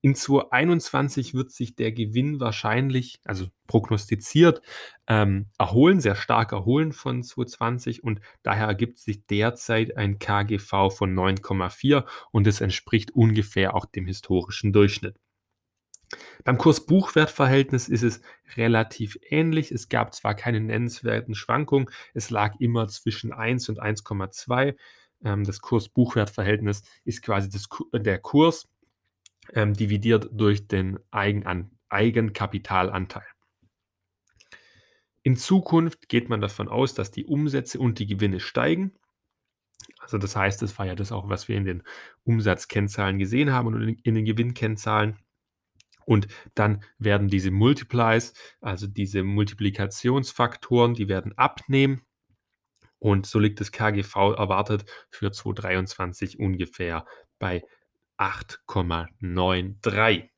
In 0.00 0.14
2021 0.14 1.34
wird 1.34 1.50
sich 1.50 1.74
der 1.74 1.90
Gewinn 1.90 2.38
wahrscheinlich, 2.38 3.20
also 3.24 3.46
prognostiziert, 3.66 4.62
ähm, 5.08 5.46
erholen, 5.58 6.00
sehr 6.00 6.14
stark 6.14 6.52
erholen 6.52 6.92
von 6.92 7.24
2020 7.24 8.04
und 8.04 8.20
daher 8.44 8.68
ergibt 8.68 8.98
sich 8.98 9.26
derzeit 9.26 9.96
ein 9.96 10.20
KGV 10.20 10.90
von 10.90 11.12
9,4 11.14 12.04
und 12.30 12.46
es 12.46 12.60
entspricht 12.60 13.10
ungefähr 13.10 13.74
auch 13.74 13.86
dem 13.86 14.06
historischen 14.06 14.72
Durchschnitt. 14.72 15.16
Beim 16.44 16.58
Kurs-Buchwert-Verhältnis 16.58 17.88
ist 17.88 18.02
es 18.02 18.22
relativ 18.56 19.18
ähnlich. 19.28 19.72
Es 19.72 19.88
gab 19.88 20.14
zwar 20.14 20.34
keine 20.34 20.60
nennenswerten 20.60 21.34
Schwankungen, 21.34 21.90
es 22.14 22.30
lag 22.30 22.54
immer 22.60 22.86
zwischen 22.88 23.32
1 23.32 23.68
und 23.68 23.80
1,2. 23.80 24.76
Ähm, 25.24 25.44
das 25.44 25.60
Kurs-Buchwert-Verhältnis 25.60 26.82
ist 27.04 27.22
quasi 27.22 27.50
das, 27.50 27.68
der 27.92 28.18
Kurs 28.20 28.68
ähm, 29.54 29.74
dividiert 29.74 30.28
durch 30.32 30.68
den 30.68 30.98
Eigenan 31.10 31.70
Eigenkapitalanteil. 31.88 33.26
In 35.22 35.36
Zukunft 35.36 36.08
geht 36.08 36.28
man 36.28 36.40
davon 36.40 36.68
aus, 36.68 36.94
dass 36.94 37.10
die 37.10 37.24
Umsätze 37.24 37.78
und 37.78 37.98
die 37.98 38.06
Gewinne 38.06 38.40
steigen. 38.40 38.92
Also 39.98 40.18
das 40.18 40.36
heißt, 40.36 40.62
das 40.62 40.78
war 40.78 40.86
ja 40.86 40.94
das 40.94 41.12
auch, 41.12 41.28
was 41.28 41.48
wir 41.48 41.56
in 41.56 41.64
den 41.64 41.82
Umsatzkennzahlen 42.24 43.18
gesehen 43.18 43.52
haben 43.52 43.66
und 43.66 43.98
in 44.02 44.14
den 44.14 44.24
Gewinnkennzahlen. 44.24 45.18
Und 46.04 46.28
dann 46.54 46.82
werden 46.98 47.28
diese 47.28 47.50
Multiplies, 47.50 48.32
also 48.60 48.86
diese 48.86 49.22
Multiplikationsfaktoren, 49.22 50.94
die 50.94 51.08
werden 51.08 51.36
abnehmen. 51.36 52.02
Und 52.98 53.26
so 53.26 53.38
liegt 53.38 53.60
das 53.60 53.72
KGV 53.72 54.16
erwartet 54.16 54.86
für 55.10 55.30
2023 55.30 56.38
ungefähr 56.38 57.04
bei 57.38 57.62
8,93. 58.18 60.28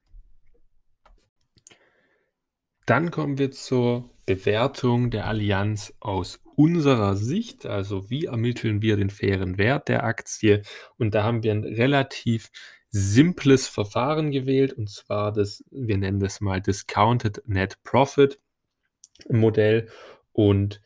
Dann 2.86 3.10
kommen 3.10 3.38
wir 3.38 3.50
zur 3.50 4.10
Bewertung 4.26 5.10
der 5.10 5.26
Allianz 5.26 5.94
aus 6.00 6.40
unserer 6.56 7.16
Sicht. 7.16 7.66
Also 7.66 8.10
wie 8.10 8.26
ermitteln 8.26 8.82
wir 8.82 8.96
den 8.96 9.10
fairen 9.10 9.58
Wert 9.58 9.88
der 9.88 10.04
Aktie? 10.04 10.62
Und 10.98 11.14
da 11.14 11.22
haben 11.22 11.42
wir 11.42 11.52
ein 11.52 11.64
relativ 11.64 12.50
simples 12.90 13.68
Verfahren 13.68 14.30
gewählt, 14.30 14.72
und 14.72 14.90
zwar 14.90 15.32
das, 15.32 15.64
wir 15.70 15.96
nennen 15.96 16.20
das 16.20 16.40
mal 16.40 16.60
Discounted 16.60 17.42
Net 17.46 17.82
Profit 17.84 18.40
Modell. 19.28 19.88
Und 20.32 20.80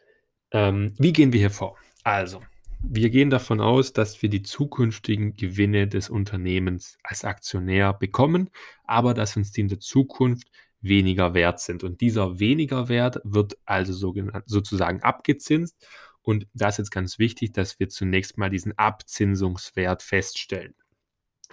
ähm, 0.50 0.94
wie 0.98 1.12
gehen 1.12 1.32
wir 1.32 1.40
hier 1.40 1.50
vor? 1.50 1.76
Also, 2.02 2.40
wir 2.88 3.10
gehen 3.10 3.30
davon 3.30 3.60
aus, 3.60 3.92
dass 3.92 4.22
wir 4.22 4.28
die 4.28 4.42
zukünftigen 4.42 5.34
Gewinne 5.34 5.88
des 5.88 6.10
Unternehmens 6.10 6.98
als 7.02 7.24
Aktionär 7.24 7.92
bekommen, 7.92 8.50
aber 8.84 9.14
dass 9.14 9.36
uns 9.36 9.52
die 9.52 9.62
in 9.62 9.68
der 9.68 9.80
Zukunft 9.80 10.48
weniger 10.80 11.34
wert 11.34 11.60
sind. 11.60 11.82
Und 11.82 12.00
dieser 12.00 12.38
weniger 12.38 12.88
Wert 12.88 13.20
wird 13.24 13.56
also 13.64 14.14
sozusagen 14.46 15.02
abgezinst. 15.02 15.86
Und 16.22 16.46
da 16.54 16.68
ist 16.68 16.78
jetzt 16.78 16.90
ganz 16.90 17.18
wichtig, 17.18 17.52
dass 17.52 17.78
wir 17.80 17.88
zunächst 17.88 18.38
mal 18.38 18.50
diesen 18.50 18.76
Abzinsungswert 18.78 20.02
feststellen. 20.02 20.74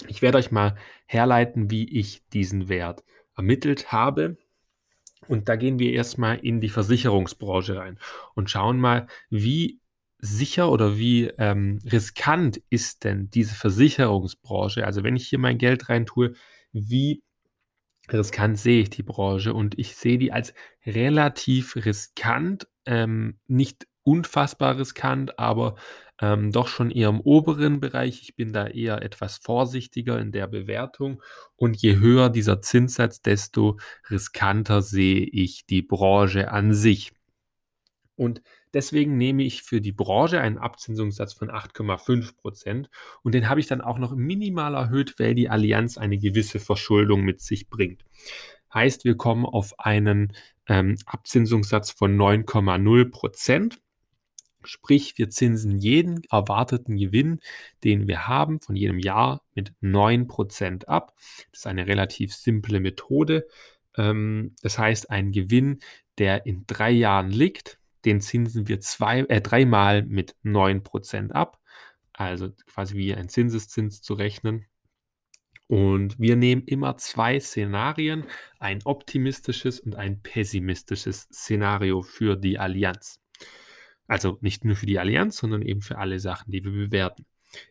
Ich 0.08 0.22
werde 0.22 0.38
euch 0.38 0.52
mal 0.52 0.76
herleiten, 1.06 1.70
wie 1.70 2.00
ich 2.00 2.24
diesen 2.30 2.70
Wert 2.70 3.04
ermittelt 3.36 3.92
habe. 3.92 4.38
Und 5.28 5.50
da 5.50 5.56
gehen 5.56 5.80
wir 5.80 5.94
erstmal 5.94 6.40
in 6.40 6.62
die 6.62 6.70
Versicherungsbranche 6.70 7.78
rein 7.78 8.00
und 8.34 8.50
schauen 8.50 8.80
mal, 8.80 9.08
wie 9.30 9.81
sicher 10.22 10.72
oder 10.72 10.98
wie 10.98 11.26
ähm, 11.38 11.80
riskant 11.92 12.62
ist 12.70 13.04
denn 13.04 13.30
diese 13.30 13.56
Versicherungsbranche? 13.56 14.86
Also 14.86 15.04
wenn 15.04 15.16
ich 15.16 15.28
hier 15.28 15.40
mein 15.40 15.58
Geld 15.58 15.90
rein 15.90 16.06
tue, 16.06 16.34
wie 16.72 17.24
riskant 18.12 18.58
sehe 18.58 18.84
ich 18.84 18.90
die 18.90 19.04
Branche 19.04 19.54
und 19.54 19.78
ich 19.80 19.96
sehe 19.96 20.18
die 20.18 20.32
als 20.32 20.54
relativ 20.86 21.76
riskant, 21.76 22.68
ähm, 22.86 23.40
nicht 23.48 23.88
unfassbar 24.04 24.78
riskant, 24.78 25.38
aber 25.40 25.76
ähm, 26.20 26.52
doch 26.52 26.68
schon 26.68 26.92
eher 26.92 27.10
im 27.10 27.20
oberen 27.22 27.80
Bereich. 27.80 28.22
Ich 28.22 28.36
bin 28.36 28.54
da 28.54 28.68
eher 28.68 29.02
etwas 29.02 29.38
vorsichtiger 29.38 30.20
in 30.20 30.32
der 30.32 30.48
Bewertung 30.48 31.22
und 31.56 31.78
je 31.78 31.98
höher 32.00 32.30
dieser 32.30 32.62
Zinssatz, 32.62 33.22
desto 33.22 33.80
riskanter 34.10 34.82
sehe 34.82 35.24
ich 35.26 35.66
die 35.66 35.82
Branche 35.82 36.52
an 36.52 36.74
sich. 36.74 37.12
Und 38.16 38.42
deswegen 38.74 39.18
nehme 39.18 39.44
ich 39.44 39.64
für 39.64 39.82
die 39.82 39.92
Branche 39.92 40.42
einen 40.42 40.58
Abzinsungssatz 40.58 41.34
von 41.34 41.50
8,5 41.50 42.36
Prozent 42.36 42.90
und 43.24 43.34
den 43.34 43.50
habe 43.50 43.60
ich 43.60 43.68
dann 43.68 43.82
auch 43.82 43.98
noch 43.98 44.16
minimal 44.16 44.76
erhöht, 44.76 45.16
weil 45.18 45.36
die 45.36 45.50
Allianz 45.50 45.98
eine 45.98 46.18
gewisse 46.18 46.60
Verschuldung 46.60 47.22
mit 47.22 47.42
sich 47.42 47.70
bringt. 47.70 48.06
Heißt, 48.74 49.04
wir 49.04 49.18
kommen 49.18 49.46
auf 49.46 49.80
einen 49.80 50.34
ähm, 50.68 50.98
Abzinsungssatz 51.06 51.92
von 51.92 52.16
9,0 52.16 53.12
Prozent. 53.12 53.82
Sprich, 54.64 55.18
wir 55.18 55.30
zinsen 55.30 55.78
jeden 55.78 56.22
erwarteten 56.30 56.96
Gewinn, 56.96 57.40
den 57.84 58.08
wir 58.08 58.28
haben, 58.28 58.62
von 58.62 58.76
jedem 58.76 59.00
Jahr 59.00 59.42
mit 59.56 59.74
9% 59.82 60.86
ab. 60.86 61.14
Das 61.52 61.62
ist 61.62 61.68
eine 61.68 61.88
relativ 61.88 62.34
simple 62.34 62.80
Methode. 62.80 63.48
Ähm, 63.98 64.56
das 64.62 64.78
heißt, 64.78 65.10
ein 65.10 65.32
Gewinn, 65.32 65.80
der 66.18 66.46
in 66.46 66.66
drei 66.68 66.92
Jahren 66.92 67.32
liegt, 67.32 67.81
den 68.06 68.22
zinsen 68.22 68.68
wir 68.68 68.80
zwei, 68.80 69.20
äh, 69.22 69.42
dreimal 69.42 70.04
mit 70.04 70.36
9% 70.44 71.32
ab. 71.32 71.60
Also 72.14 72.52
quasi 72.68 72.96
wie 72.96 73.14
ein 73.16 73.30
Zinseszins 73.30 74.02
zu 74.02 74.14
rechnen. 74.14 74.66
Und 75.68 76.20
wir 76.20 76.36
nehmen 76.36 76.64
immer 76.64 76.98
zwei 76.98 77.40
Szenarien, 77.40 78.26
ein 78.60 78.82
optimistisches 78.84 79.80
und 79.80 79.96
ein 79.96 80.22
pessimistisches 80.22 81.30
Szenario 81.32 82.02
für 82.02 82.36
die 82.36 82.60
Allianz. 82.60 83.22
Also 84.06 84.38
nicht 84.42 84.66
nur 84.66 84.76
für 84.76 84.86
die 84.86 85.00
Allianz, 85.00 85.38
sondern 85.38 85.62
eben 85.62 85.82
für 85.82 85.98
alle 85.98 86.20
Sachen, 86.20 86.52
die 86.52 86.66
wir 86.66 86.72
bewerten. 86.74 87.26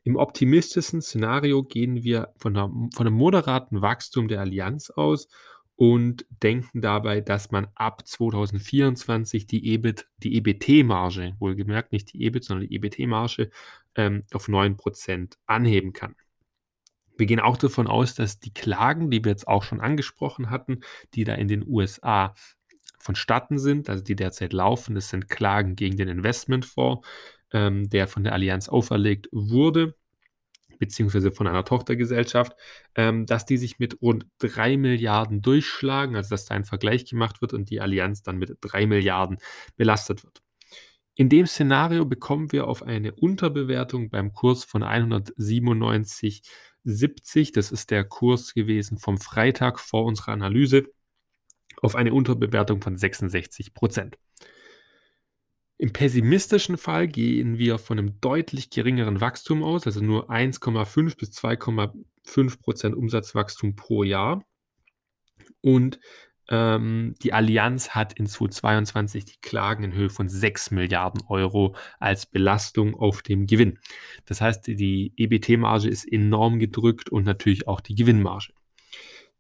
Im 0.05 0.17
optimistischen 0.17 1.03
Szenario 1.03 1.63
gehen 1.63 2.03
wir 2.03 2.33
von, 2.39 2.57
einer, 2.57 2.71
von 2.95 3.07
einem 3.07 3.17
moderaten 3.17 3.83
Wachstum 3.83 4.29
der 4.29 4.41
Allianz 4.41 4.89
aus 4.89 5.29
und 5.81 6.27
denken 6.43 6.83
dabei, 6.83 7.23
dass 7.23 7.53
man 7.53 7.69
ab 7.75 8.07
2024 8.07 9.47
die 9.47 9.73
EBIT, 9.73 10.07
die 10.19 10.37
EBT-Marge, 10.37 11.37
wohlgemerkt 11.39 11.93
nicht 11.93 12.13
die 12.13 12.23
EBIT, 12.23 12.45
sondern 12.45 12.69
die 12.69 12.75
EBT-Marge 12.75 13.49
ähm, 13.95 14.23
auf 14.35 14.47
9% 14.47 15.39
anheben 15.47 15.95
kann. 15.95 16.17
Wir 17.17 17.25
gehen 17.25 17.41
auch 17.41 17.57
davon 17.57 17.87
aus, 17.87 18.15
dass 18.15 18.39
die 18.41 18.53
Klagen, 18.53 19.11
die 19.11 19.25
wir 19.25 19.31
jetzt 19.31 19.49
auch 19.49 19.63
schon 19.63 19.81
angesprochen 19.81 20.51
hatten, 20.51 20.81
die 21.15 21.25
da 21.25 21.35
in 21.35 21.49
den 21.49 21.67
USA 21.67 22.35
vonstatten 22.99 23.59
sind, 23.59 23.89
also 23.89 24.05
die 24.05 24.17
derzeit 24.17 24.53
laufen, 24.53 24.95
das 24.95 25.09
sind 25.09 25.31
Klagen 25.31 25.77
gegen 25.77 25.97
den 25.97 26.09
Investmentfonds, 26.09 27.09
ähm, 27.55 27.89
der 27.89 28.07
von 28.07 28.23
der 28.23 28.35
Allianz 28.35 28.69
auferlegt 28.69 29.31
wurde 29.33 29.95
beziehungsweise 30.81 31.31
von 31.31 31.47
einer 31.47 31.65
Tochtergesellschaft, 31.65 32.57
ähm, 32.97 33.27
dass 33.27 33.47
die 33.47 33.59
sich 33.59 33.79
mit 33.79 34.03
rund 34.03 34.27
3 34.39 34.77
Milliarden 34.77 35.43
durchschlagen, 35.43 36.17
also 36.17 36.31
dass 36.31 36.47
da 36.47 36.57
ein 36.57 36.65
Vergleich 36.65 37.05
gemacht 37.05 37.41
wird 37.41 37.53
und 37.53 37.71
die 37.71 37.81
Allianz 37.81 38.23
dann 38.23 38.39
mit 38.39 38.57
3 38.61 38.87
Milliarden 38.87 39.39
belastet 39.77 40.25
wird. 40.25 40.43
In 41.15 41.29
dem 41.29 41.47
Szenario 41.47 42.05
bekommen 42.07 42.51
wir 42.51 42.67
auf 42.67 42.83
eine 42.83 43.13
Unterbewertung 43.13 44.11
beim 44.11 44.33
Kurs 44.33 44.65
von 44.65 44.83
197,70. 44.83 47.53
Das 47.53 47.71
ist 47.71 47.91
der 47.91 48.03
Kurs 48.05 48.55
gewesen 48.55 48.99
vom 48.99 49.19
Freitag 49.19 49.79
vor 49.79 50.07
unserer 50.07 50.33
Analyse 50.33 50.87
auf 51.83 51.95
eine 51.95 52.15
Unterbewertung 52.15 52.81
von 52.81 52.97
66 52.97 53.75
Prozent. 53.75 54.17
Im 55.81 55.95
pessimistischen 55.95 56.77
Fall 56.77 57.09
gehen 57.09 57.57
wir 57.57 57.79
von 57.79 57.99
einem 57.99 58.21
deutlich 58.21 58.69
geringeren 58.69 59.23
Wachstum 59.23 59.63
aus, 59.63 59.87
also 59.87 60.03
nur 60.03 60.31
1,5 60.31 61.17
bis 61.17 61.31
2,5 61.31 62.61
Prozent 62.61 62.95
Umsatzwachstum 62.95 63.77
pro 63.77 64.03
Jahr. 64.03 64.45
Und 65.63 65.99
ähm, 66.51 67.15
die 67.23 67.33
Allianz 67.33 67.91
hat 67.91 68.13
in 68.13 68.27
2022 68.27 69.25
die 69.25 69.41
Klagen 69.41 69.85
in 69.85 69.95
Höhe 69.95 70.11
von 70.11 70.29
6 70.29 70.71
Milliarden 70.73 71.23
Euro 71.29 71.75
als 71.99 72.27
Belastung 72.27 72.95
auf 72.95 73.23
dem 73.23 73.47
Gewinn. 73.47 73.79
Das 74.27 74.43
heißt, 74.43 74.67
die 74.67 75.15
EBT-Marge 75.17 75.89
ist 75.89 76.05
enorm 76.05 76.59
gedrückt 76.59 77.09
und 77.09 77.25
natürlich 77.25 77.67
auch 77.67 77.81
die 77.81 77.95
Gewinnmarge. 77.95 78.53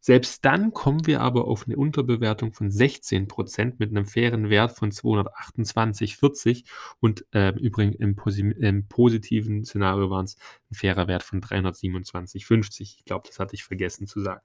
Selbst 0.00 0.44
dann 0.46 0.72
kommen 0.72 1.06
wir 1.06 1.20
aber 1.20 1.46
auf 1.46 1.66
eine 1.66 1.76
Unterbewertung 1.76 2.54
von 2.54 2.70
16% 2.70 3.74
mit 3.78 3.90
einem 3.90 4.06
fairen 4.06 4.48
Wert 4.48 4.72
von 4.72 4.90
228,40 4.90 6.64
und 7.00 7.26
äh, 7.32 7.50
übrigens 7.50 7.96
im, 7.96 8.52
im, 8.52 8.88
positiven 8.88 9.64
Szenario 9.64 10.08
waren 10.08 10.24
es 10.24 10.36
ein 10.70 10.74
fairer 10.74 11.06
Wert 11.06 11.22
von 11.22 11.42
327,50. 11.42 12.80
Ich 12.80 13.04
glaube, 13.04 13.28
das 13.28 13.38
hatte 13.38 13.54
ich 13.54 13.64
vergessen 13.64 14.06
zu 14.06 14.20
sagen. 14.20 14.42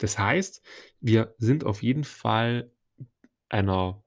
Das 0.00 0.18
heißt, 0.18 0.62
wir 1.00 1.34
sind 1.38 1.64
auf 1.64 1.82
jeden 1.82 2.04
Fall 2.04 2.72
einer 3.48 4.02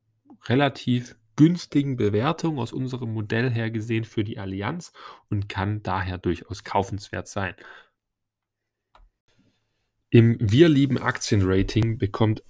relativ 0.46 1.16
günstigen 1.36 1.96
Bewertung 1.96 2.60
aus 2.60 2.74
unserem 2.74 3.14
Modell 3.14 3.50
her 3.50 3.72
gesehen 3.72 4.04
für 4.04 4.24
die 4.24 4.40
Allianz 4.40 4.92
und 5.30 5.50
kann 5.50 5.84
daher 5.84 6.18
durchaus 6.18 6.64
kaufenswert 6.64 7.28
sein. 7.28 7.56
Im 10.14 10.38
Wir 10.40 10.70
lieben 10.70 11.00
Aktien-Rating 11.00 11.98
bekommt 11.98 12.44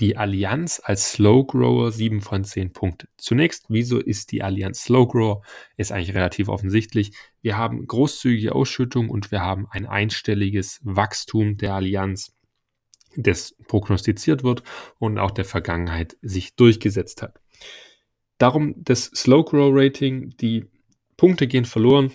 die 0.00 0.16
Allianz 0.16 0.80
als 0.82 1.12
Slow 1.12 1.44
Grower 1.46 1.92
7 1.92 2.22
von 2.22 2.44
10 2.44 2.72
Punkte. 2.72 3.08
Zunächst, 3.18 3.66
wieso 3.68 3.98
ist 3.98 4.32
die 4.32 4.42
Allianz 4.42 4.84
Slow 4.84 5.06
Grower? 5.06 5.42
Ist 5.76 5.92
eigentlich 5.92 6.14
relativ 6.14 6.48
offensichtlich. 6.48 7.12
Wir 7.42 7.58
haben 7.58 7.86
großzügige 7.86 8.54
Ausschüttung 8.54 9.10
und 9.10 9.30
wir 9.30 9.42
haben 9.42 9.66
ein 9.68 9.84
einstelliges 9.84 10.80
Wachstum 10.82 11.58
der 11.58 11.74
Allianz, 11.74 12.34
das 13.16 13.54
prognostiziert 13.68 14.42
wird 14.42 14.62
und 14.98 15.18
auch 15.18 15.32
der 15.32 15.44
Vergangenheit 15.44 16.16
sich 16.22 16.56
durchgesetzt 16.56 17.20
hat. 17.20 17.38
Darum 18.38 18.76
das 18.78 19.10
Slow 19.14 19.44
Grow 19.44 19.70
Rating, 19.74 20.30
die 20.40 20.64
Punkte 21.18 21.48
gehen 21.48 21.66
verloren 21.66 22.12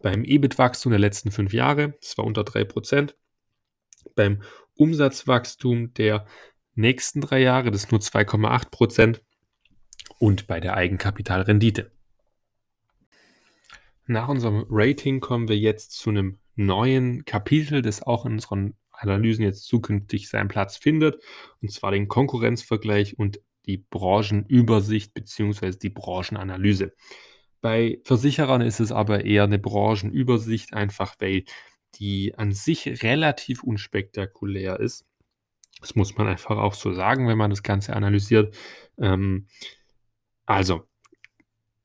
beim 0.00 0.24
EBIT-Wachstum 0.24 0.88
der 0.88 1.00
letzten 1.00 1.30
fünf 1.30 1.52
Jahre. 1.52 1.98
Das 2.00 2.16
war 2.16 2.24
unter 2.24 2.44
3% 2.44 3.12
beim 4.14 4.42
Umsatzwachstum 4.74 5.94
der 5.94 6.26
nächsten 6.74 7.20
drei 7.20 7.40
Jahre, 7.40 7.70
das 7.70 7.84
ist 7.84 7.92
nur 7.92 8.00
2,8 8.00 8.70
Prozent, 8.70 9.22
und 10.18 10.46
bei 10.46 10.60
der 10.60 10.76
Eigenkapitalrendite. 10.76 11.90
Nach 14.06 14.28
unserem 14.28 14.66
Rating 14.68 15.20
kommen 15.20 15.48
wir 15.48 15.56
jetzt 15.56 15.92
zu 15.92 16.10
einem 16.10 16.38
neuen 16.56 17.24
Kapitel, 17.24 17.80
das 17.80 18.02
auch 18.02 18.26
in 18.26 18.32
unseren 18.32 18.74
Analysen 18.90 19.44
jetzt 19.44 19.64
zukünftig 19.64 20.28
seinen 20.28 20.48
Platz 20.48 20.76
findet, 20.76 21.22
und 21.62 21.72
zwar 21.72 21.90
den 21.90 22.08
Konkurrenzvergleich 22.08 23.18
und 23.18 23.40
die 23.66 23.78
Branchenübersicht 23.78 25.14
beziehungsweise 25.14 25.78
die 25.78 25.90
Branchenanalyse. 25.90 26.92
Bei 27.60 28.00
Versicherern 28.04 28.62
ist 28.62 28.80
es 28.80 28.90
aber 28.90 29.24
eher 29.24 29.44
eine 29.44 29.58
Branchenübersicht, 29.58 30.72
einfach 30.72 31.14
weil 31.18 31.44
die 31.96 32.34
an 32.36 32.52
sich 32.52 33.02
relativ 33.02 33.62
unspektakulär 33.62 34.80
ist. 34.80 35.04
Das 35.80 35.94
muss 35.94 36.16
man 36.16 36.28
einfach 36.28 36.58
auch 36.58 36.74
so 36.74 36.92
sagen, 36.92 37.26
wenn 37.28 37.38
man 37.38 37.50
das 37.50 37.62
Ganze 37.62 37.94
analysiert. 37.94 38.54
Ähm, 38.98 39.46
also, 40.46 40.86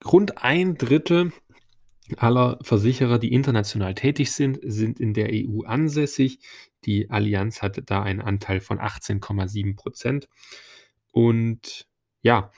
rund 0.04 0.44
ein 0.44 0.78
Drittel 0.78 1.32
aller 2.18 2.60
Versicherer, 2.62 3.18
die 3.18 3.34
international 3.34 3.96
tätig 3.96 4.32
sind, 4.32 4.60
sind 4.62 5.00
in 5.00 5.14
der 5.14 5.30
EU 5.32 5.62
ansässig. 5.64 6.40
Die 6.86 7.10
Allianz 7.10 7.62
hat 7.62 7.82
da 7.90 8.04
einen 8.04 8.22
Anteil 8.22 8.60
von 8.60 8.80
18,7 8.80 9.76
Prozent. 9.76 10.30
Und 11.12 11.88
ja, 12.22 12.52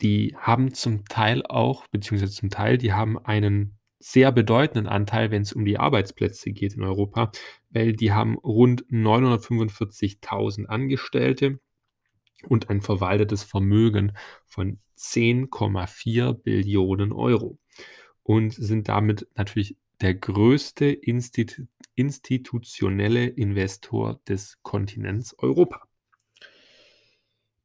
die 0.00 0.34
haben 0.36 0.74
zum 0.74 1.04
Teil 1.04 1.44
auch, 1.46 1.86
beziehungsweise 1.88 2.32
zum 2.32 2.50
Teil, 2.50 2.78
die 2.78 2.92
haben 2.92 3.18
einen 3.18 3.77
sehr 3.98 4.32
bedeutenden 4.32 4.86
Anteil, 4.86 5.30
wenn 5.30 5.42
es 5.42 5.52
um 5.52 5.64
die 5.64 5.78
Arbeitsplätze 5.78 6.50
geht 6.52 6.74
in 6.74 6.82
Europa, 6.82 7.32
weil 7.70 7.92
die 7.94 8.12
haben 8.12 8.36
rund 8.38 8.84
945.000 8.86 10.66
Angestellte 10.66 11.58
und 12.46 12.70
ein 12.70 12.80
verwaltetes 12.80 13.42
Vermögen 13.42 14.12
von 14.46 14.78
10,4 14.96 16.32
Billionen 16.32 17.12
Euro 17.12 17.58
und 18.22 18.52
sind 18.52 18.88
damit 18.88 19.26
natürlich 19.34 19.76
der 20.00 20.14
größte 20.14 20.86
Institu 20.86 21.64
institutionelle 21.96 23.26
Investor 23.26 24.20
des 24.28 24.62
Kontinents 24.62 25.36
Europa. 25.36 25.87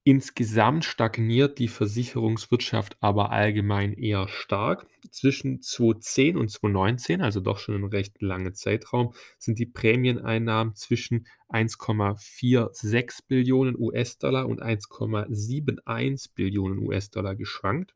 Insgesamt 0.05 0.83
stagniert 0.83 1.59
die 1.59 1.69
Versicherungswirtschaft 1.69 2.97
aber 2.99 3.31
allgemein 3.31 3.93
eher 3.93 4.27
stark. 4.27 4.85
Zwischen 5.11 5.61
2010 5.61 6.35
und 6.35 6.49
2019, 6.49 7.21
also 7.21 7.39
doch 7.39 7.57
schon 7.57 7.75
ein 7.75 7.85
recht 7.85 8.21
langer 8.21 8.53
Zeitraum, 8.53 9.13
sind 9.37 9.59
die 9.59 9.65
Prämieneinnahmen 9.65 10.75
zwischen 10.75 11.25
1,46 11.47 13.19
Billionen 13.29 13.77
US-Dollar 13.79 14.49
und 14.49 14.61
1,71 14.61 16.31
Billionen 16.35 16.79
US-Dollar 16.79 17.37
geschwankt. 17.37 17.95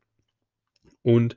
Und 1.02 1.36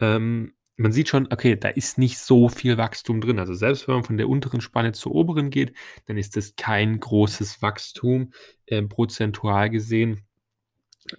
ähm, 0.00 0.54
man 0.78 0.92
sieht 0.92 1.08
schon, 1.08 1.26
okay, 1.32 1.56
da 1.56 1.68
ist 1.68 1.98
nicht 1.98 2.18
so 2.18 2.48
viel 2.48 2.78
Wachstum 2.78 3.20
drin. 3.20 3.38
Also 3.38 3.52
selbst 3.52 3.88
wenn 3.88 3.96
man 3.96 4.04
von 4.04 4.16
der 4.16 4.28
unteren 4.28 4.60
Spanne 4.60 4.92
zur 4.92 5.12
oberen 5.14 5.50
geht, 5.50 5.74
dann 6.06 6.16
ist 6.16 6.36
das 6.36 6.54
kein 6.56 7.00
großes 7.00 7.60
Wachstum 7.60 8.32
äh, 8.66 8.82
prozentual 8.82 9.70
gesehen. 9.70 10.24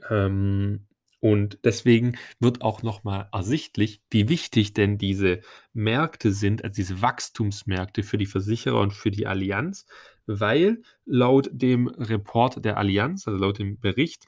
Ähm, 0.09 0.87
und 1.19 1.59
deswegen 1.65 2.17
wird 2.39 2.61
auch 2.61 2.83
nochmal 2.83 3.27
ersichtlich, 3.33 4.01
wie 4.09 4.29
wichtig 4.29 4.73
denn 4.73 4.97
diese 4.97 5.41
Märkte 5.73 6.31
sind, 6.31 6.63
also 6.63 6.75
diese 6.75 7.01
Wachstumsmärkte 7.01 8.03
für 8.03 8.17
die 8.17 8.25
Versicherer 8.25 8.79
und 8.79 8.93
für 8.93 9.11
die 9.11 9.27
Allianz, 9.27 9.85
weil 10.25 10.81
laut 11.05 11.49
dem 11.51 11.89
Report 11.89 12.63
der 12.63 12.77
Allianz, 12.77 13.27
also 13.27 13.37
laut 13.37 13.59
dem 13.59 13.77
Bericht, 13.77 14.27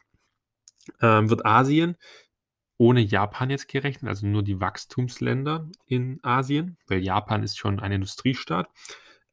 ähm, 1.02 1.30
wird 1.30 1.46
Asien 1.46 1.96
ohne 2.82 3.02
Japan 3.02 3.52
jetzt 3.52 3.68
gerechnet, 3.68 4.10
also 4.10 4.26
nur 4.26 4.42
die 4.42 4.60
Wachstumsländer 4.60 5.70
in 5.86 6.20
Asien, 6.24 6.78
weil 6.88 7.04
Japan 7.04 7.44
ist 7.44 7.60
schon 7.60 7.80
ein 7.80 7.92
Industriestaat, 7.92 8.70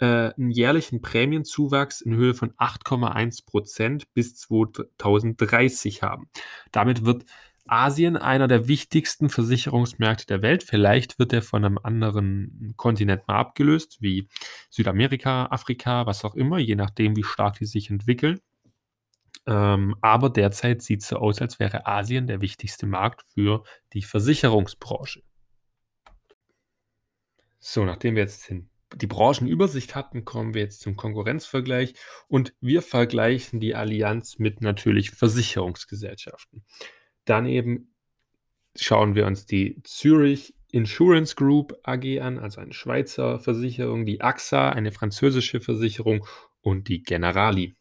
äh, 0.00 0.34
einen 0.36 0.50
jährlichen 0.50 1.00
Prämienzuwachs 1.00 2.02
in 2.02 2.14
Höhe 2.14 2.34
von 2.34 2.52
8,1 2.58 3.46
Prozent 3.46 4.12
bis 4.12 4.34
2030 4.34 6.02
haben. 6.02 6.28
Damit 6.72 7.06
wird 7.06 7.24
Asien 7.66 8.18
einer 8.18 8.48
der 8.48 8.68
wichtigsten 8.68 9.30
Versicherungsmärkte 9.30 10.26
der 10.26 10.42
Welt. 10.42 10.62
Vielleicht 10.62 11.18
wird 11.18 11.32
er 11.32 11.40
von 11.40 11.64
einem 11.64 11.78
anderen 11.82 12.74
Kontinent 12.76 13.26
mal 13.28 13.38
abgelöst, 13.38 13.96
wie 14.00 14.28
Südamerika, 14.68 15.46
Afrika, 15.46 16.04
was 16.04 16.22
auch 16.22 16.34
immer, 16.34 16.58
je 16.58 16.74
nachdem, 16.74 17.16
wie 17.16 17.24
stark 17.24 17.58
die 17.60 17.64
sich 17.64 17.88
entwickeln. 17.88 18.40
Ähm, 19.48 19.96
aber 20.02 20.28
derzeit 20.28 20.82
sieht 20.82 21.00
es 21.00 21.08
so 21.08 21.16
aus, 21.16 21.40
als 21.40 21.58
wäre 21.58 21.86
Asien 21.86 22.26
der 22.26 22.42
wichtigste 22.42 22.86
Markt 22.86 23.24
für 23.32 23.64
die 23.94 24.02
Versicherungsbranche. 24.02 25.22
So, 27.58 27.84
nachdem 27.84 28.14
wir 28.14 28.22
jetzt 28.22 28.48
den 28.50 28.70
die 28.96 29.06
Branchenübersicht 29.06 29.94
hatten, 29.94 30.24
kommen 30.24 30.54
wir 30.54 30.62
jetzt 30.62 30.80
zum 30.80 30.96
Konkurrenzvergleich 30.96 31.94
und 32.26 32.54
wir 32.60 32.82
vergleichen 32.82 33.60
die 33.60 33.74
Allianz 33.74 34.38
mit 34.38 34.60
natürlich 34.60 35.10
Versicherungsgesellschaften. 35.10 36.64
Daneben 37.24 37.94
schauen 38.74 39.14
wir 39.14 39.26
uns 39.26 39.46
die 39.46 39.82
Zurich 39.84 40.54
Insurance 40.70 41.34
Group 41.34 41.78
AG 41.82 42.20
an, 42.20 42.38
also 42.38 42.60
eine 42.60 42.72
Schweizer 42.72 43.38
Versicherung, 43.38 44.06
die 44.06 44.20
AXA, 44.20 44.70
eine 44.70 44.92
französische 44.92 45.60
Versicherung 45.60 46.26
und 46.60 46.88
die 46.88 47.02
Generali. 47.02 47.74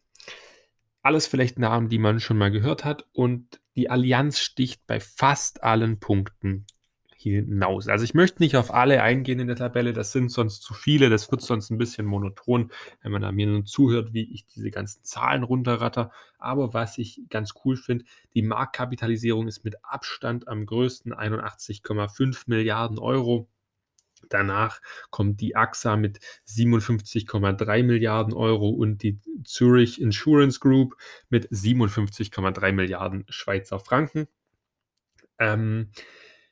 Alles 1.02 1.26
vielleicht 1.26 1.58
Namen, 1.58 1.88
die 1.88 1.98
man 1.98 2.20
schon 2.20 2.38
mal 2.38 2.50
gehört 2.50 2.84
hat 2.84 3.06
und 3.12 3.60
die 3.76 3.90
Allianz 3.90 4.40
sticht 4.40 4.86
bei 4.86 5.00
fast 5.00 5.62
allen 5.62 6.00
Punkten 6.00 6.66
hinaus. 7.18 7.88
Also 7.88 8.04
ich 8.04 8.14
möchte 8.14 8.42
nicht 8.42 8.56
auf 8.56 8.72
alle 8.72 9.02
eingehen 9.02 9.40
in 9.40 9.48
der 9.48 9.56
Tabelle, 9.56 9.92
das 9.92 10.12
sind 10.12 10.30
sonst 10.30 10.62
zu 10.62 10.72
viele, 10.72 11.10
das 11.10 11.30
wird 11.32 11.42
sonst 11.42 11.70
ein 11.70 11.78
bisschen 11.78 12.06
monoton, 12.06 12.70
wenn 13.02 13.10
man 13.10 13.22
da 13.22 13.32
mir 13.32 13.48
nur 13.48 13.64
zuhört, 13.64 14.12
wie 14.12 14.32
ich 14.32 14.46
diese 14.46 14.70
ganzen 14.70 15.02
Zahlen 15.02 15.42
runterratter. 15.42 16.12
Aber 16.38 16.74
was 16.74 16.96
ich 16.96 17.22
ganz 17.28 17.54
cool 17.64 17.76
finde, 17.76 18.04
die 18.34 18.42
Marktkapitalisierung 18.42 19.48
ist 19.48 19.64
mit 19.64 19.84
Abstand 19.84 20.46
am 20.46 20.64
größten, 20.64 21.12
81,5 21.12 22.44
Milliarden 22.46 23.00
Euro. 23.00 23.48
Danach 24.28 24.80
kommt 25.10 25.40
die 25.40 25.56
AXA 25.56 25.96
mit 25.96 26.20
57,3 26.46 27.82
Milliarden 27.82 28.34
Euro 28.34 28.70
und 28.70 29.02
die 29.02 29.18
Zurich 29.44 30.00
Insurance 30.00 30.60
Group 30.60 30.96
mit 31.28 31.50
57,3 31.50 32.72
Milliarden 32.72 33.24
Schweizer 33.28 33.80
Franken. 33.80 34.28
Ähm, 35.38 35.90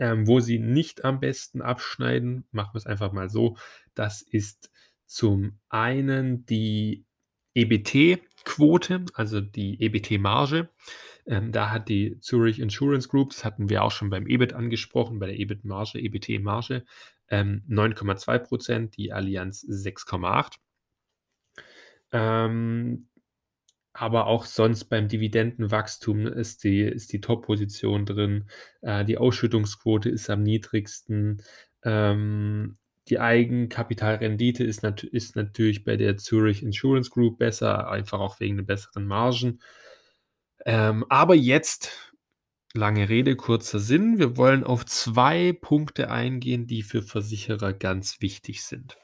Ähm, 0.00 0.28
wo 0.28 0.38
sie 0.38 0.60
nicht 0.60 1.04
am 1.04 1.18
besten 1.18 1.60
abschneiden, 1.60 2.46
machen 2.52 2.74
wir 2.74 2.78
es 2.78 2.86
einfach 2.86 3.10
mal 3.10 3.28
so. 3.28 3.56
Das 3.94 4.22
ist 4.22 4.70
zum 5.06 5.58
einen 5.70 6.46
die 6.46 7.04
EBT-Quote, 8.48 9.04
also 9.14 9.40
die 9.40 9.80
EBT-Marge. 9.80 10.68
Ähm, 11.26 11.52
da 11.52 11.70
hat 11.70 11.88
die 11.88 12.18
Zurich 12.20 12.58
Insurance 12.58 13.08
Group, 13.08 13.30
das 13.30 13.44
hatten 13.44 13.68
wir 13.68 13.82
auch 13.82 13.90
schon 13.90 14.10
beim 14.10 14.26
EBIT 14.26 14.54
angesprochen, 14.54 15.18
bei 15.18 15.26
der 15.26 15.38
EBIT-Marge, 15.38 15.98
EBT-Marge, 15.98 16.84
ähm, 17.28 17.62
9,2 17.68 18.38
Prozent, 18.38 18.96
die 18.96 19.12
Allianz 19.12 19.62
6,8. 19.68 20.54
Ähm, 22.12 23.08
aber 23.92 24.26
auch 24.26 24.46
sonst 24.46 24.84
beim 24.84 25.08
Dividendenwachstum 25.08 26.26
ist 26.26 26.64
die, 26.64 26.82
ist 26.82 27.12
die 27.12 27.20
Top-Position 27.20 28.06
drin. 28.06 28.48
Äh, 28.80 29.04
die 29.04 29.18
Ausschüttungsquote 29.18 30.08
ist 30.08 30.30
am 30.30 30.42
niedrigsten. 30.42 31.42
Ähm, 31.82 32.78
die 33.10 33.20
Eigenkapitalrendite 33.20 34.64
ist, 34.64 34.82
nat 34.82 35.02
ist 35.02 35.36
natürlich 35.36 35.84
bei 35.84 35.96
der 35.96 36.16
Zurich 36.16 36.62
Insurance 36.62 37.10
Group 37.10 37.38
besser, 37.38 37.90
einfach 37.90 38.20
auch 38.20 38.40
wegen 38.40 38.56
der 38.56 38.64
besseren 38.64 39.06
Margen. 39.06 39.60
Ähm, 40.64 41.04
aber 41.08 41.34
jetzt, 41.34 42.14
lange 42.74 43.08
Rede, 43.08 43.36
kurzer 43.36 43.78
Sinn. 43.78 44.18
Wir 44.18 44.36
wollen 44.36 44.64
auf 44.64 44.86
zwei 44.86 45.52
Punkte 45.52 46.10
eingehen, 46.10 46.66
die 46.66 46.82
für 46.82 47.02
Versicherer 47.02 47.72
ganz 47.72 48.20
wichtig 48.20 48.62
sind. 48.62 48.98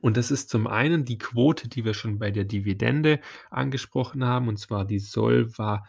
Und 0.00 0.16
das 0.16 0.30
ist 0.30 0.50
zum 0.50 0.66
einen 0.66 1.04
die 1.04 1.18
Quote, 1.18 1.68
die 1.68 1.84
wir 1.84 1.94
schon 1.94 2.18
bei 2.18 2.30
der 2.30 2.44
Dividende 2.44 3.20
angesprochen 3.50 4.24
haben, 4.24 4.48
und 4.48 4.58
zwar 4.58 4.84
die 4.84 4.98
Solva 4.98 5.84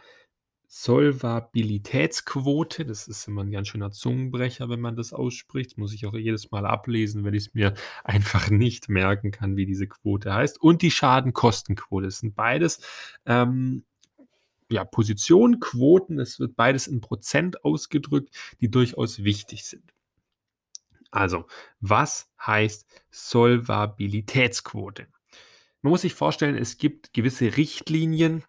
Solvabilitätsquote. 0.70 2.84
Das 2.84 3.08
ist 3.08 3.26
immer 3.26 3.42
ein 3.42 3.50
ganz 3.50 3.68
schöner 3.68 3.90
Zungenbrecher, 3.90 4.68
wenn 4.68 4.80
man 4.80 4.96
das 4.96 5.14
ausspricht. 5.14 5.78
Muss 5.78 5.94
ich 5.94 6.04
auch 6.06 6.12
jedes 6.14 6.50
Mal 6.50 6.66
ablesen, 6.66 7.24
wenn 7.24 7.32
ich 7.32 7.46
es 7.46 7.54
mir 7.54 7.72
einfach 8.04 8.50
nicht 8.50 8.90
merken 8.90 9.30
kann, 9.30 9.56
wie 9.56 9.64
diese 9.66 9.88
Quote 9.88 10.32
heißt. 10.32 10.60
Und 10.60 10.82
die 10.82 10.90
Schadenkostenquote. 10.90 12.06
Das 12.06 12.18
sind 12.18 12.36
beides 12.36 12.80
ähm, 13.24 13.84
ja, 14.70 14.84
Positionen, 14.84 15.58
Quoten. 15.58 16.20
Es 16.20 16.38
wird 16.38 16.54
beides 16.54 16.86
in 16.86 17.00
Prozent 17.00 17.64
ausgedrückt, 17.64 18.28
die 18.60 18.70
durchaus 18.70 19.24
wichtig 19.24 19.64
sind. 19.64 19.94
Also, 21.10 21.46
was 21.80 22.30
heißt 22.44 22.86
Solvabilitätsquote? 23.10 25.06
Man 25.80 25.92
muss 25.92 26.02
sich 26.02 26.12
vorstellen, 26.12 26.56
es 26.56 26.76
gibt 26.76 27.14
gewisse 27.14 27.56
Richtlinien, 27.56 28.44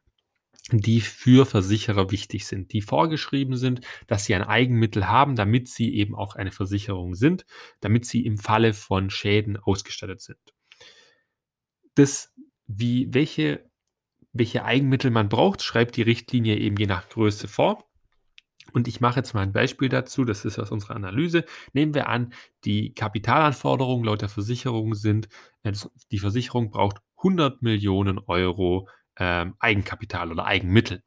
die 0.78 1.02
für 1.02 1.46
Versicherer 1.46 2.12
wichtig 2.12 2.46
sind, 2.46 2.72
die 2.74 2.82
vorgeschrieben 2.82 3.58
sind, 3.58 3.82
dass 4.08 4.26
sie 4.26 4.36
ein 4.36 4.44
Eigenmittel 4.44 5.08
haben, 5.08 5.36
damit 5.36 5.68
sie 5.68 5.96
eben 5.96 6.16
auch 6.16 6.36
eine 6.36 6.52
Versicherung 6.52 7.16
sind, 7.16 7.46
damit 7.80 8.06
sie 8.06 8.26
im 8.26 8.38
Falle 8.38 8.74
von 8.74 9.10
Schäden 9.10 9.58
ausgestattet 9.58 10.22
sind. 10.22 10.40
Das, 11.96 12.34
wie, 12.68 13.08
welche, 13.12 13.70
welche 14.34 14.64
Eigenmittel 14.64 15.12
man 15.12 15.30
braucht, 15.30 15.64
schreibt 15.64 15.98
die 15.98 16.04
Richtlinie 16.04 16.58
eben 16.58 16.78
je 16.78 16.86
nach 16.86 17.10
Größe 17.10 17.48
vor. 17.48 17.90
Und 18.72 18.88
ich 18.88 19.02
mache 19.02 19.20
jetzt 19.20 19.34
mal 19.34 19.42
ein 19.42 19.54
Beispiel 19.54 19.90
dazu, 19.90 20.26
das 20.26 20.46
ist 20.46 20.60
aus 20.60 20.72
unserer 20.72 20.96
Analyse. 20.96 21.46
Nehmen 21.74 21.94
wir 21.96 22.08
an, 22.08 22.34
die 22.66 22.94
Kapitalanforderungen 22.94 24.06
laut 24.06 24.22
der 24.22 24.30
Versicherung 24.30 24.94
sind, 24.94 25.28
äh, 25.64 25.74
die 26.12 26.20
Versicherung 26.20 26.70
braucht 26.70 26.98
100 27.18 27.62
Millionen 27.62 28.20
Euro 28.20 28.88
ähm, 29.20 29.56
Eigenkapital 29.60 30.32
oder 30.32 30.46
Eigenmittel. 30.46 31.04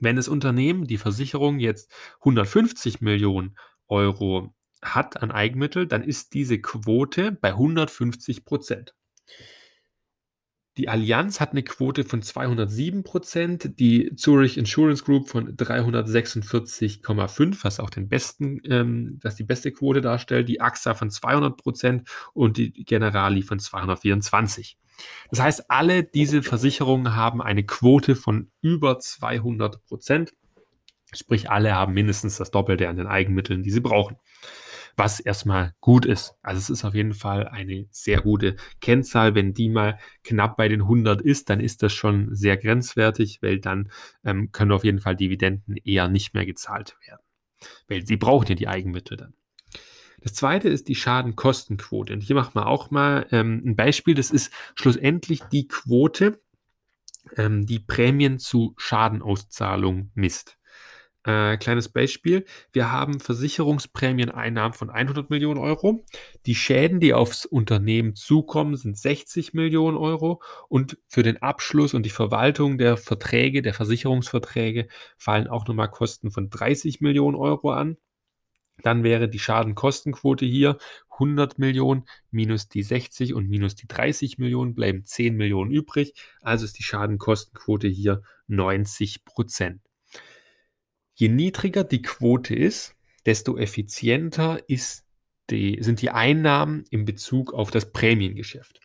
Wenn 0.00 0.16
das 0.16 0.28
Unternehmen, 0.28 0.86
die 0.86 0.98
Versicherung 0.98 1.58
jetzt 1.58 1.92
150 2.20 3.00
Millionen 3.00 3.56
Euro 3.88 4.54
hat 4.82 5.22
an 5.22 5.30
Eigenmittel, 5.30 5.86
dann 5.86 6.02
ist 6.02 6.34
diese 6.34 6.60
Quote 6.60 7.32
bei 7.32 7.50
150 7.50 8.44
Prozent. 8.44 8.94
Die 10.76 10.90
Allianz 10.90 11.40
hat 11.40 11.52
eine 11.52 11.62
Quote 11.62 12.04
von 12.04 12.20
207 12.20 13.02
Prozent, 13.02 13.80
die 13.80 14.14
Zurich 14.14 14.58
Insurance 14.58 15.04
Group 15.04 15.30
von 15.30 15.56
346,5, 15.56 17.64
was 17.64 17.80
auch 17.80 17.88
den 17.88 18.10
besten, 18.10 18.60
ähm, 18.64 19.18
was 19.22 19.36
die 19.36 19.44
beste 19.44 19.72
Quote 19.72 20.02
darstellt, 20.02 20.50
die 20.50 20.60
AXA 20.60 20.94
von 20.94 21.10
200 21.10 21.56
Prozent 21.56 22.06
und 22.34 22.58
die 22.58 22.84
Generali 22.84 23.40
von 23.40 23.58
224. 23.58 24.76
Das 25.30 25.40
heißt, 25.40 25.70
alle 25.70 26.04
diese 26.04 26.42
Versicherungen 26.42 27.14
haben 27.14 27.42
eine 27.42 27.64
Quote 27.64 28.16
von 28.16 28.50
über 28.60 28.98
200 28.98 29.84
Prozent. 29.84 30.32
Sprich, 31.14 31.50
alle 31.50 31.74
haben 31.74 31.94
mindestens 31.94 32.36
das 32.36 32.50
Doppelte 32.50 32.88
an 32.88 32.96
den 32.96 33.06
Eigenmitteln, 33.06 33.62
die 33.62 33.70
sie 33.70 33.80
brauchen. 33.80 34.16
Was 34.96 35.20
erstmal 35.20 35.74
gut 35.80 36.06
ist. 36.06 36.36
Also 36.42 36.58
es 36.58 36.70
ist 36.70 36.84
auf 36.84 36.94
jeden 36.94 37.12
Fall 37.12 37.46
eine 37.48 37.86
sehr 37.90 38.22
gute 38.22 38.56
Kennzahl. 38.80 39.34
Wenn 39.34 39.52
die 39.52 39.68
mal 39.68 39.98
knapp 40.24 40.56
bei 40.56 40.68
den 40.68 40.82
100 40.82 41.20
ist, 41.20 41.50
dann 41.50 41.60
ist 41.60 41.82
das 41.82 41.92
schon 41.92 42.34
sehr 42.34 42.56
grenzwertig, 42.56 43.40
weil 43.42 43.60
dann 43.60 43.90
ähm, 44.24 44.52
können 44.52 44.72
auf 44.72 44.84
jeden 44.84 45.00
Fall 45.00 45.14
Dividenden 45.14 45.76
eher 45.76 46.08
nicht 46.08 46.32
mehr 46.32 46.46
gezahlt 46.46 46.96
werden. 47.06 47.20
Weil 47.88 48.06
sie 48.06 48.16
brauchen 48.16 48.46
ja 48.48 48.54
die 48.54 48.68
Eigenmittel 48.68 49.18
dann. 49.18 49.34
Das 50.26 50.34
zweite 50.34 50.68
ist 50.68 50.88
die 50.88 50.96
Schadenkostenquote. 50.96 52.12
Und 52.12 52.20
hier 52.20 52.34
machen 52.34 52.56
wir 52.56 52.66
auch 52.66 52.90
mal 52.90 53.28
ähm, 53.30 53.62
ein 53.64 53.76
Beispiel. 53.76 54.16
Das 54.16 54.32
ist 54.32 54.52
schlussendlich 54.74 55.42
die 55.52 55.68
Quote, 55.68 56.40
ähm, 57.36 57.64
die 57.64 57.78
Prämien 57.78 58.40
zu 58.40 58.74
Schadenauszahlung 58.76 60.10
misst. 60.16 60.58
Äh, 61.22 61.58
kleines 61.58 61.90
Beispiel. 61.90 62.44
Wir 62.72 62.90
haben 62.90 63.20
Versicherungsprämieneinnahmen 63.20 64.72
von 64.72 64.90
100 64.90 65.30
Millionen 65.30 65.60
Euro. 65.60 66.04
Die 66.44 66.56
Schäden, 66.56 66.98
die 66.98 67.14
aufs 67.14 67.46
Unternehmen 67.46 68.16
zukommen, 68.16 68.74
sind 68.74 68.98
60 68.98 69.54
Millionen 69.54 69.96
Euro. 69.96 70.42
Und 70.68 70.98
für 71.06 71.22
den 71.22 71.40
Abschluss 71.40 71.94
und 71.94 72.04
die 72.04 72.10
Verwaltung 72.10 72.78
der 72.78 72.96
Verträge, 72.96 73.62
der 73.62 73.74
Versicherungsverträge, 73.74 74.88
fallen 75.18 75.46
auch 75.46 75.68
nochmal 75.68 75.88
Kosten 75.88 76.32
von 76.32 76.50
30 76.50 77.00
Millionen 77.00 77.36
Euro 77.36 77.70
an. 77.70 77.96
Dann 78.82 79.02
wäre 79.02 79.28
die 79.28 79.38
Schadenkostenquote 79.38 80.44
hier 80.44 80.78
100 81.10 81.58
Millionen 81.58 82.04
minus 82.30 82.68
die 82.68 82.82
60 82.82 83.34
und 83.34 83.48
minus 83.48 83.74
die 83.74 83.88
30 83.88 84.38
Millionen 84.38 84.74
bleiben 84.74 85.04
10 85.04 85.36
Millionen 85.36 85.70
übrig. 85.70 86.14
Also 86.42 86.64
ist 86.64 86.78
die 86.78 86.82
Schadenkostenquote 86.82 87.88
hier 87.88 88.22
90 88.48 89.24
Prozent. 89.24 89.80
Je 91.14 91.28
niedriger 91.28 91.84
die 91.84 92.02
Quote 92.02 92.54
ist, 92.54 92.94
desto 93.24 93.56
effizienter 93.56 94.60
ist 94.68 95.04
die, 95.50 95.78
sind 95.80 96.02
die 96.02 96.10
Einnahmen 96.10 96.84
in 96.90 97.04
Bezug 97.04 97.54
auf 97.54 97.70
das 97.70 97.92
Prämiengeschäft. 97.92 98.80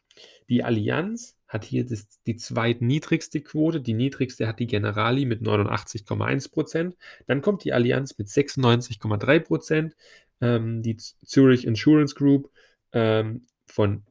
Die 0.50 0.64
Allianz 0.64 1.38
hat 1.52 1.66
hier 1.66 1.86
das, 1.86 2.08
die 2.26 2.38
zweitniedrigste 2.38 3.42
Quote. 3.42 3.82
Die 3.82 3.94
niedrigste 3.94 4.48
hat 4.48 4.60
die 4.60 4.68
Generali 4.68 5.26
mit 5.26 5.42
89,1 5.42 6.50
Prozent. 6.50 6.96
Dann 7.28 7.42
kommt 7.42 7.66
die 7.66 7.74
Allianz 7.74 8.18
mit 8.18 8.30
96,3 8.30 9.40
Prozent. 9.42 9.96
Ähm, 10.40 10.82
die 10.82 10.96
Zurich 10.96 11.68
Insurance 11.68 12.16
Group 12.16 12.50
ähm, 12.94 13.46
von 13.68 14.04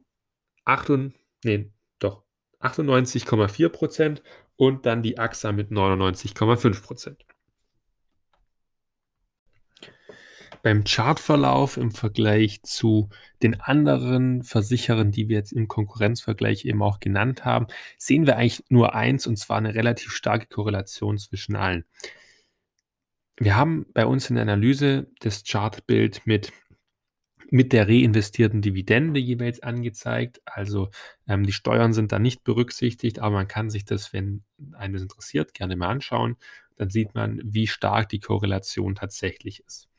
8, 0.65 1.13
nee, 1.43 1.71
doch, 1.97 2.23
98,4 2.59 3.69
Prozent 3.69 4.23
und 4.55 4.85
dann 4.85 5.01
die 5.01 5.17
AXA 5.17 5.51
mit 5.51 5.71
99,5 5.71 6.83
Prozent. 6.83 7.25
Beim 10.63 10.83
Chartverlauf 10.83 11.77
im 11.77 11.91
Vergleich 11.91 12.61
zu 12.63 13.09
den 13.41 13.59
anderen 13.59 14.43
Versicherern, 14.43 15.11
die 15.11 15.29
wir 15.29 15.37
jetzt 15.37 15.53
im 15.53 15.67
Konkurrenzvergleich 15.67 16.65
eben 16.65 16.81
auch 16.81 16.99
genannt 16.99 17.45
haben, 17.45 17.67
sehen 17.97 18.25
wir 18.25 18.37
eigentlich 18.37 18.63
nur 18.69 18.95
eins 18.95 19.27
und 19.27 19.37
zwar 19.37 19.57
eine 19.57 19.75
relativ 19.75 20.11
starke 20.11 20.47
Korrelation 20.47 21.17
zwischen 21.17 21.55
allen. 21.55 21.85
Wir 23.37 23.55
haben 23.55 23.87
bei 23.93 24.05
uns 24.05 24.29
in 24.29 24.35
der 24.35 24.43
Analyse 24.43 25.07
das 25.19 25.43
Chartbild 25.43 26.25
mit 26.25 26.51
mit 27.53 27.73
der 27.73 27.87
reinvestierten 27.87 28.61
Dividende 28.61 29.19
jeweils 29.19 29.61
angezeigt. 29.61 30.41
Also 30.45 30.89
ähm, 31.27 31.45
die 31.45 31.51
Steuern 31.51 31.91
sind 31.93 32.13
da 32.13 32.17
nicht 32.17 32.45
berücksichtigt, 32.45 33.19
aber 33.19 33.35
man 33.35 33.47
kann 33.47 33.69
sich 33.69 33.83
das, 33.83 34.13
wenn 34.13 34.43
eines 34.71 35.01
interessiert, 35.01 35.53
gerne 35.53 35.75
mal 35.75 35.89
anschauen. 35.89 36.37
Dann 36.77 36.89
sieht 36.89 37.13
man, 37.13 37.41
wie 37.43 37.67
stark 37.67 38.07
die 38.07 38.21
Korrelation 38.21 38.95
tatsächlich 38.95 39.63
ist. 39.65 39.90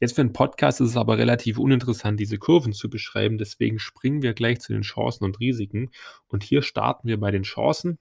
Jetzt 0.00 0.14
für 0.14 0.22
einen 0.22 0.32
Podcast 0.32 0.80
ist 0.80 0.88
es 0.88 0.96
aber 0.96 1.18
relativ 1.18 1.58
uninteressant, 1.58 2.18
diese 2.18 2.38
Kurven 2.38 2.72
zu 2.72 2.88
beschreiben. 2.88 3.36
Deswegen 3.36 3.78
springen 3.78 4.22
wir 4.22 4.32
gleich 4.32 4.60
zu 4.60 4.72
den 4.72 4.80
Chancen 4.80 5.24
und 5.24 5.38
Risiken. 5.40 5.90
Und 6.26 6.42
hier 6.42 6.62
starten 6.62 7.06
wir 7.06 7.20
bei 7.20 7.30
den 7.30 7.42
Chancen. 7.42 7.98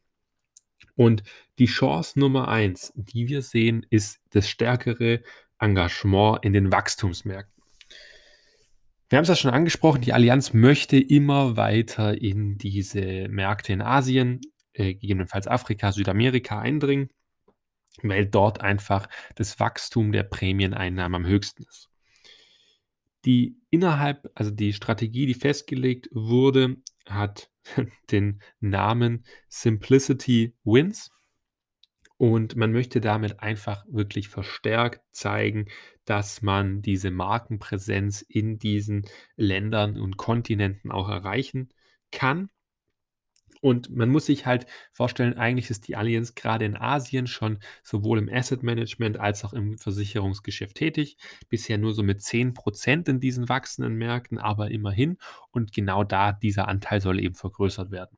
Und 0.95 1.23
die 1.59 1.65
Chance 1.65 2.17
Nummer 2.17 2.47
eins, 2.47 2.93
die 2.95 3.27
wir 3.27 3.41
sehen, 3.41 3.85
ist 3.89 4.21
das 4.29 4.47
stärkere 4.47 5.21
Engagement 5.59 6.39
in 6.45 6.53
den 6.53 6.71
Wachstumsmärkten. 6.71 7.63
Wir 9.09 9.17
haben 9.17 9.23
es 9.23 9.29
ja 9.29 9.35
schon 9.35 9.51
angesprochen, 9.51 10.01
die 10.01 10.13
Allianz 10.13 10.53
möchte 10.53 10.97
immer 10.97 11.57
weiter 11.57 12.21
in 12.21 12.57
diese 12.57 13.27
Märkte 13.27 13.73
in 13.73 13.81
Asien, 13.81 14.39
äh, 14.71 14.93
gegebenenfalls 14.93 15.47
Afrika, 15.47 15.91
Südamerika 15.91 16.59
eindringen, 16.59 17.09
weil 18.03 18.25
dort 18.25 18.61
einfach 18.61 19.09
das 19.35 19.59
Wachstum 19.59 20.13
der 20.13 20.23
Prämieneinnahmen 20.23 21.25
am 21.25 21.29
höchsten 21.29 21.63
ist 21.63 21.88
die 23.25 23.57
innerhalb, 23.69 24.31
also 24.35 24.51
die 24.51 24.73
Strategie, 24.73 25.25
die 25.25 25.33
festgelegt 25.33 26.09
wurde, 26.11 26.77
hat 27.05 27.51
den 28.11 28.41
Namen 28.59 29.25
Simplicity 29.47 30.55
Wins. 30.63 31.11
Und 32.17 32.57
man 32.57 32.73
möchte 32.73 32.99
damit 32.99 33.39
einfach 33.39 33.85
wirklich 33.87 34.27
verstärkt 34.27 35.01
zeigen, 35.11 35.67
dass 36.03 36.41
man 36.41 36.81
diese 36.81 37.11
Markenpräsenz 37.11 38.21
in 38.27 38.57
diesen 38.57 39.05
Ländern 39.37 39.97
und 39.97 40.17
Kontinenten 40.17 40.91
auch 40.91 41.07
erreichen 41.07 41.69
kann. 42.11 42.49
Und 43.61 43.89
man 43.89 44.09
muss 44.09 44.27
sich 44.27 44.45
halt 44.45 44.65
vorstellen, 44.93 45.37
eigentlich 45.37 45.69
ist 45.69 45.87
die 45.87 45.95
Allianz 45.95 46.35
gerade 46.35 46.65
in 46.65 46.77
Asien 46.77 47.27
schon 47.27 47.59
sowohl 47.83 48.19
im 48.19 48.29
Asset 48.29 48.63
Management 48.63 49.19
als 49.19 49.43
auch 49.43 49.53
im 49.53 49.77
Versicherungsgeschäft 49.77 50.75
tätig. 50.75 51.17
Bisher 51.49 51.77
nur 51.77 51.93
so 51.93 52.01
mit 52.03 52.21
10% 52.21 53.09
in 53.09 53.19
diesen 53.19 53.49
wachsenden 53.49 53.95
Märkten, 53.95 54.37
aber 54.37 54.71
immerhin. 54.71 55.17
Und 55.51 55.73
genau 55.73 56.03
da, 56.03 56.31
dieser 56.31 56.67
Anteil 56.67 57.01
soll 57.01 57.19
eben 57.19 57.35
vergrößert 57.35 57.91
werden. 57.91 58.17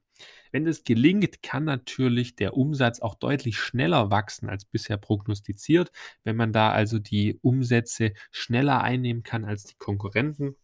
Wenn 0.51 0.67
es 0.67 0.83
gelingt, 0.83 1.41
kann 1.41 1.63
natürlich 1.63 2.35
der 2.35 2.55
Umsatz 2.55 2.99
auch 2.99 3.15
deutlich 3.15 3.57
schneller 3.57 4.11
wachsen 4.11 4.49
als 4.49 4.65
bisher 4.65 4.97
prognostiziert. 4.97 5.91
Wenn 6.23 6.35
man 6.35 6.53
da 6.53 6.71
also 6.71 6.99
die 6.99 7.39
Umsätze 7.41 8.13
schneller 8.31 8.81
einnehmen 8.81 9.23
kann 9.23 9.45
als 9.45 9.63
die 9.63 9.77
Konkurrenten, 9.77 10.55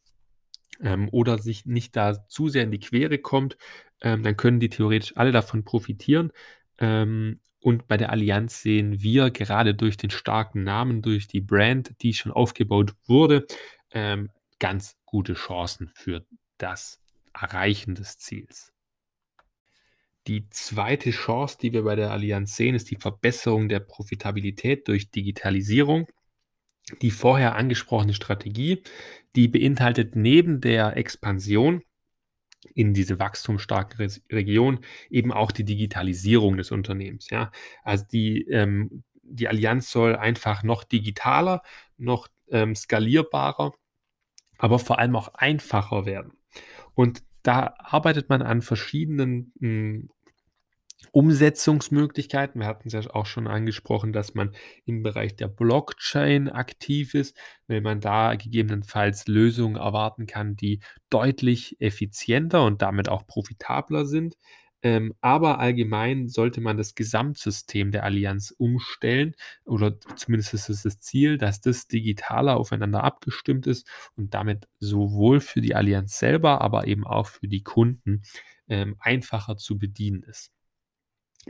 ähm, 0.82 1.10
oder 1.12 1.38
sich 1.38 1.66
nicht 1.66 1.96
da 1.96 2.28
zu 2.28 2.50
sehr 2.50 2.64
in 2.64 2.72
die 2.72 2.80
Quere 2.80 3.18
kommt, 3.18 3.58
ähm, 4.02 4.24
dann 4.24 4.38
können 4.38 4.60
die 4.60 4.70
theoretisch 4.70 5.16
alle 5.18 5.32
davon 5.32 5.64
profitieren. 5.64 6.32
Ähm, 6.80 7.39
Und 7.60 7.88
bei 7.88 7.98
der 7.98 8.12
Allianz 8.12 8.62
sehen 8.62 9.02
wir 9.02 9.32
gerade 9.32 9.74
durch 9.74 9.98
den 9.98 10.12
starken 10.12 10.64
Namen, 10.64 11.02
durch 11.02 11.28
die 11.28 11.41
Brand, 11.41 11.95
die 12.02 12.14
schon 12.14 12.32
aufgebaut 12.32 12.93
wurde, 13.08 13.45
ähm, 13.91 14.30
ganz 14.60 14.95
gute 15.06 15.34
Chancen 15.34 15.89
für 15.95 16.26
das 16.58 17.00
Erreichen 17.34 17.95
des 17.95 18.18
Ziels. 18.20 18.72
Die 20.28 20.50
zweite 20.50 21.12
Chance, 21.12 21.58
die 21.62 21.74
wir 21.74 21.84
bei 21.84 21.95
der 21.95 22.12
Allianz 22.12 22.56
sehen, 22.56 22.76
ist 22.76 22.91
die 22.91 22.98
Verbesserung 22.98 23.70
der 23.70 23.80
Profitabilität 23.80 24.88
durch 24.88 25.10
Digitalisierung. 25.10 26.08
Die 27.02 27.12
vorher 27.12 27.56
angesprochene 27.56 28.14
Strategie, 28.14 28.84
die 29.36 29.48
beinhaltet 29.48 30.16
neben 30.16 30.62
der 30.62 30.95
Expansion 30.95 31.82
in 32.74 32.93
diese 32.93 33.20
wachstumsstarke 33.20 33.99
Res 33.99 34.22
Region 34.32 34.80
eben 35.10 35.32
auch 35.32 35.51
die 35.51 35.66
Digitalisierung 35.66 36.58
des 36.58 36.72
Unternehmens, 36.72 37.30
ja. 37.30 37.51
Also 37.84 38.05
die, 38.12 38.47
ähm 38.49 39.03
die 39.30 39.47
Allianz 39.47 39.91
soll 39.91 40.16
einfach 40.16 40.64
noch 40.64 40.84
digitaler, 40.84 41.62
noch, 41.97 42.28
ähm, 42.49 42.76
skalierbarer, 42.76 43.74
aber 44.58 44.80
vor 44.80 44.99
allem 44.99 45.16
auch 45.16 45.34
einfacher 45.34 46.05
werden. 46.05 46.34
Und 46.95 47.24
da 47.43 47.76
arbeitet 47.80 48.30
man 48.30 48.41
an 48.41 48.62
verschiedenen, 48.62 49.53
hm, 49.60 50.10
Umsetzungsmöglichkeiten. 51.12 52.62
Wir 52.62 52.68
hatten 52.68 52.88
es 52.88 52.93
ja 52.93 53.02
auch 53.14 53.26
schon 53.26 53.48
angesprochen, 53.48 54.14
dass 54.14 54.34
man 54.34 54.56
im 54.86 55.04
Bereich 55.04 55.36
der 55.36 55.48
Blockchain 55.48 56.50
aktiv 56.50 57.14
ist, 57.14 57.38
weil 57.68 57.82
man 57.82 58.02
da 58.02 58.36
gegebenenfalls 58.36 59.28
Lösungen 59.28 59.76
erwarten 59.76 60.26
kann, 60.26 60.56
die 60.56 60.80
deutlich 61.10 61.80
effizienter 61.80 62.66
und 62.66 62.82
damit 62.82 63.10
auch 63.10 63.28
profitabler 63.28 64.06
sind. 64.06 64.36
Ähm, 64.84 65.16
aber 65.22 65.60
allgemein 65.60 66.28
sollte 66.28 66.62
man 66.62 66.78
das 66.78 66.93
Gesamtsystem 66.93 67.91
der 67.91 68.04
Allianz 68.04 68.54
umstellen 68.56 69.36
oder 69.66 70.00
zumindest 70.16 70.54
ist 70.54 70.70
es 70.70 70.84
das 70.84 71.00
Ziel, 71.00 71.38
dass 71.39 71.62
das 71.62 71.88
digitaler 71.88 72.58
aufeinander 72.58 73.04
abgestimmt 73.04 73.66
ist 73.66 73.88
und 74.16 74.36
damit 74.36 74.68
sowohl 74.80 75.39
für 75.41 75.62
die 75.62 75.74
Allianz 75.74 76.20
selber, 76.20 76.62
aber 76.62 76.86
eben 76.88 77.06
auch 77.08 77.28
für 77.28 77.48
die 77.48 77.64
Kunden 77.64 78.22
ähm, 78.70 78.95
einfacher 79.00 79.58
zu 79.58 79.80
bedienen 79.80 80.22
ist. 80.24 80.57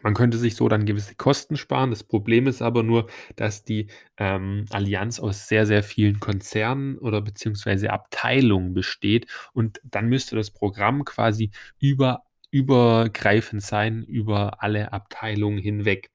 Man 0.03 0.13
könnte 0.13 0.37
sich 0.37 0.55
so 0.55 0.69
dann 0.69 0.85
gewisse 0.85 1.15
Kosten 1.15 1.57
sparen. 1.57 1.89
Das 1.89 2.03
Problem 2.03 2.47
ist 2.47 2.61
aber 2.61 2.83
nur, 2.83 3.07
dass 3.35 3.63
die, 3.63 3.87
ähm, 4.17 4.65
Allianz 4.69 5.19
aus 5.19 5.47
sehr, 5.47 5.65
sehr 5.65 5.83
vielen 5.83 6.19
Konzernen 6.19 6.97
oder 6.99 7.21
beziehungsweise 7.21 7.91
Abteilungen 7.91 8.73
besteht 8.73 9.27
und 9.53 9.79
dann 9.83 10.07
müsste 10.07 10.35
das 10.35 10.51
Programm 10.51 11.05
quasi 11.05 11.51
über 11.79 12.23
übergreifend 12.49 13.61
sein 13.61 14.03
über 14.03 14.63
alle 14.63 14.93
Abteilungen 14.93 15.57
hinweg. 15.59 16.11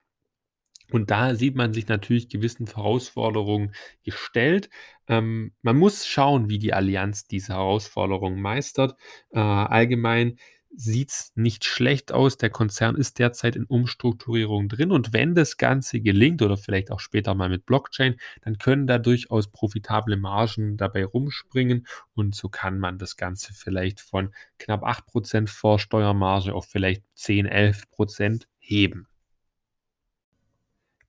Und 0.90 1.10
da 1.10 1.34
sieht 1.34 1.56
man 1.56 1.72
sich 1.72 1.88
natürlich 1.88 2.28
gewissen 2.28 2.66
Herausforderungen 2.66 3.74
gestellt. 4.04 4.68
Ähm, 5.08 5.52
man 5.62 5.78
muss 5.78 6.06
schauen, 6.06 6.50
wie 6.50 6.58
die 6.58 6.74
Allianz 6.74 7.26
diese 7.26 7.54
Herausforderungen 7.54 8.40
meistert. 8.40 8.96
Äh, 9.30 9.38
allgemein 9.40 10.38
sieht's 10.74 11.32
nicht 11.34 11.64
schlecht 11.64 12.12
aus. 12.12 12.36
Der 12.36 12.50
Konzern 12.50 12.96
ist 12.96 13.18
derzeit 13.18 13.56
in 13.56 13.64
Umstrukturierung 13.64 14.68
drin 14.68 14.90
und 14.90 15.12
wenn 15.12 15.34
das 15.34 15.56
Ganze 15.56 16.00
gelingt 16.00 16.42
oder 16.42 16.56
vielleicht 16.56 16.90
auch 16.90 17.00
später 17.00 17.34
mal 17.34 17.48
mit 17.48 17.66
Blockchain, 17.66 18.16
dann 18.42 18.58
können 18.58 18.86
da 18.86 18.98
durchaus 18.98 19.50
profitable 19.50 20.16
Margen 20.16 20.76
dabei 20.76 21.04
rumspringen 21.04 21.86
und 22.14 22.34
so 22.34 22.48
kann 22.48 22.78
man 22.78 22.98
das 22.98 23.16
Ganze 23.16 23.52
vielleicht 23.54 24.00
von 24.00 24.34
knapp 24.58 24.84
8% 24.84 25.48
Vorsteuermarge 25.48 26.54
auf 26.54 26.66
vielleicht 26.66 27.02
10, 27.14 27.46
11% 27.46 28.46
heben. 28.58 29.06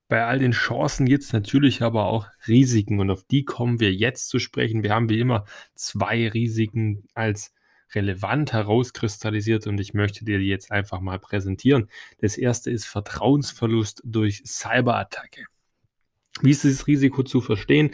Bei 0.07 0.25
all 0.25 0.37
den 0.37 0.51
Chancen 0.51 1.05
gibt 1.07 1.23
es 1.23 1.33
natürlich 1.33 1.81
aber 1.81 2.05
auch 2.05 2.27
Risiken 2.47 2.99
und 2.99 3.09
auf 3.09 3.23
die 3.23 3.45
kommen 3.45 3.79
wir 3.79 3.93
jetzt 3.93 4.27
zu 4.29 4.37
sprechen. 4.37 4.83
Wir 4.83 4.93
haben 4.93 5.09
wie 5.09 5.19
immer 5.19 5.45
zwei 5.73 6.27
Risiken 6.27 7.07
als 7.15 7.51
relevant 7.95 8.53
herauskristallisiert 8.53 9.67
und 9.67 9.79
ich 9.79 9.93
möchte 9.93 10.25
dir 10.25 10.39
die 10.39 10.47
jetzt 10.47 10.71
einfach 10.71 10.99
mal 10.99 11.19
präsentieren. 11.19 11.89
Das 12.19 12.37
erste 12.37 12.71
ist 12.71 12.85
Vertrauensverlust 12.85 14.01
durch 14.05 14.43
Cyberattacke. 14.45 15.45
Wie 16.41 16.51
ist 16.51 16.63
dieses 16.63 16.87
Risiko 16.87 17.23
zu 17.23 17.41
verstehen? 17.41 17.91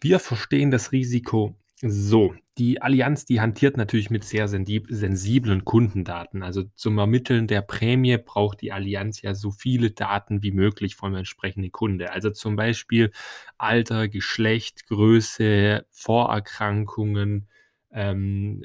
Wir 0.00 0.18
verstehen 0.18 0.70
das 0.70 0.92
Risiko 0.92 1.56
so. 1.82 2.34
Die 2.58 2.82
Allianz, 2.82 3.24
die 3.24 3.40
hantiert 3.40 3.78
natürlich 3.78 4.10
mit 4.10 4.22
sehr 4.22 4.46
sensiblen 4.48 5.64
Kundendaten. 5.64 6.42
Also 6.42 6.64
zum 6.74 6.98
Ermitteln 6.98 7.46
der 7.46 7.62
Prämie 7.62 8.18
braucht 8.18 8.60
die 8.60 8.72
Allianz 8.72 9.22
ja 9.22 9.34
so 9.34 9.50
viele 9.50 9.90
Daten 9.90 10.42
wie 10.42 10.52
möglich 10.52 10.94
vom 10.94 11.14
entsprechenden 11.14 11.72
Kunde. 11.72 12.12
Also 12.12 12.30
zum 12.30 12.56
Beispiel 12.56 13.12
Alter, 13.56 14.08
Geschlecht, 14.08 14.86
Größe, 14.88 15.86
Vorerkrankungen, 15.90 17.48
ähm, 17.92 18.62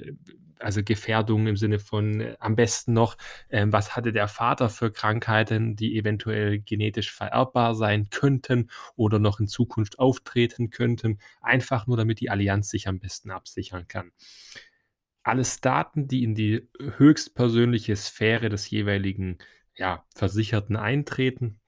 also 0.59 0.83
Gefährdung 0.83 1.47
im 1.47 1.57
Sinne 1.57 1.79
von 1.79 2.21
äh, 2.21 2.35
am 2.39 2.55
besten 2.55 2.93
noch, 2.93 3.17
ähm, 3.49 3.71
was 3.71 3.95
hatte 3.95 4.11
der 4.11 4.27
Vater 4.27 4.69
für 4.69 4.91
Krankheiten, 4.91 5.75
die 5.75 5.97
eventuell 5.97 6.59
genetisch 6.59 7.13
vererbbar 7.13 7.75
sein 7.75 8.09
könnten 8.09 8.69
oder 8.95 9.19
noch 9.19 9.39
in 9.39 9.47
Zukunft 9.47 9.99
auftreten 9.99 10.69
könnten, 10.69 11.19
einfach 11.41 11.87
nur 11.87 11.97
damit 11.97 12.19
die 12.19 12.29
Allianz 12.29 12.69
sich 12.69 12.87
am 12.87 12.99
besten 12.99 13.31
absichern 13.31 13.87
kann. 13.87 14.11
Alles 15.23 15.59
Daten, 15.59 16.07
die 16.07 16.23
in 16.23 16.35
die 16.35 16.69
höchstpersönliche 16.79 17.95
Sphäre 17.95 18.49
des 18.49 18.69
jeweiligen 18.69 19.39
ja, 19.75 20.05
Versicherten 20.15 20.75
eintreten 20.75 21.59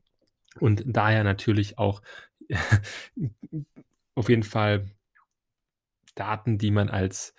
und 0.60 0.84
daher 0.86 1.24
natürlich 1.24 1.78
auch 1.78 2.01
auf 4.16 4.30
jeden 4.30 4.43
Fall 4.43 4.86
Daten, 6.20 6.57
die 6.57 6.72
man 6.72 6.89
als 6.89 7.34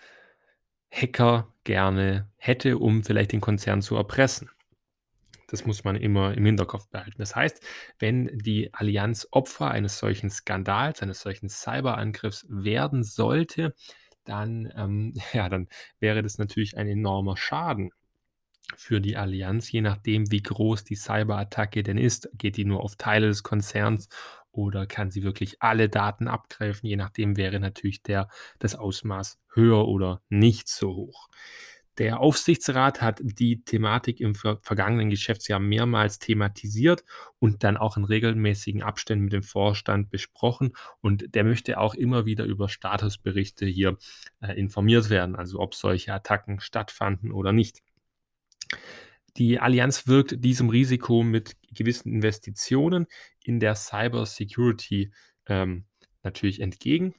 Hacker 0.91 1.53
gerne 1.65 2.31
hätte, 2.37 2.79
um 2.79 3.05
vielleicht 3.05 3.33
den 3.33 3.41
Konzern 3.41 3.83
zu 3.83 3.97
erpressen. 3.97 4.51
Das 5.49 5.65
muss 5.65 5.83
man 5.83 5.97
immer 5.97 6.35
im 6.35 6.45
Hinterkopf 6.45 6.89
behalten. 6.89 7.17
Das 7.19 7.35
heißt, 7.35 7.63
wenn 7.99 8.27
die 8.39 8.73
Allianz 8.75 9.27
Opfer 9.31 9.71
eines 9.71 9.99
solchen 9.99 10.31
Skandals, 10.31 11.03
eines 11.03 11.21
solchen 11.21 11.49
Cyberangriffs 11.49 12.47
werden 12.49 13.03
sollte, 13.03 13.75
dann, 14.25 14.71
ähm, 14.77 15.15
ja, 15.33 15.49
dann 15.49 15.69
wäre 16.01 16.23
das 16.23 16.39
natürlich 16.39 16.77
ein 16.77 16.87
enormer 16.87 17.37
Schaden 17.37 17.91
für 18.77 19.01
die 19.01 19.17
Allianz, 19.17 19.73
je 19.73 19.81
nachdem, 19.81 20.31
wie 20.31 20.43
groß 20.43 20.85
die 20.85 20.97
Cyberattacke 20.97 21.83
denn 21.83 21.97
ist. 21.97 22.29
Geht 22.35 22.59
die 22.59 22.67
nur 22.67 22.83
auf 22.83 22.97
Teile 22.97 23.29
des 23.29 23.43
Konzerns 23.43 24.09
oder 24.59 24.89
kann 24.89 25.13
sie 25.13 25.23
wirklich 25.23 25.63
alle 25.63 25.89
Daten 25.89 26.27
abgreifen? 26.27 26.89
Je 26.89 26.97
nachdem 26.97 27.37
wäre 27.37 27.61
natürlich 27.61 28.03
der, 28.03 28.29
das 28.59 28.75
Ausmaß 28.75 29.39
höher 29.55 29.87
oder 29.87 30.21
nicht 30.29 30.69
so 30.69 30.97
hoch. 30.97 31.29
Der 31.99 32.19
Aufsichtsrat 32.19 33.01
hat 33.01 33.21
die 33.23 33.63
Thematik 33.63 34.21
im 34.21 34.35
vergangenen 34.35 35.11
Geschäftsjahr 35.11 35.61
mehrmals 35.61 36.19
thematisiert 36.19 37.05
und 37.39 37.63
dann 37.63 37.77
auch 37.77 37.97
in 37.97 38.05
regelmäßigen 38.05 38.83
Abständen 38.83 39.25
mit 39.25 39.33
dem 39.33 39.43
Vorstand 39.45 40.11
besprochen. 40.11 40.73
Und 41.01 41.37
der 41.37 41.45
möchte 41.45 41.79
auch 41.79 41.95
immer 41.95 42.27
wieder 42.27 42.45
über 42.45 42.69
Statusberichte 42.69 43.65
hier 43.65 43.97
äh, 44.41 44.59
informiert 44.59 45.09
werden, 45.09 45.37
also 45.37 45.61
ob 45.61 45.75
solche 45.77 46.13
Attacken 46.13 46.59
stattfanden 46.59 47.31
oder 47.31 47.53
nicht. 47.53 47.83
Die 49.39 49.61
Allianz 49.61 50.09
wirkt 50.09 50.45
diesem 50.45 50.69
Risiko 50.69 51.23
mit 51.23 51.57
gewissen 51.73 52.13
Investitionen 52.13 53.07
in 53.45 53.61
der 53.61 53.77
Cyber 53.77 54.27
Security 54.27 55.13
ähm, 55.47 55.85
natürlich 56.23 56.61
entgegen. 56.61 57.15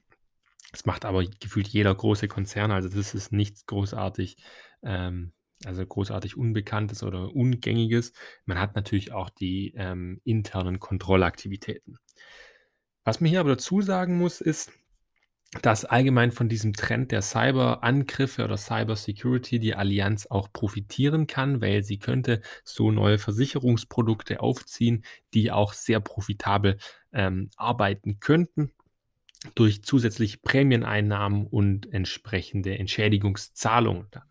Das 0.72 0.86
macht 0.86 1.06
aber 1.06 1.24
gefühlt 1.26 1.68
jeder 1.68 1.96
große 1.96 2.28
Konzern, 2.28 2.72
also 2.72 2.90
das 2.90 3.16
ist 3.16 3.32
nichts 3.32 3.66
großartig, 3.66 4.38
ähm, 4.84 5.32
also 5.66 5.86
großartig 5.86 6.38
Unbekanntes 6.38 7.04
oder 7.04 7.34
Ungängiges. 7.34 8.14
Man 8.46 8.60
hat 8.60 8.76
natürlich 8.76 9.12
auch 9.12 9.30
die 9.30 9.74
ähm, 9.76 10.22
internen 10.26 10.80
Kontrollaktivitäten. 10.80 11.98
Was 13.04 13.22
man 13.22 13.30
hier 13.30 13.40
aber 13.40 13.52
dazu 13.52 13.82
sagen 13.82 14.18
muss, 14.18 14.42
ist, 14.42 14.72
dass 15.64 15.84
allgemein 15.84 16.32
von 16.32 16.48
diesem 16.48 16.74
Trend 16.74 17.12
der 17.12 17.24
Cyberangriffe 17.24 18.44
oder 18.44 18.56
Cybersecurity 18.56 19.60
die 19.60 19.74
Allianz 19.74 20.28
auch 20.28 20.54
profitieren 20.54 21.26
kann, 21.26 21.60
weil 21.60 21.84
sie 21.84 21.98
könnte 21.98 22.42
so 22.64 22.92
neue 22.92 23.18
Versicherungsprodukte 23.18 24.42
aufziehen, 24.42 25.04
die 25.34 25.52
auch 25.52 25.74
sehr 25.74 26.02
profitabel 26.02 26.78
ähm, 27.14 27.50
arbeiten 27.58 28.20
könnten 28.20 28.72
durch 29.56 29.84
zusätzliche 29.84 30.38
Prämieneinnahmen 30.38 31.48
und 31.48 31.92
entsprechende 31.92 32.78
Entschädigungszahlungen 32.78 34.08
dann. 34.12 34.29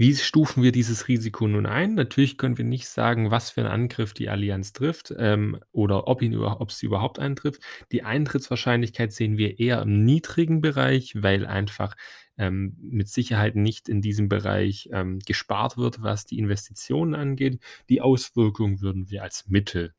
Wie 0.00 0.16
stufen 0.16 0.62
wir 0.62 0.72
dieses 0.72 1.08
Risiko 1.08 1.46
nun 1.46 1.66
ein? 1.66 1.92
Natürlich 1.94 2.38
können 2.38 2.56
wir 2.56 2.64
nicht 2.64 2.88
sagen, 2.88 3.30
was 3.30 3.50
für 3.50 3.60
'n 3.60 3.66
Angriff 3.66 4.14
die 4.14 4.30
Allianz 4.30 4.72
trifft, 4.72 5.12
ähm, 5.18 5.60
oder 5.72 6.08
ob 6.08 6.22
ihn 6.22 6.34
ob 6.38 6.72
sie 6.72 6.86
überhaupt 6.86 7.18
eintrifft. 7.18 7.60
Die 7.92 8.02
Eintrittswahrscheinlichkeit 8.02 9.12
sehen 9.12 9.36
wir 9.36 9.58
eher 9.60 9.82
im 9.82 10.02
niedrigen 10.06 10.62
Bereich, 10.62 11.12
weil 11.22 11.44
einfach, 11.44 11.96
ähm, 12.38 12.78
mit 12.80 13.08
Sicherheit 13.08 13.56
nicht 13.56 13.90
in 13.90 14.00
diesem 14.00 14.30
Bereich, 14.30 14.88
ähm, 14.90 15.18
gespart 15.18 15.76
wird, 15.76 16.02
was 16.02 16.24
die 16.24 16.38
Investitionen 16.38 17.14
angeht. 17.14 17.60
Die 17.90 18.00
Auswirkungen 18.00 18.80
würden 18.80 19.10
wir 19.10 19.22
als 19.22 19.48
Mittel 19.48 19.92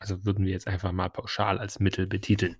also, 0.00 0.22
würden 0.26 0.44
wir 0.44 0.52
jetzt 0.52 0.68
einfach 0.68 0.92
mal 0.92 1.08
pauschal 1.08 1.58
als 1.58 1.80
Mittel 1.80 2.06
betiteln. 2.06 2.56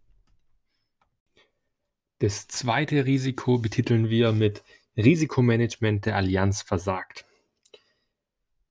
Das 2.21 2.49
zweite 2.49 3.05
Risiko 3.05 3.59
betiteln 3.59 4.09
wir 4.09 4.33
mit 4.33 4.63
Risikomanagement 4.97 6.07
der 6.07 6.17
Allianz 6.17 6.63
versagt. 6.63 7.25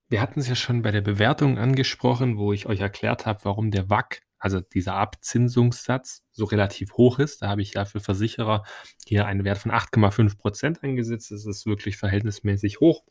Wir 0.08 0.20
hatten 0.20 0.40
es 0.40 0.48
ja 0.48 0.54
schon 0.54 0.82
bei 0.82 0.90
der 0.90 1.00
Bewertung 1.00 1.58
angesprochen, 1.58 2.36
wo 2.36 2.52
ich 2.52 2.66
euch 2.66 2.80
erklärt 2.80 3.26
habe, 3.26 3.40
warum 3.44 3.70
der 3.70 3.90
WACC, 3.90 4.22
also 4.38 4.60
dieser 4.60 4.94
Abzinsungssatz, 4.94 6.22
so 6.32 6.44
relativ 6.44 6.92
hoch 6.94 7.18
ist. 7.18 7.42
Da 7.42 7.48
habe 7.48 7.62
ich 7.62 7.74
ja 7.74 7.84
für 7.84 8.00
Versicherer 8.00 8.64
hier 9.06 9.26
einen 9.26 9.44
Wert 9.44 9.58
von 9.58 9.72
8,5% 9.72 10.82
angesetzt. 10.82 11.30
Das 11.30 11.46
ist 11.46 11.66
wirklich 11.66 11.96
verhältnismäßig 11.96 12.80
hoch. 12.80 13.04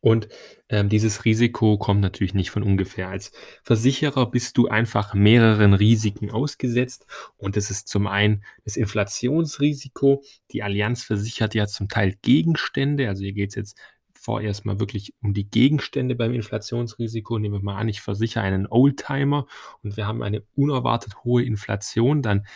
Und, 0.00 0.28
ähm, 0.68 0.88
dieses 0.88 1.24
Risiko 1.24 1.78
kommt 1.78 2.00
natürlich 2.00 2.34
nicht 2.34 2.50
von 2.50 2.62
ungefähr. 2.62 3.08
Als 3.08 3.32
Versicherer 3.62 4.30
bist 4.30 4.56
du 4.58 4.68
einfach 4.68 5.14
mehreren 5.14 5.72
Risiken 5.74 6.30
ausgesetzt 6.30 7.06
und 7.36 7.56
das 7.56 7.70
ist 7.70 7.88
zum 7.88 8.06
einen 8.06 8.44
das 8.64 8.76
Inflationsrisiko. 8.76 10.22
Die 10.52 10.62
Allianz 10.62 11.04
versichert 11.04 11.54
ja 11.54 11.66
zum 11.66 11.88
Teil 11.88 12.16
Gegenstände. 12.22 13.08
Also, 13.08 13.22
hier 13.22 13.32
geht's 13.32 13.54
jetzt 13.54 13.78
vorerst 14.20 14.66
mal 14.66 14.80
wirklich 14.80 15.14
um 15.22 15.32
die 15.32 15.48
Gegenstände 15.48 16.14
beim 16.14 16.34
Inflationsrisiko. 16.34 17.38
Nehmen 17.38 17.54
wir 17.54 17.62
mal 17.62 17.76
an, 17.76 17.88
ich 17.88 18.00
versichere 18.00 18.42
einen 18.42 18.66
Oldtimer 18.66 19.46
und 19.82 19.96
wir 19.96 20.06
haben 20.06 20.22
eine 20.22 20.42
unerwartet 20.54 21.24
hohe 21.24 21.44
Inflation, 21.44 22.20
dann, 22.22 22.46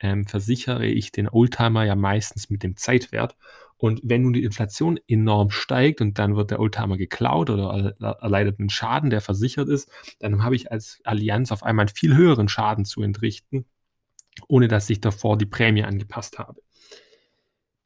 ähm, 0.00 0.26
versichere 0.26 0.86
ich 0.86 1.12
den 1.12 1.28
Oldtimer 1.28 1.84
ja 1.84 1.94
meistens 1.94 2.50
mit 2.50 2.62
dem 2.62 2.76
Zeitwert. 2.76 3.36
Und 3.82 4.00
wenn 4.04 4.22
nun 4.22 4.32
die 4.32 4.44
Inflation 4.44 4.96
enorm 5.08 5.50
steigt 5.50 6.00
und 6.00 6.16
dann 6.20 6.36
wird 6.36 6.52
der 6.52 6.60
Oldtimer 6.60 6.96
geklaut 6.96 7.50
oder 7.50 7.92
er 7.98 8.10
erleidet 8.22 8.60
'n 8.60 8.70
Schaden, 8.70 9.10
der 9.10 9.20
versichert 9.20 9.68
ist, 9.68 9.90
dann 10.20 10.44
habe 10.44 10.54
ich 10.54 10.70
als 10.70 11.00
Allianz 11.02 11.50
auf 11.50 11.64
einmal 11.64 11.86
'n 11.86 11.88
viel 11.88 12.16
höheren 12.16 12.48
Schaden 12.48 12.84
zu 12.84 13.02
entrichten, 13.02 13.66
ohne 14.48 14.68
dass 14.68 14.90
ich 14.90 15.00
davor 15.00 15.38
die 15.38 15.46
Prämie 15.46 15.84
angepasst 15.84 16.38
habe. 16.38 16.60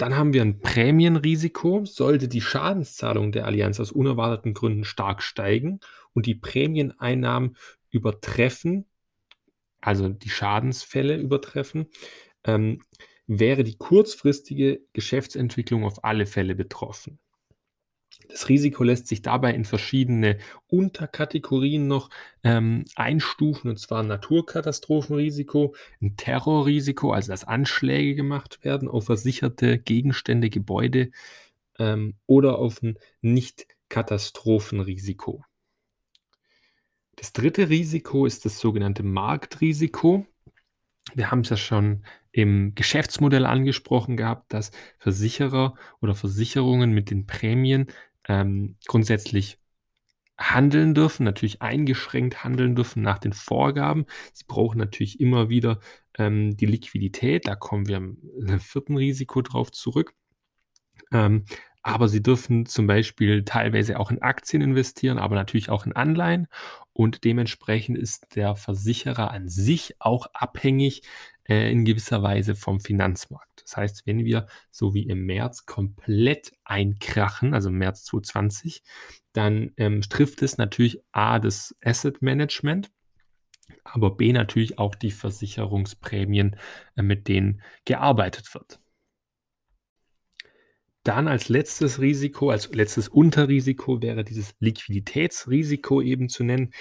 Dann 0.01 0.15
haben 0.17 0.35
wir 0.35 0.43
'n 0.43 0.61
Prämienrisiko. 0.61 1.85
Sollte 1.87 2.29
die 2.29 2.43
Schadenszahlung 2.43 3.33
der 3.33 3.47
Allianz 3.47 3.81
aus 3.81 3.91
unerwarteten 3.93 4.53
Gründen 4.53 4.85
stark 4.85 5.23
steigen 5.23 5.81
und 6.13 6.27
die 6.27 6.35
Prämieneinnahmen 6.35 7.57
übertreffen 7.91 8.87
also 9.81 10.09
die 10.09 10.31
Schadensfälle 10.31 11.17
übertreffen, 11.17 11.87
ähm, 12.45 12.83
wäre 13.27 13.64
die 13.64 13.77
kurzfristige 13.77 14.81
Geschäftsentwicklung 14.93 15.85
auf 15.85 16.05
alle 16.05 16.27
Fälle 16.27 16.55
betroffen. 16.55 17.18
Das 18.29 18.49
Risiko 18.49 18.83
lässt 18.83 19.07
sich 19.09 19.20
dabei 19.22 19.53
in 19.55 19.64
verschiedene 19.64 20.39
Unterkategorien 20.68 21.87
noch, 21.87 22.09
ähm, 22.45 22.85
einstufen, 22.97 23.70
und 23.70 23.79
zwar 23.79 24.03
Naturkatastrophenrisiko, 24.03 25.74
'n 26.01 26.16
Terrorrisiko, 26.16 27.12
also 27.12 27.31
dass 27.33 27.45
Anschläge 27.45 28.14
gemacht 28.14 28.64
werden 28.64 28.89
auf 28.89 29.07
versicherte 29.07 29.79
Gegenstände, 29.79 30.51
Gebäude, 30.51 31.11
ähm, 31.79 32.14
oder 32.27 32.59
auf 32.59 32.83
'n 32.83 32.99
Nicht-Katastrophenrisiko. 33.22 35.45
Das 37.18 37.33
dritte 37.33 37.70
Risiko 37.70 38.27
ist 38.27 38.45
das 38.45 38.59
sogenannte 38.59 39.03
Marktrisiko. 39.03 40.27
Wir 41.14 41.31
haben's 41.31 41.51
ja 41.51 41.57
schon 41.57 42.05
im 42.37 42.74
Geschäftsmodell 42.74 43.47
angesprochen 43.47 44.18
gehabt, 44.18 44.53
dass 44.53 44.70
Versicherer 44.99 45.74
oder 46.03 46.14
Versicherungen 46.14 46.93
mit 46.93 47.11
den 47.11 47.26
Prämien, 47.26 47.87
ähm, 48.28 48.76
grundsätzlich 48.87 49.59
handeln 50.37 50.95
dürfen, 50.95 51.24
natürlich 51.24 51.62
eingeschränkt 51.62 52.45
handeln 52.45 52.76
dürfen 52.76 53.03
nach 53.03 53.18
den 53.18 53.32
Vorgaben. 53.32 54.05
Sie 54.34 54.45
brauchen 54.47 54.76
natürlich 54.76 55.18
immer 55.18 55.49
wieder, 55.49 55.80
ähm, 56.18 56.59
die 56.59 56.66
Liquidität. 56.66 57.47
Da 57.49 57.55
kommen 57.55 57.89
wir 57.89 57.97
im, 57.97 58.18
äh, 58.47 58.59
vierten 58.59 58.99
Risiko 58.99 59.41
drauf 59.41 59.72
zurück. 59.72 60.12
Ähm, 61.12 61.47
aber 61.87 62.09
sie 62.09 62.20
dürfen 62.20 62.66
zum 62.66 62.89
Beispiel 62.89 63.45
teilweise 63.45 64.01
auch 64.01 64.11
in 64.11 64.20
Aktien 64.20 64.61
investieren, 64.61 65.18
aber 65.18 65.37
natürlich 65.37 65.70
auch 65.70 65.87
in 65.87 65.93
Anleihen 65.93 66.49
und 66.93 67.22
dementsprechend 67.22 67.97
ist 67.97 68.34
der 68.34 68.57
Versicherer 68.57 69.30
an 69.30 69.49
sich 69.49 69.95
auch 70.01 70.26
abhängig, 70.32 71.03
äh, 71.45 71.70
in 71.70 71.84
gewisser 71.84 72.24
Weise 72.24 72.57
vom 72.57 72.80
Finanzmarkt. 72.80 73.62
Das 73.62 73.76
heißt, 73.76 74.03
wenn 74.05 74.24
wir 74.24 74.49
so 74.72 74.95
wie 74.95 75.05
im 75.05 75.26
März 75.26 75.64
komplett 75.64 76.51
einkrachen, 76.64 77.55
also 77.55 77.68
im 77.68 77.78
März 77.78 78.03
2020, 78.07 78.82
dann, 79.32 79.70
ähm, 79.76 80.01
trifft 80.01 80.43
es 80.43 80.59
natürlich 80.59 80.99
A, 81.12 81.39
das 81.39 81.76
Asset 81.84 82.20
Management, 82.20 82.91
aber 83.84 84.16
B, 84.16 84.32
natürlich 84.32 84.80
auch 84.80 84.97
die 84.97 85.12
Versicherungsprämien, 85.12 86.57
äh, 86.97 87.03
mit 87.03 87.28
denen 87.28 87.62
gearbeitet 87.84 88.53
wird. 88.55 88.80
Dann 91.07 91.29
als 91.29 91.49
letztes 91.49 92.01
Risiko 92.01 92.51
als 92.51 92.69
letztes 92.75 93.07
Unterrisiko 93.07 94.03
wäre 94.03 94.25
dieses 94.25 94.57
Liquiditätsrisiko 94.59 96.03
eben 96.03 96.29
zu 96.29 96.43
nennen. 96.43 96.73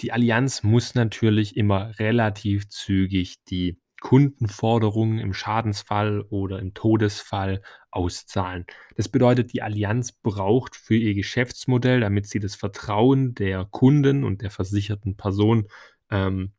Die 0.00 0.10
Allianz 0.10 0.64
muss 0.64 0.96
natürlich 0.96 1.56
immer 1.56 1.96
relativ 2.00 2.68
zügig 2.68 3.44
die 3.44 3.78
Kundenforderungen 4.00 5.20
im 5.20 5.32
Schadensfall 5.32 6.22
oder 6.22 6.58
im 6.58 6.74
Todesfall 6.74 7.62
auszahlen. 7.92 8.66
Das 8.96 9.08
bedeutet, 9.08 9.52
die 9.52 9.62
Allianz 9.62 10.10
braucht 10.10 10.74
für 10.74 10.96
ihr 10.96 11.14
Geschäftsmodell, 11.14 12.00
damit 12.00 12.26
sie 12.26 12.40
das 12.40 12.56
Vertrauen 12.56 13.36
der 13.36 13.64
Kunden 13.64 14.24
und 14.24 14.42
der 14.42 14.50
versicherten 14.50 15.16
Person, 15.16 15.68
ähm, 16.10 16.52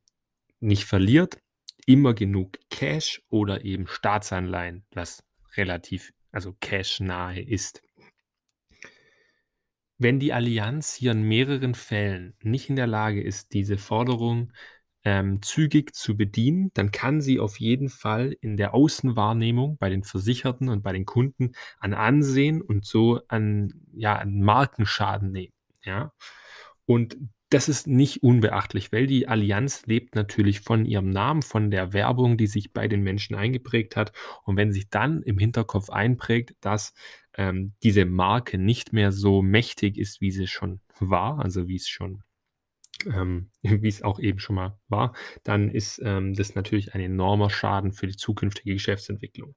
nicht 0.62 0.86
verliert, 0.86 1.42
immer 1.86 2.14
genug 2.14 2.60
Cash 2.70 3.22
oder 3.28 3.66
eben 3.66 3.88
Staatsanleihen, 3.88 4.86
was 4.94 5.26
relativ 5.58 6.14
also 6.32 6.54
cash-nahe 6.60 7.42
ist. 7.42 7.82
Wenn 9.98 10.20
die 10.20 10.34
Allianz 10.34 10.94
hier 10.94 11.12
in 11.12 11.24
mehreren 11.24 11.76
Fällen 11.76 12.36
nicht 12.42 12.70
in 12.70 12.76
der 12.78 12.88
Lage 12.88 13.22
ist, 13.22 13.54
diese 13.54 13.78
Forderung, 13.78 14.54
ähm, 15.06 15.42
zügig 15.42 15.94
zu 15.96 16.18
bedienen, 16.18 16.72
dann 16.74 16.92
kann 16.92 17.22
sie 17.22 17.40
auf 17.40 17.60
jeden 17.60 17.90
Fall 17.90 18.36
in 18.42 18.58
der 18.58 18.74
Außenwahrnehmung 18.74 19.78
bei 19.78 19.90
den 19.90 20.04
Versicherten 20.04 20.70
und 20.70 20.84
bei 20.84 20.92
den 20.92 21.06
Kunden 21.06 21.54
an 21.80 21.94
Ansehen 21.94 22.62
und 22.62 22.86
so 22.86 23.22
an 23.28 23.74
ja, 23.94 24.16
an 24.18 24.42
Markenschaden 24.42 25.32
nehmen, 25.32 25.54
ja? 25.84 26.14
Und 26.86 27.18
das 27.50 27.68
ist 27.68 27.88
nicht 27.88 28.22
unbeachtlich, 28.22 28.92
weil 28.92 29.08
die 29.08 29.28
Allianz 29.28 29.86
lebt 29.86 30.16
natürlich 30.16 30.62
von 30.62 30.86
ihrem 30.86 31.10
Namen, 31.10 31.42
von 31.42 31.72
der 31.72 31.94
Werbung, 31.94 32.38
die 32.38 32.48
sich 32.48 32.74
bei 32.74 32.88
den 32.88 33.02
Menschen 33.02 33.36
eingeprägt 33.36 33.96
hat. 33.96 34.12
Und 34.44 34.56
wenn 34.56 34.72
sich 34.72 34.90
dann 34.90 35.24
im 35.24 35.38
Hinterkopf 35.40 35.90
einprägt, 35.90 36.56
dass, 36.62 36.94
ähm, 37.36 37.74
diese 37.84 38.06
Marke 38.06 38.58
nicht 38.58 38.94
mehr 38.94 39.12
so 39.12 39.42
mächtig 39.42 39.98
ist, 39.98 40.22
wie 40.22 40.32
sie 40.32 40.48
schon 40.48 40.80
war, 41.00 41.40
also 41.40 41.68
wie 41.68 41.78
es 41.78 41.88
schon 41.88 42.24
ähm, 43.06 43.50
wie 43.62 43.88
es 43.88 44.02
auch 44.02 44.20
eben 44.20 44.40
schon 44.40 44.56
mal 44.56 44.78
war, 44.88 45.14
dann 45.44 45.70
ist, 45.70 46.02
ähm, 46.04 46.34
das 46.34 46.56
natürlich 46.56 46.94
ein 46.94 47.02
enormer 47.02 47.50
Schaden 47.50 47.94
für 47.94 48.08
die 48.08 48.16
zukünftige 48.16 48.74
Geschäftsentwicklung. 48.74 49.56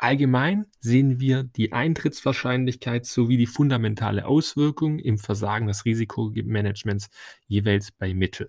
Allgemein 0.00 0.66
sehen 0.78 1.18
wir 1.18 1.42
die 1.42 1.72
Eintrittswahrscheinlichkeit 1.72 3.04
sowie 3.04 3.36
die 3.36 3.46
fundamentale 3.46 4.26
Auswirkung 4.26 5.00
im 5.00 5.18
Versagen 5.18 5.66
des 5.66 5.84
Risikomanagements 5.84 7.10
jeweils 7.48 7.90
bei 7.90 8.14
Mittel. 8.14 8.48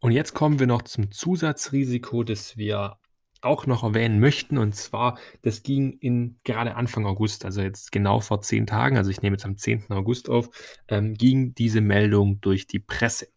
Und 0.00 0.10
jetzt 0.10 0.34
kommen 0.34 0.58
wir 0.58 0.66
noch 0.66 0.82
zum 0.82 1.12
Zusatzrisiko, 1.12 2.24
das 2.24 2.56
wir 2.56 2.98
auch 3.40 3.66
noch 3.66 3.84
erwähnen 3.84 4.18
möchten. 4.18 4.58
Und 4.58 4.74
zwar, 4.74 5.16
das 5.42 5.62
ging 5.62 5.92
in 6.00 6.40
gerade 6.42 6.74
Anfang 6.74 7.06
August, 7.06 7.44
also 7.44 7.60
jetzt 7.60 7.92
genau 7.92 8.18
vor 8.18 8.40
10 8.40 8.66
Tagen, 8.66 8.96
also 8.96 9.10
ich 9.10 9.22
nehme 9.22 9.34
jetzt 9.34 9.44
am 9.44 9.56
10. 9.56 9.90
August 9.90 10.28
auf, 10.28 10.50
ähm, 10.88 11.14
ging 11.14 11.54
diese 11.54 11.80
Meldung 11.80 12.40
durch 12.40 12.66
die 12.66 12.80
Presse. 12.80 13.28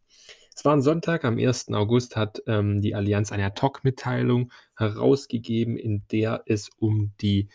Es 0.58 0.64
war 0.64 0.74
'n 0.74 0.82
Sonntag, 0.82 1.26
am 1.26 1.38
1. 1.38 1.76
August 1.76 2.16
hat, 2.16 2.42
ähm, 2.48 2.80
die 2.80 2.96
Allianz 2.96 3.34
eine 3.34 3.44
Ad-Hoc-Mitteilung 3.46 4.54
herausgegeben, 4.78 5.76
in 5.78 6.04
der 6.12 6.44
es 6.46 6.70
um 6.78 7.12
die, 7.20 7.50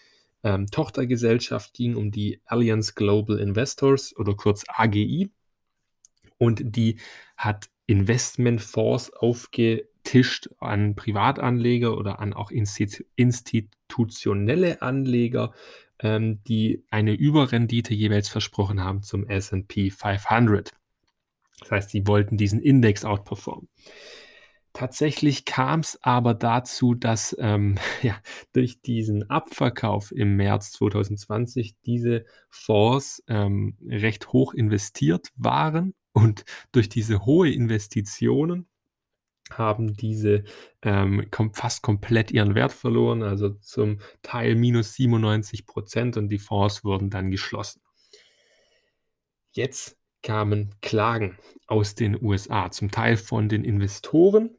ähm, 0.44 0.66
Tochtergesellschaft 0.66 1.72
ging, 1.72 1.96
um 1.96 2.10
die 2.10 2.40
Allianz 2.44 2.94
Global 2.94 3.38
Investors 3.38 4.14
oder 4.16 4.34
kurz 4.34 4.64
AGI. 4.68 5.30
Und 6.38 6.62
die 6.74 6.96
hat 7.36 7.68
Investmentfonds 7.86 9.12
aufgetischt 9.12 10.48
an 10.58 10.94
Privatanleger 10.94 11.96
oder 11.98 12.18
an 12.20 12.32
auch 12.32 12.50
institu 12.50 13.04
institutionelle 13.16 14.80
Anleger, 14.80 15.52
ähm, 15.98 16.42
die 16.44 16.82
eine 16.90 17.12
Überrendite 17.12 17.92
jeweils 17.94 18.28
versprochen 18.30 18.82
haben 18.82 19.02
zum 19.02 19.26
S&P 19.26 19.90
500. 19.90 20.79
Das 21.60 21.70
heißt, 21.70 21.90
sie 21.90 22.06
wollten 22.06 22.36
diesen 22.36 22.60
Index 22.60 23.04
outperformen. 23.04 23.68
Tatsächlich 24.72 25.44
kam 25.44 25.80
es 25.80 25.98
aber 26.02 26.32
dazu, 26.32 26.94
dass 26.94 27.36
ähm, 27.40 27.76
ja, 28.02 28.16
durch 28.52 28.80
diesen 28.80 29.28
Abverkauf 29.28 30.12
im 30.12 30.36
März 30.36 30.72
2020 30.72 31.74
diese 31.84 32.24
Fonds 32.48 33.22
ähm, 33.28 33.76
recht 33.86 34.32
hoch 34.32 34.54
investiert 34.54 35.28
waren 35.36 35.94
und 36.12 36.44
durch 36.72 36.88
diese 36.88 37.24
hohe 37.24 37.50
Investitionen 37.50 38.68
haben 39.50 39.94
diese 39.94 40.44
ähm, 40.82 41.26
kom 41.32 41.52
fast 41.54 41.82
komplett 41.82 42.30
ihren 42.30 42.54
Wert 42.54 42.72
verloren, 42.72 43.24
also 43.24 43.50
zum 43.50 43.98
Teil 44.22 44.54
minus 44.54 44.94
97 44.94 45.66
Prozent 45.66 46.16
und 46.16 46.28
die 46.28 46.38
Fonds 46.38 46.84
wurden 46.84 47.10
dann 47.10 47.32
geschlossen. 47.32 47.82
Jetzt 49.50 49.99
kamen 50.22 50.74
Klagen 50.80 51.38
aus 51.66 51.94
den 51.94 52.22
USA, 52.22 52.70
zum 52.70 52.90
Teil 52.90 53.16
von 53.16 53.48
den 53.48 53.64
Investoren. 53.64 54.56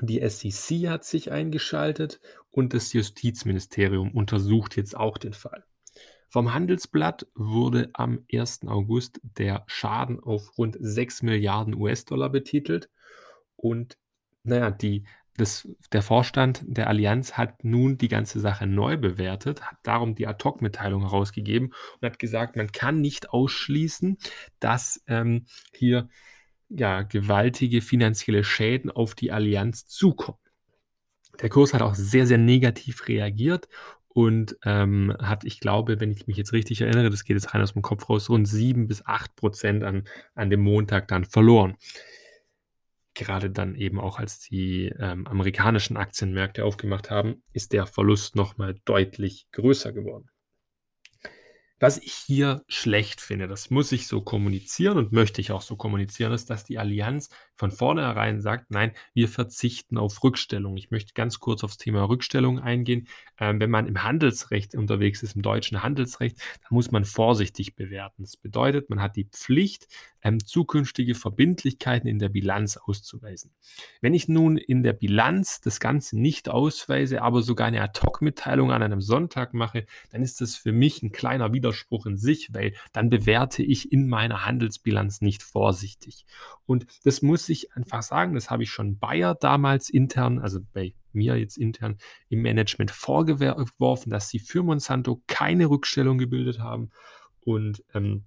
Die 0.00 0.26
SEC 0.26 0.88
hat 0.88 1.04
sich 1.04 1.30
eingeschaltet 1.30 2.20
und 2.50 2.72
das 2.72 2.92
Justizministerium 2.92 4.12
untersucht 4.12 4.76
jetzt 4.76 4.96
auch 4.96 5.18
den 5.18 5.34
Fall. 5.34 5.64
Vom 6.28 6.54
Handelsblatt 6.54 7.26
wurde 7.34 7.90
am 7.92 8.24
1. 8.32 8.60
August 8.68 9.20
der 9.22 9.64
Schaden 9.66 10.20
auf 10.20 10.56
rund 10.56 10.76
6 10.78 11.22
Milliarden 11.22 11.74
US-Dollar 11.74 12.30
betitelt 12.30 12.88
und 13.56 13.98
naja, 14.42 14.70
die, 14.70 15.04
das, 15.40 15.66
der 15.92 16.02
Vorstand 16.02 16.62
der 16.66 16.88
Allianz 16.88 17.32
hat 17.32 17.64
nun 17.64 17.96
die 17.96 18.08
ganze 18.08 18.40
Sache 18.40 18.66
neu 18.66 18.98
bewertet, 18.98 19.62
hat 19.62 19.78
darum 19.82 20.14
die 20.14 20.26
Ad-Hoc-Mitteilung 20.26 21.02
herausgegeben 21.02 21.68
und 21.68 22.06
hat 22.06 22.18
gesagt, 22.18 22.56
man 22.56 22.72
kann 22.72 23.00
nicht 23.00 23.30
ausschließen, 23.30 24.18
dass 24.58 25.02
ähm, 25.06 25.46
hier 25.74 26.08
ja, 26.68 27.02
gewaltige 27.02 27.80
finanzielle 27.80 28.44
Schäden 28.44 28.90
auf 28.90 29.14
die 29.14 29.32
Allianz 29.32 29.86
zukommen. 29.86 30.38
Der 31.40 31.48
Kurs 31.48 31.72
hat 31.72 31.80
auch 31.80 31.94
sehr, 31.94 32.26
sehr 32.26 32.38
negativ 32.38 33.08
reagiert 33.08 33.66
und 34.08 34.56
ähm, 34.64 35.16
hat, 35.20 35.44
ich 35.44 35.58
glaube, 35.58 36.00
wenn 36.00 36.10
ich 36.10 36.26
mich 36.26 36.36
jetzt 36.36 36.52
richtig 36.52 36.82
erinnere, 36.82 37.08
das 37.08 37.24
geht 37.24 37.34
jetzt 37.36 37.54
rein 37.54 37.62
aus 37.62 37.72
dem 37.72 37.82
Kopf 37.82 38.10
raus, 38.10 38.28
rund 38.28 38.46
7 38.46 38.86
bis 38.88 39.06
8 39.06 39.36
Prozent 39.36 39.84
an, 39.84 40.04
an 40.34 40.50
dem 40.50 40.60
Montag 40.60 41.08
dann 41.08 41.24
verloren 41.24 41.76
gerade 43.14 43.50
dann 43.50 43.74
eben 43.74 43.98
auch 44.00 44.18
als 44.18 44.38
die 44.38 44.92
ähm, 44.98 45.26
amerikanischen 45.26 45.96
Aktienmärkte 45.96 46.64
aufgemacht 46.64 47.10
haben, 47.10 47.42
ist 47.52 47.72
der 47.72 47.86
Verlust 47.86 48.36
nochmal 48.36 48.76
deutlich 48.84 49.46
größer 49.52 49.92
geworden. 49.92 50.30
Was 51.82 51.96
ich 51.96 52.12
hier 52.12 52.62
schlecht 52.68 53.22
finde, 53.22 53.48
das 53.48 53.70
muss 53.70 53.90
ich 53.90 54.06
so 54.06 54.20
kommunizieren 54.20 54.98
und 54.98 55.12
möchte 55.12 55.40
ich 55.40 55.50
auch 55.50 55.62
so 55.62 55.76
kommunizieren, 55.76 56.32
ist, 56.32 56.50
dass 56.50 56.64
die 56.64 56.78
Allianz 56.78 57.30
von 57.60 57.70
vornherein 57.70 58.40
sagt, 58.40 58.70
nein, 58.70 58.92
wir 59.12 59.28
verzichten 59.28 59.98
auf 59.98 60.24
Rückstellung. 60.24 60.78
Ich 60.78 60.90
möchte 60.90 61.12
ganz 61.12 61.40
kurz 61.40 61.62
aufs 61.62 61.76
Thema 61.76 62.04
Rückstellung 62.04 62.58
eingehen. 62.58 63.06
Ähm, 63.38 63.60
wenn 63.60 63.68
man 63.68 63.86
im 63.86 64.02
Handelsrecht 64.02 64.74
unterwegs 64.74 65.22
ist, 65.22 65.36
im 65.36 65.42
deutschen 65.42 65.82
Handelsrecht, 65.82 66.38
dann 66.38 66.70
muss 66.70 66.90
man 66.90 67.04
vorsichtig 67.04 67.76
bewerten. 67.76 68.22
Das 68.22 68.38
bedeutet, 68.38 68.88
man 68.88 69.02
hat 69.02 69.14
die 69.14 69.26
Pflicht, 69.26 69.88
ähm, 70.22 70.44
zukünftige 70.44 71.14
Verbindlichkeiten 71.14 72.08
in 72.08 72.18
der 72.18 72.28
Bilanz 72.28 72.76
auszuweisen. 72.78 73.52
Wenn 74.00 74.14
ich 74.14 74.28
nun 74.28 74.56
in 74.56 74.82
der 74.82 74.92
Bilanz 74.92 75.60
das 75.60 75.80
Ganze 75.80 76.18
nicht 76.18 76.48
ausweise, 76.48 77.22
aber 77.22 77.42
sogar 77.42 77.66
eine 77.66 77.82
Ad-Hoc-Mitteilung 77.82 78.72
an 78.72 78.82
einem 78.82 79.00
Sonntag 79.00 79.54
mache, 79.54 79.86
dann 80.10 80.22
ist 80.22 80.40
das 80.40 80.56
für 80.56 80.72
mich 80.72 81.02
ein 81.02 81.12
kleiner 81.12 81.52
Widerspruch 81.52 82.06
in 82.06 82.16
sich, 82.16 82.52
weil 82.52 82.74
dann 82.92 83.10
bewerte 83.10 83.62
ich 83.62 83.92
in 83.92 84.08
meiner 84.08 84.46
Handelsbilanz 84.46 85.20
nicht 85.20 85.42
vorsichtig. 85.42 86.24
Und 86.66 86.86
das 87.04 87.22
muss 87.22 87.48
ich 87.50 87.72
einfach 87.74 88.02
sagen, 88.02 88.34
das 88.34 88.50
habe 88.50 88.62
ich 88.62 88.70
schon 88.70 88.98
Bayer 88.98 89.34
damals 89.34 89.90
intern, 89.90 90.38
also 90.38 90.60
bei 90.72 90.94
mir 91.12 91.36
jetzt 91.36 91.56
intern 91.58 91.98
im 92.28 92.42
Management 92.42 92.90
vorgeworfen, 92.90 94.10
dass 94.10 94.28
sie 94.28 94.38
für 94.38 94.62
Monsanto 94.62 95.22
keine 95.26 95.66
Rückstellung 95.66 96.18
gebildet 96.18 96.60
haben. 96.60 96.90
Und 97.40 97.84
ähm, 97.94 98.26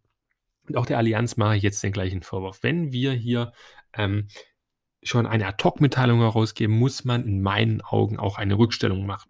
auch 0.75 0.85
der 0.85 0.97
Allianz 0.97 1.37
mache 1.37 1.57
ich 1.57 1.63
jetzt 1.63 1.83
den 1.83 1.93
gleichen 1.93 2.21
Vorwurf. 2.21 2.59
Wenn 2.61 2.91
wir 2.91 3.13
hier 3.13 3.53
ähm, 3.93 4.27
schon 5.01 5.25
eine 5.25 5.47
Ad-Hoc-Mitteilung 5.47 6.19
herausgeben, 6.19 6.77
muss 6.77 7.03
man 7.03 7.25
in 7.25 7.41
meinen 7.41 7.81
Augen 7.81 8.17
auch 8.17 8.37
eine 8.37 8.57
Rückstellung 8.57 9.05
machen. 9.05 9.29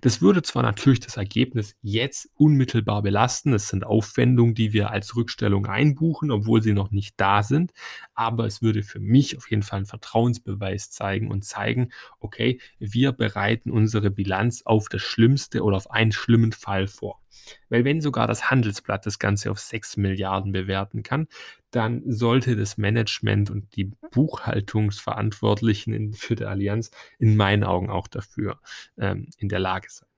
Das 0.00 0.22
würde 0.22 0.42
zwar 0.42 0.62
natürlich 0.62 1.00
das 1.00 1.16
Ergebnis 1.16 1.76
jetzt 1.82 2.30
unmittelbar 2.34 3.02
belasten, 3.02 3.52
es 3.52 3.68
sind 3.68 3.84
Aufwendungen, 3.84 4.54
die 4.54 4.72
wir 4.72 4.90
als 4.90 5.14
Rückstellung 5.16 5.66
einbuchen, 5.66 6.30
obwohl 6.30 6.62
sie 6.62 6.72
noch 6.72 6.90
nicht 6.90 7.14
da 7.18 7.42
sind, 7.42 7.72
aber 8.14 8.46
es 8.46 8.62
würde 8.62 8.82
für 8.82 9.00
mich 9.00 9.36
auf 9.36 9.50
jeden 9.50 9.62
Fall 9.62 9.78
einen 9.78 9.86
Vertrauensbeweis 9.86 10.90
zeigen 10.90 11.30
und 11.30 11.44
zeigen, 11.44 11.90
okay, 12.18 12.60
wir 12.78 13.12
bereiten 13.12 13.70
unsere 13.70 14.10
Bilanz 14.10 14.62
auf 14.64 14.88
das 14.88 15.02
Schlimmste 15.02 15.62
oder 15.62 15.76
auf 15.76 15.90
einen 15.90 16.12
schlimmen 16.12 16.52
Fall 16.52 16.86
vor. 16.86 17.20
Weil 17.68 17.84
wenn 17.84 18.00
sogar 18.00 18.26
das 18.26 18.50
Handelsblatt 18.50 19.06
das 19.06 19.18
Ganze 19.18 19.50
auf 19.50 19.58
6 19.58 19.96
Milliarden 19.96 20.52
bewerten 20.52 21.02
kann, 21.02 21.28
dann 21.70 22.02
sollte 22.06 22.56
das 22.56 22.76
Management 22.76 23.50
und 23.50 23.76
die 23.76 23.92
Buchhaltungsverantwortlichen 24.10 25.92
in, 25.94 26.12
für 26.12 26.34
die 26.34 26.44
Allianz 26.44 26.90
in 27.18 27.36
meinen 27.36 27.64
Augen 27.64 27.90
auch 27.90 28.08
dafür 28.08 28.60
ähm, 28.98 29.28
in 29.38 29.48
der 29.48 29.60
Lage 29.60 29.88
sein. 29.90 30.08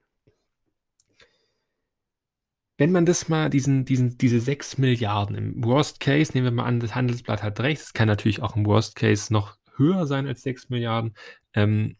Wenn 2.78 2.90
man 2.90 3.06
das 3.06 3.28
mal, 3.28 3.50
diesen, 3.50 3.84
diesen, 3.84 4.18
diese 4.18 4.40
6 4.40 4.78
Milliarden 4.78 5.36
im 5.36 5.64
Worst 5.64 6.00
Case, 6.00 6.32
nehmen 6.32 6.46
wir 6.46 6.52
mal 6.52 6.64
an, 6.64 6.80
das 6.80 6.94
Handelsblatt 6.94 7.42
hat 7.42 7.60
recht, 7.60 7.82
es 7.82 7.92
kann 7.92 8.08
natürlich 8.08 8.42
auch 8.42 8.56
im 8.56 8.66
Worst 8.66 8.96
Case 8.96 9.32
noch 9.32 9.56
höher 9.76 10.06
sein 10.06 10.26
als 10.26 10.42
6 10.42 10.70
Milliarden, 10.70 11.14
ähm, 11.54 11.96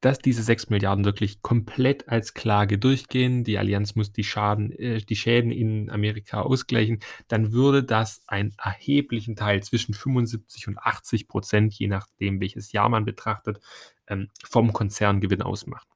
dass 0.00 0.18
diese 0.18 0.42
6 0.42 0.70
Milliarden 0.70 1.04
wirklich 1.04 1.42
komplett 1.42 2.08
als 2.08 2.34
Klage 2.34 2.78
durchgehen, 2.78 3.44
die 3.44 3.58
Allianz 3.58 3.94
muss 3.94 4.12
die, 4.12 4.24
Schaden, 4.24 4.72
äh, 4.72 4.98
die 4.98 5.16
Schäden 5.16 5.50
in 5.50 5.90
Amerika 5.90 6.40
ausgleichen, 6.40 7.00
dann 7.28 7.52
würde 7.52 7.84
das 7.84 8.22
einen 8.26 8.54
erheblichen 8.62 9.36
Teil 9.36 9.62
zwischen 9.62 9.94
75 9.94 10.68
und 10.68 10.78
80 10.78 11.28
Prozent, 11.28 11.74
je 11.74 11.88
nachdem 11.88 12.40
welches 12.40 12.72
Jahr 12.72 12.88
man 12.88 13.04
betrachtet, 13.04 13.60
ähm, 14.06 14.28
vom 14.42 14.72
Konzerngewinn 14.72 15.42
ausmachen. 15.42 15.86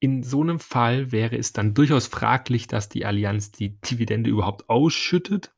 In 0.00 0.22
so 0.22 0.42
einem 0.42 0.60
Fall 0.60 1.12
wäre 1.12 1.36
es 1.36 1.52
dann 1.52 1.72
durchaus 1.72 2.06
fraglich, 2.06 2.66
dass 2.66 2.90
die 2.90 3.06
Allianz 3.06 3.52
die 3.52 3.80
Dividende 3.80 4.28
überhaupt 4.28 4.68
ausschüttet 4.68 5.53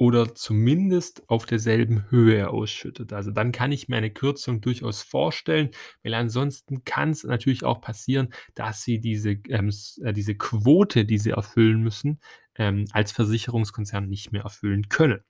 oder 0.00 0.34
zumindest 0.34 1.28
auf 1.28 1.44
derselben 1.44 2.10
Höhe 2.10 2.48
ausschüttet. 2.48 3.12
Also 3.12 3.32
dann 3.32 3.52
kann 3.52 3.70
ich 3.70 3.88
mir 3.88 3.96
eine 3.98 4.10
Kürzung 4.10 4.62
durchaus 4.62 5.02
vorstellen, 5.02 5.72
weil 6.02 6.14
ansonsten 6.14 6.84
kann 6.84 7.10
es 7.10 7.22
natürlich 7.22 7.64
auch 7.64 7.82
passieren, 7.82 8.32
dass 8.54 8.82
sie 8.82 8.98
diese, 8.98 9.32
ähm, 9.50 9.70
äh, 10.02 10.14
diese 10.14 10.36
Quote, 10.36 11.04
die 11.04 11.18
sie 11.18 11.32
erfüllen 11.32 11.82
müssen, 11.82 12.18
ähm, 12.56 12.86
als 12.92 13.12
Versicherungskonzern 13.12 14.08
nicht 14.08 14.32
mehr 14.32 14.44
erfüllen 14.44 14.88
können. 14.88 15.20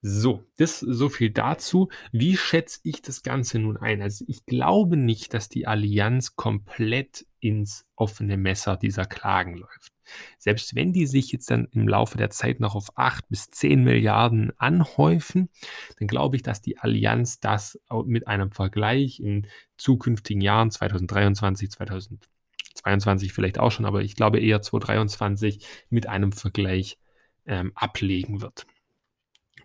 So, 0.00 0.42
das 0.56 0.80
so 0.80 1.08
viel 1.08 1.30
dazu. 1.30 1.88
Wie 2.10 2.36
schätze 2.36 2.80
ich 2.82 3.00
das 3.00 3.22
Ganze 3.22 3.60
nun 3.60 3.76
ein? 3.76 4.02
Also 4.02 4.24
ich 4.26 4.44
glaube 4.44 4.96
nicht, 4.96 5.34
dass 5.34 5.48
die 5.48 5.68
Allianz 5.68 6.34
komplett 6.34 7.26
ins 7.42 7.84
offene 7.96 8.36
Messer 8.36 8.76
dieser 8.76 9.04
Klagen 9.04 9.56
läuft. 9.56 9.92
Selbst 10.38 10.74
wenn 10.76 10.92
die 10.92 11.06
sich 11.06 11.32
jetzt 11.32 11.50
dann 11.50 11.66
im 11.72 11.88
Laufe 11.88 12.16
der 12.16 12.30
Zeit 12.30 12.60
noch 12.60 12.74
auf 12.74 12.96
8 12.96 13.28
bis 13.28 13.50
10 13.50 13.82
Milliarden 13.82 14.52
anhäufen, 14.58 15.48
dann 15.98 16.06
glaube 16.06 16.36
ich, 16.36 16.42
dass 16.42 16.60
die 16.60 16.78
Allianz 16.78 17.40
das 17.40 17.80
mit 18.04 18.28
einem 18.28 18.52
Vergleich 18.52 19.20
in 19.20 19.48
zukünftigen 19.76 20.40
Jahren 20.40 20.70
2023, 20.70 21.70
2022 21.70 23.32
vielleicht 23.32 23.58
auch 23.58 23.72
schon, 23.72 23.86
aber 23.86 24.02
ich 24.02 24.14
glaube 24.14 24.38
eher 24.38 24.62
2023 24.62 25.66
mit 25.90 26.08
einem 26.08 26.32
Vergleich 26.32 26.98
ähm, 27.46 27.72
ablegen 27.74 28.40
wird 28.40 28.66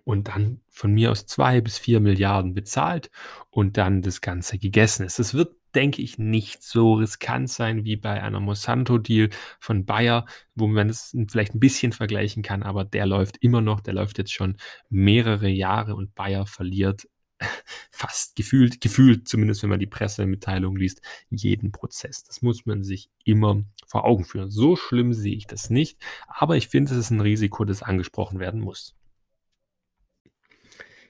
und 0.07 0.29
dann 0.29 0.61
von 0.69 0.93
mir 0.93 1.11
aus 1.11 1.25
zwei 1.25 1.59
bis 1.59 1.77
vier 1.77 1.99
Milliarden 1.99 2.53
bezahlt 2.53 3.11
und 3.49 3.75
dann 3.75 4.01
das 4.01 4.21
Ganze 4.21 4.57
gegessen 4.57 5.05
ist. 5.05 5.19
Es 5.19 5.33
wird, 5.33 5.56
denke 5.77 6.01
ich, 6.01 6.17
nicht 6.17 6.63
so 6.63 6.95
riskant 6.95 7.51
sein 7.51 7.85
wie 7.85 7.97
bei 7.97 8.23
einer 8.23 8.39
Monsanto-Deal 8.39 9.29
von 9.59 9.85
Bayer, 9.85 10.25
wo 10.55 10.65
man 10.65 10.89
es 10.89 11.15
vielleicht 11.29 11.53
ein 11.53 11.59
bisschen 11.59 11.91
vergleichen 11.91 12.41
kann, 12.41 12.63
aber 12.63 12.83
der 12.83 13.05
läuft 13.05 13.37
immer 13.41 13.61
noch, 13.61 13.79
der 13.79 13.93
läuft 13.93 14.17
jetzt 14.17 14.33
schon 14.33 14.57
mehrere 14.89 15.47
Jahre 15.47 15.95
und 15.95 16.15
Bayer 16.15 16.47
verliert 16.47 17.07
fast 17.91 18.35
gefühlt, 18.35 18.81
gefühlt, 18.81 19.27
zumindest 19.27 19.61
wenn 19.61 19.69
man 19.69 19.79
die 19.79 19.85
Pressemitteilung 19.85 20.75
liest, 20.75 21.03
jeden 21.29 21.71
Prozess. 21.71 22.23
Das 22.23 22.41
muss 22.41 22.65
man 22.65 22.83
sich 22.83 23.11
immer 23.23 23.63
vor 23.85 24.05
Augen 24.05 24.25
führen. 24.25 24.49
So 24.49 24.75
schlimm 24.75 25.13
sehe 25.13 25.35
ich 25.35 25.45
das 25.45 25.69
nicht, 25.69 25.99
aber 26.27 26.57
ich 26.57 26.69
finde, 26.69 26.91
es 26.91 26.97
ist 26.97 27.11
ein 27.11 27.21
Risiko, 27.21 27.65
das 27.65 27.83
angesprochen 27.83 28.39
werden 28.39 28.61
muss. 28.61 28.95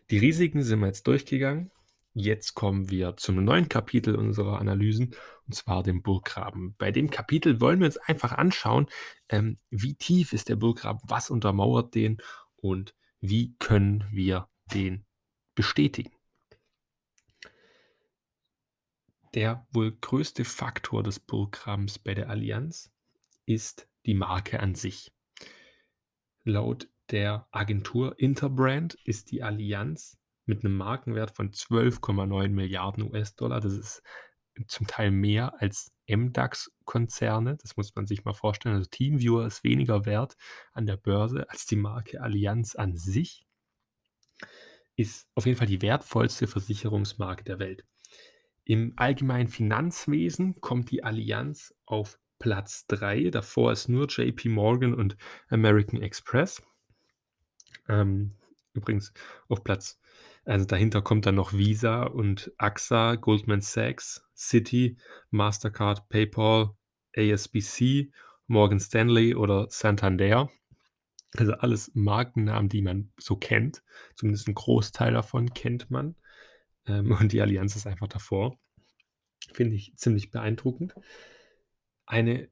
Die 0.10 0.18
Risiken 0.18 0.62
sind 0.62 0.82
wir 0.82 0.88
jetzt 0.88 1.08
durchgegangen. 1.08 1.72
Jetzt 2.20 2.56
kommen 2.56 2.90
wir 2.90 3.16
zum 3.18 3.44
neuen 3.44 3.70
Kapitel 3.70 4.16
unserer 4.16 4.60
Analysen, 4.60 5.14
und 5.46 5.54
zwar 5.54 5.84
dem 5.84 6.02
Burggraben. 6.02 6.74
Bei 6.80 6.92
dem 6.92 7.12
Kapitel 7.12 7.62
wollen 7.62 7.78
wir 7.78 7.86
uns 7.86 7.98
einfach 7.98 8.32
anschauen, 8.32 8.88
ähm, 9.30 9.58
wie 9.70 9.94
tief 9.94 10.34
ist 10.34 10.50
der 10.50 10.56
Burggraben, 10.56 11.00
was 11.04 11.30
untermauert 11.30 11.94
den 11.94 12.18
und 12.56 12.96
wie 13.22 13.56
können 13.60 14.04
wir 14.10 14.50
den 14.74 15.06
bestätigen. 15.54 16.12
Der 19.36 19.68
wohl 19.72 19.92
größte 19.92 20.44
Faktor 20.44 21.04
des 21.04 21.20
Burggrabens 21.20 22.00
bei 22.00 22.16
der 22.16 22.32
Allianz 22.32 22.92
ist 23.46 23.88
die 24.08 24.16
Marke 24.16 24.60
an 24.60 24.74
sich. 24.74 25.12
Laut 26.44 26.90
der 27.12 27.48
Agentur 27.52 28.20
Interbrand 28.20 28.96
ist 29.04 29.30
die 29.30 29.44
Allianz 29.44 30.17
mit 30.48 30.64
einem 30.64 30.76
Markenwert 30.76 31.36
von 31.36 31.52
12,9 31.52 32.50
Milliarden 32.50 33.04
US-Dollar. 33.04 33.60
Das 33.60 33.74
ist 33.74 34.04
zum 34.68 34.88
Teil 34.88 35.12
mehr 35.12 35.62
als 35.62 35.92
MDAX-Konzerne. 36.08 37.58
Das 37.62 37.78
muss 37.78 37.94
man 37.96 38.08
sich 38.08 38.26
mal 38.26 38.34
vorstellen. 38.34 38.76
Also 38.76 38.90
Teamviewer 38.90 39.46
ist 39.46 39.64
weniger 39.64 40.06
wert 40.06 40.36
an 40.74 40.86
der 40.86 40.98
Börse 40.98 41.50
als 41.50 41.66
die 41.66 41.76
Marke 41.76 42.22
Allianz 42.22 42.76
an 42.76 42.96
sich. 42.96 43.46
Ist 44.96 45.28
auf 45.36 45.46
jeden 45.46 45.58
Fall 45.58 45.68
die 45.68 45.82
wertvollste 45.82 46.48
Versicherungsmarke 46.48 47.44
der 47.44 47.60
Welt. 47.60 47.86
Im 48.64 48.94
allgemeinen 48.96 49.48
Finanzwesen 49.48 50.60
kommt 50.60 50.92
die 50.92 51.04
Allianz 51.04 51.74
auf 51.86 52.20
Platz 52.40 52.86
3. 52.88 53.30
Davor 53.30 53.72
ist 53.72 53.88
nur 53.88 54.08
JP 54.08 54.50
Morgan 54.50 54.94
und 54.94 55.18
American 55.50 56.02
Express. 56.02 56.62
Ähm, 57.88 58.36
übrigens 58.74 59.14
auf 59.48 59.64
Platz 59.64 60.00
also 60.48 60.66
dahinter 60.66 61.02
kommt 61.02 61.26
dann 61.26 61.36
noch 61.36 61.52
Visa 61.52 62.04
und 62.04 62.54
AXA, 62.58 63.16
Goldman 63.16 63.60
Sachs, 63.60 64.26
Citi, 64.34 64.98
Mastercard, 65.30 66.08
PayPal, 66.08 66.72
ASBC, 67.18 68.14
Morgan 68.48 68.80
Stanley 68.80 69.36
oder 69.36 69.68
Santander. 69.70 70.50
Also 71.36 71.52
alles 71.52 71.92
Markennamen, 71.96 72.70
die 72.70 72.82
man 72.82 73.12
so 73.20 73.36
kennt. 73.36 73.84
Zumindest 74.16 74.48
ein 74.48 74.56
Großteil 74.56 75.12
davon 75.12 75.54
kennt 75.54 75.92
man. 75.92 76.16
Ähm, 76.86 77.12
und 77.12 77.34
die 77.34 77.42
Allianz 77.42 77.76
ist 77.76 77.86
einfach 77.86 78.08
davor. 78.08 78.58
Finde 79.52 79.76
ich 79.76 79.98
ziemlich 79.98 80.32
beeindruckend. 80.32 80.96
Eine 82.06 82.50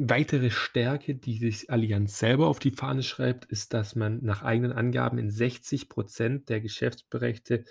Weitere 0.00 0.52
Stärke, 0.52 1.16
die 1.16 1.38
sich 1.38 1.70
Allianz 1.70 2.20
selber 2.20 2.46
auf 2.46 2.60
die 2.60 2.70
Fahne 2.70 3.02
schreibt, 3.02 3.46
ist, 3.46 3.74
dass 3.74 3.96
man 3.96 4.22
nach 4.22 4.42
eigenen 4.42 4.70
Angaben 4.70 5.18
in 5.18 5.28
60% 5.28 6.44
der 6.46 6.60
Geschäftsbereiche 6.60 7.64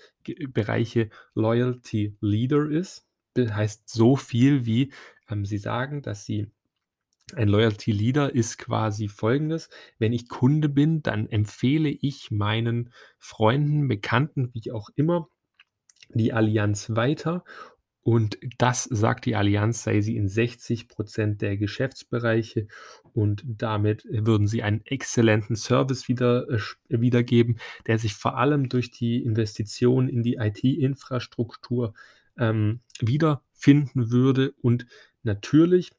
Bereiche 0.50 1.08
Loyalty 1.34 2.18
Leader 2.20 2.68
ist. 2.68 3.06
Das 3.32 3.54
heißt 3.54 3.88
so 3.88 4.14
viel 4.16 4.66
wie, 4.66 4.92
ähm, 5.30 5.46
sie 5.46 5.56
sagen, 5.56 6.02
dass 6.02 6.26
sie 6.26 6.50
ein 7.34 7.48
Loyalty 7.48 7.92
Leader 7.92 8.34
ist 8.34 8.58
quasi 8.58 9.08
folgendes: 9.08 9.70
Wenn 9.98 10.12
ich 10.12 10.28
Kunde 10.28 10.68
bin, 10.68 11.02
dann 11.02 11.30
empfehle 11.30 11.88
ich 11.88 12.30
meinen 12.30 12.92
Freunden, 13.18 13.88
Bekannten, 13.88 14.50
wie 14.52 14.70
auch 14.70 14.90
immer, 14.96 15.28
die 16.10 16.34
Allianz 16.34 16.90
weiter 16.90 17.42
und 18.08 18.38
das 18.56 18.84
sagt 18.84 19.26
die 19.26 19.36
Allianz, 19.36 19.82
sei 19.82 20.00
sie 20.00 20.16
in 20.16 20.28
60 20.28 20.88
Prozent 20.88 21.42
der 21.42 21.58
Geschäftsbereiche 21.58 22.66
und 23.12 23.44
damit 23.46 24.06
würden 24.08 24.46
sie 24.46 24.62
einen 24.62 24.80
exzellenten 24.86 25.56
Service 25.56 26.08
wieder, 26.08 26.48
äh, 26.48 26.58
wiedergeben, 26.88 27.58
der 27.86 27.98
sich 27.98 28.14
vor 28.14 28.38
allem 28.38 28.70
durch 28.70 28.90
die 28.90 29.22
Investition 29.22 30.08
in 30.08 30.22
die 30.22 30.36
IT-Infrastruktur 30.36 31.92
ähm, 32.38 32.80
wiederfinden 32.98 34.10
würde. 34.10 34.54
Und 34.62 34.86
natürlich 35.22 35.92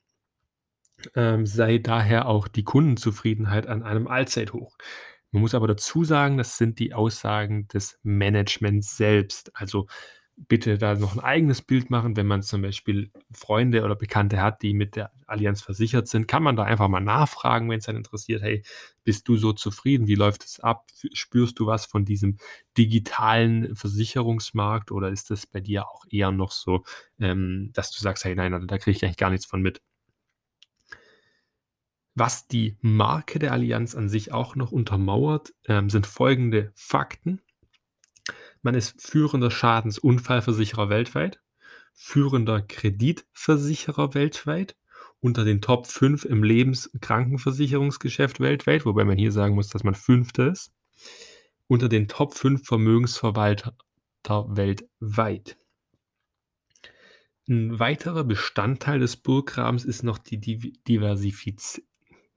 ähm, 1.14 1.46
sei 1.46 1.78
daher 1.78 2.28
auch 2.28 2.48
die 2.48 2.64
Kundenzufriedenheit 2.64 3.68
an 3.68 3.84
einem 3.84 4.08
Allzeithoch. 4.08 4.80
Man 5.30 5.42
muss 5.44 5.54
aber 5.54 5.68
dazu 5.68 6.04
sagen, 6.04 6.40
das 6.40 6.58
sind 6.58 6.80
die 6.80 6.96
Aussagen 6.96 7.68
des 7.68 8.00
Managements 8.02 8.98
selbst. 8.98 9.56
Also 9.56 9.86
bitte 10.48 10.78
da 10.78 10.96
noch 10.96 11.14
ein 11.14 11.20
eigenes 11.20 11.62
Bild 11.62 11.90
machen. 11.90 12.16
Wenn 12.16 12.28
man 12.28 12.42
zum 12.42 12.62
Beispiel 12.62 13.12
Freunde 13.32 13.84
oder 13.84 13.96
Bekannte 13.96 14.42
hat, 14.42 14.62
die 14.62 14.74
mit 14.74 14.96
der 14.96 15.12
Allianz 15.28 15.62
versichert 15.62 16.08
sind, 16.08 16.28
kann 16.28 16.44
man 16.44 16.56
da 16.56 16.64
einfach 16.64 16.88
mal 16.88 17.02
nachfragen, 17.02 17.70
wenn 17.70 17.80
es 17.80 17.90
einen 17.90 18.00
interessiert. 18.00 18.42
Hey, 18.42 18.64
bist 19.04 19.28
du 19.28 19.38
so 19.38 19.54
zufrieden? 19.54 20.08
Wie 20.08 20.16
läuft 20.16 20.46
es 20.46 20.60
ab? 20.60 20.88
Spürst 21.14 21.60
du 21.60 21.68
was 21.68 21.86
von 21.86 22.06
diesem 22.06 22.38
digitalen 22.78 23.76
Versicherungsmarkt 23.76 24.92
oder 24.92 25.10
ist 25.10 25.30
das 25.30 25.46
bei 25.46 25.60
dir 25.60 25.88
auch 25.88 26.06
eher 26.10 26.32
noch 26.32 26.52
so, 26.52 26.84
ähm, 27.20 27.72
dass 27.74 27.92
du 27.92 28.00
sagst, 28.02 28.24
hey, 28.24 28.36
nein, 28.36 28.68
da 28.68 28.78
kriege 28.78 28.96
ich 28.96 29.04
eigentlich 29.04 29.18
gar 29.18 29.30
nichts 29.30 29.46
von 29.46 29.62
mit? 29.62 29.82
Was 32.16 32.48
die 32.48 32.78
Marke 32.82 33.40
der 33.40 33.54
Allianz 33.54 33.96
an 33.96 34.10
sich 34.10 34.34
auch 34.34 34.56
noch 34.56 34.72
untermauert, 34.72 35.54
ähm, 35.68 35.90
sind 35.90 36.06
folgende 36.06 36.72
Fakten. 36.76 37.42
Man 38.62 38.76
ist 38.76 39.02
führender 39.02 39.52
Schadensunfallversicherer 39.52 40.90
weltweit, 40.90 41.40
führender 41.94 42.62
Kreditversicherer 42.62 44.14
weltweit, 44.14 44.76
unter 45.22 45.44
den 45.46 45.62
Top 45.62 45.88
5 45.88 46.26
im 46.26 46.44
Lebenskrankenversicherungsgeschäft 46.44 48.40
weltweit, 48.40 48.86
wobei 48.86 49.04
man 49.04 49.18
hier 49.18 49.32
sagen 49.32 49.56
muss, 49.56 49.70
dass 49.70 49.84
man 49.84 49.96
Fünfter 49.96 50.52
ist, 50.52 50.74
unter 51.68 51.90
den 51.90 52.08
Top 52.08 52.34
5 52.34 52.66
Vermögensverwalter 52.66 53.76
weltweit. 54.24 55.58
Ein 57.48 57.80
weiterer 57.80 58.24
Bestandteil 58.24 59.00
des 59.00 59.18
Burggrabens 59.18 59.84
ist 59.84 60.04
noch 60.04 60.20
die 60.20 60.40
Diversifiz 60.40 61.82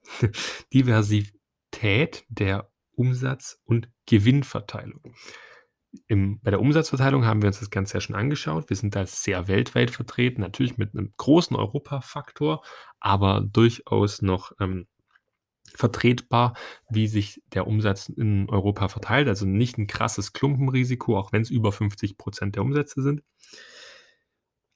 Diversität 0.73 2.25
der 2.29 2.71
Umsatz- 2.95 3.61
und 3.65 3.91
Gewinnverteilung. 4.07 5.15
Im, 6.07 6.41
bei 6.41 6.51
der 6.51 6.61
Umsatzverteilung 6.61 7.27
haben 7.27 7.43
wir 7.43 7.49
uns 7.49 7.61
das 7.61 7.71
Ganze 7.71 7.95
ja 7.95 8.01
schon 8.01 8.17
angeschaut. 8.17 8.71
Wir 8.71 8.77
sind 8.77 8.97
da 8.97 9.07
sehr 9.07 9.49
weltweit 9.49 9.91
vertreten, 9.91 10.41
natürlich 10.41 10.79
mit 10.79 10.95
einem 10.95 11.13
großen 11.17 11.57
Europa-Faktor, 11.57 12.63
aber 13.01 13.43
durchaus 13.43 14.23
noch 14.23 14.53
ähm, 14.59 14.87
vertretbar, 15.75 16.55
wie 16.89 17.09
sich 17.09 17.43
der 17.53 17.67
Umsatz 17.67 18.09
in 18.09 18.49
Europa 18.49 18.89
verteilt. 18.89 19.29
Also 19.29 19.47
nicht 19.47 19.79
ein 19.79 19.87
krasses 19.87 20.33
Klumpenrisiko, 20.33 21.19
auch 21.19 21.33
wenn 21.33 21.43
es 21.43 21.51
über 21.51 21.73
50 21.73 22.19
Prozent 22.19 22.57
der 22.57 22.63
Umsätze 22.63 23.03
sind. 23.03 23.23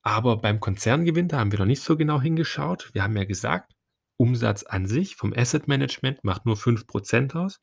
Aber 0.03 0.37
beim 0.37 0.61
Konzerngewinn, 0.61 1.29
da 1.29 1.39
haben 1.41 1.53
wir 1.53 1.59
noch 1.59 1.67
nicht 1.67 1.83
so 1.83 1.97
genau 1.97 2.21
hingeschaut. 2.21 2.91
Wir 2.93 3.03
haben 3.03 3.17
ja 3.17 3.25
gesagt, 3.25 3.73
Umsatz 4.17 4.63
an 4.63 4.87
sich 4.87 5.17
vom 5.17 5.33
Asset 5.35 5.69
Management 5.69 6.25
macht 6.25 6.47
nur 6.47 6.57
5% 6.57 7.37
aus, 7.37 7.61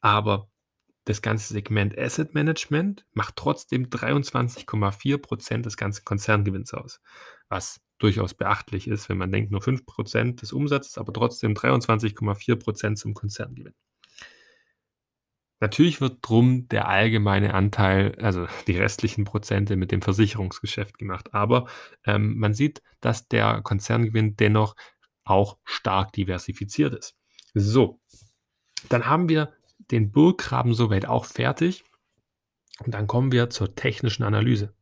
aber 0.00 0.48
das 1.06 1.22
ganze 1.22 1.54
Segment 1.54 1.96
Asset 1.96 2.34
Management 2.34 3.06
macht 3.14 3.36
trotzdem 3.36 3.86
23,4 3.86 5.18
Prozent 5.18 5.64
des 5.64 5.76
ganzen 5.76 6.04
Konzerngewinns 6.04 6.74
aus, 6.74 7.00
was 7.48 7.80
durchaus 7.98 8.34
beachtlich 8.34 8.88
ist, 8.88 9.08
wenn 9.08 9.16
man 9.16 9.30
denkt, 9.30 9.52
nur 9.52 9.62
5 9.62 9.86
Prozent 9.86 10.42
des 10.42 10.52
Umsatzes, 10.52 10.98
aber 10.98 11.12
trotzdem 11.12 11.54
23,4 11.54 12.56
Prozent 12.56 12.98
zum 12.98 13.14
Konzerngewinn. 13.14 13.74
Natürlich 15.60 16.00
wird 16.00 16.18
drum 16.22 16.68
der 16.68 16.88
allgemeine 16.88 17.54
Anteil, 17.54 18.16
also 18.20 18.46
die 18.66 18.76
restlichen 18.76 19.24
Prozente 19.24 19.76
mit 19.76 19.92
dem 19.92 20.02
Versicherungsgeschäft 20.02 20.98
gemacht. 20.98 21.32
Aber 21.32 21.66
ähm, 22.04 22.36
man 22.36 22.52
sieht, 22.52 22.82
dass 23.00 23.26
der 23.28 23.62
Konzerngewinn 23.62 24.36
dennoch 24.36 24.76
auch 25.24 25.56
stark 25.64 26.12
diversifiziert 26.12 26.94
ist. 26.94 27.16
So, 27.54 28.00
dann 28.90 29.06
haben 29.06 29.30
wir 29.30 29.55
den 29.90 30.10
Burggraben 30.10 30.74
soweit 30.74 31.06
auch 31.06 31.24
fertig. 31.24 31.84
Und 32.84 32.92
dann 32.94 33.06
kommen 33.06 33.32
wir 33.32 33.50
zur 33.50 33.74
technischen 33.74 34.22
Analyse. 34.22 34.74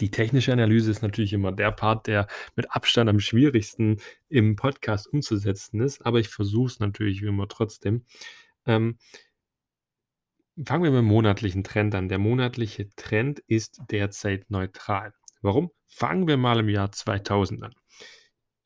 Die 0.00 0.10
technische 0.10 0.52
Analyse 0.52 0.90
ist 0.90 1.02
natürlich 1.02 1.32
immer 1.32 1.52
der 1.52 1.70
Part, 1.70 2.06
der 2.06 2.26
mit 2.56 2.70
Abstand 2.70 3.10
am 3.10 3.20
schwierigsten 3.20 4.00
im 4.28 4.56
Podcast 4.56 5.06
umzusetzen 5.06 5.80
ist, 5.80 6.04
aber 6.06 6.18
ich 6.18 6.28
versuche 6.28 6.68
es 6.68 6.80
natürlich 6.80 7.22
wie 7.22 7.26
immer 7.26 7.48
trotzdem. 7.48 8.04
Ähm, 8.64 8.98
fangen 10.64 10.84
wir 10.84 10.90
mit 10.90 11.00
dem 11.00 11.06
monatlichen 11.06 11.64
Trend 11.64 11.94
an. 11.94 12.08
Der 12.08 12.18
monatliche 12.18 12.88
Trend 12.96 13.40
ist 13.40 13.80
derzeit 13.90 14.50
neutral. 14.50 15.12
Warum? 15.40 15.70
Fangen 15.86 16.26
wir 16.26 16.36
mal 16.36 16.60
im 16.60 16.68
Jahr 16.68 16.92
2000 16.92 17.64
an 17.64 17.74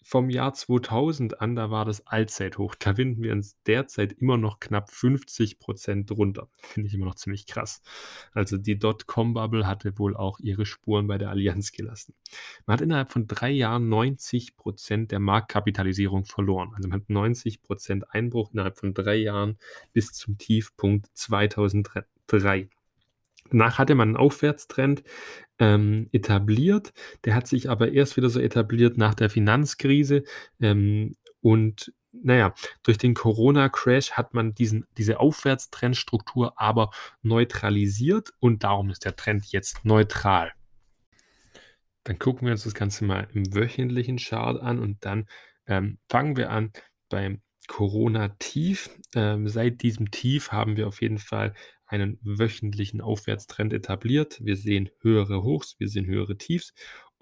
vom 0.08 0.30
Jahr 0.30 0.54
2000 0.54 1.40
an, 1.40 1.56
da 1.56 1.72
war 1.72 1.84
das 1.84 2.06
Allzeithoch. 2.06 2.76
Da 2.76 2.94
finden 2.94 3.24
wir 3.24 3.32
uns 3.32 3.60
derzeit 3.64 4.12
immer 4.12 4.36
noch 4.36 4.60
knapp 4.60 4.88
50 4.88 5.58
Prozent 5.58 6.08
drunter. 6.08 6.48
Finde 6.62 6.86
ich 6.86 6.94
immer 6.94 7.06
noch 7.06 7.16
ziemlich 7.16 7.48
krass. 7.48 7.82
Also 8.30 8.56
die 8.56 8.78
Dotcom-Bubble 8.78 9.66
hatte 9.66 9.98
wohl 9.98 10.16
auch 10.16 10.38
ihre 10.38 10.64
Spuren 10.64 11.08
bei 11.08 11.18
der 11.18 11.30
Allianz 11.30 11.72
gelassen. 11.72 12.14
Man 12.66 12.74
hat 12.74 12.82
innerhalb 12.82 13.10
von 13.10 13.26
drei 13.26 13.50
Jahren 13.50 13.88
90 13.88 14.56
Prozent 14.56 15.10
der 15.10 15.18
Marktkapitalisierung 15.18 16.24
verloren. 16.24 16.70
Also 16.76 16.88
man 16.88 17.00
hat 17.00 17.10
90 17.10 17.62
Prozent 17.62 18.08
Einbruch 18.14 18.52
innerhalb 18.52 18.78
von 18.78 18.94
drei 18.94 19.16
Jahren 19.16 19.58
bis 19.92 20.12
zum 20.12 20.38
Tiefpunkt 20.38 21.08
2003. 21.14 22.68
Danach 23.50 23.78
hatte 23.78 23.94
man 23.94 24.10
'n 24.10 24.16
Aufwärtstrend, 24.16 25.02
ähm, 25.58 26.08
etabliert. 26.12 26.92
Der 27.24 27.34
hat 27.34 27.46
sich 27.46 27.70
aber 27.70 27.92
erst 27.92 28.16
wieder 28.16 28.28
so 28.30 28.40
etabliert 28.40 28.98
nach 28.98 29.14
der 29.14 29.30
Finanzkrise. 29.30 30.24
Ähm, 30.60 31.14
und 31.40 31.92
na 32.12 32.34
ja, 32.36 32.54
durch 32.82 32.98
den 32.98 33.14
Corona-Crash 33.14 34.12
hat 34.12 34.34
man 34.34 34.54
diesen 34.54 34.86
diese 34.96 35.20
Aufwärtstrendstruktur 35.20 36.60
aber 36.60 36.90
neutralisiert 37.22 38.32
und 38.40 38.64
darum 38.64 38.90
ist 38.90 39.04
der 39.04 39.16
Trend 39.16 39.46
jetzt 39.52 39.84
neutral. 39.84 40.52
Dann 42.04 42.18
gucken 42.18 42.46
wir 42.46 42.52
uns 42.52 42.64
das 42.64 42.74
Ganze 42.74 43.04
mal 43.04 43.28
im 43.32 43.52
wöchentlichen 43.54 44.16
Chart 44.18 44.60
an 44.60 44.78
und 44.78 45.04
dann, 45.04 45.26
ähm, 45.66 45.98
fangen 46.08 46.36
wir 46.36 46.50
an 46.50 46.72
beim 47.08 47.42
Corona-Tief. 47.66 48.90
Ähm, 49.14 49.48
seit 49.48 49.82
diesem 49.82 50.10
Tief 50.12 50.52
haben 50.52 50.76
wir 50.76 50.86
auf 50.86 51.02
jeden 51.02 51.18
Fall 51.18 51.52
einen 51.86 52.18
wöchentlichen 52.22 53.00
Aufwärtstrend 53.00 53.72
etabliert. 53.72 54.44
Wir 54.44 54.56
sehen 54.56 54.90
höhere 55.00 55.42
Hochs, 55.42 55.76
wir 55.78 55.88
sehen 55.88 56.06
höhere 56.06 56.36
Tiefs 56.36 56.72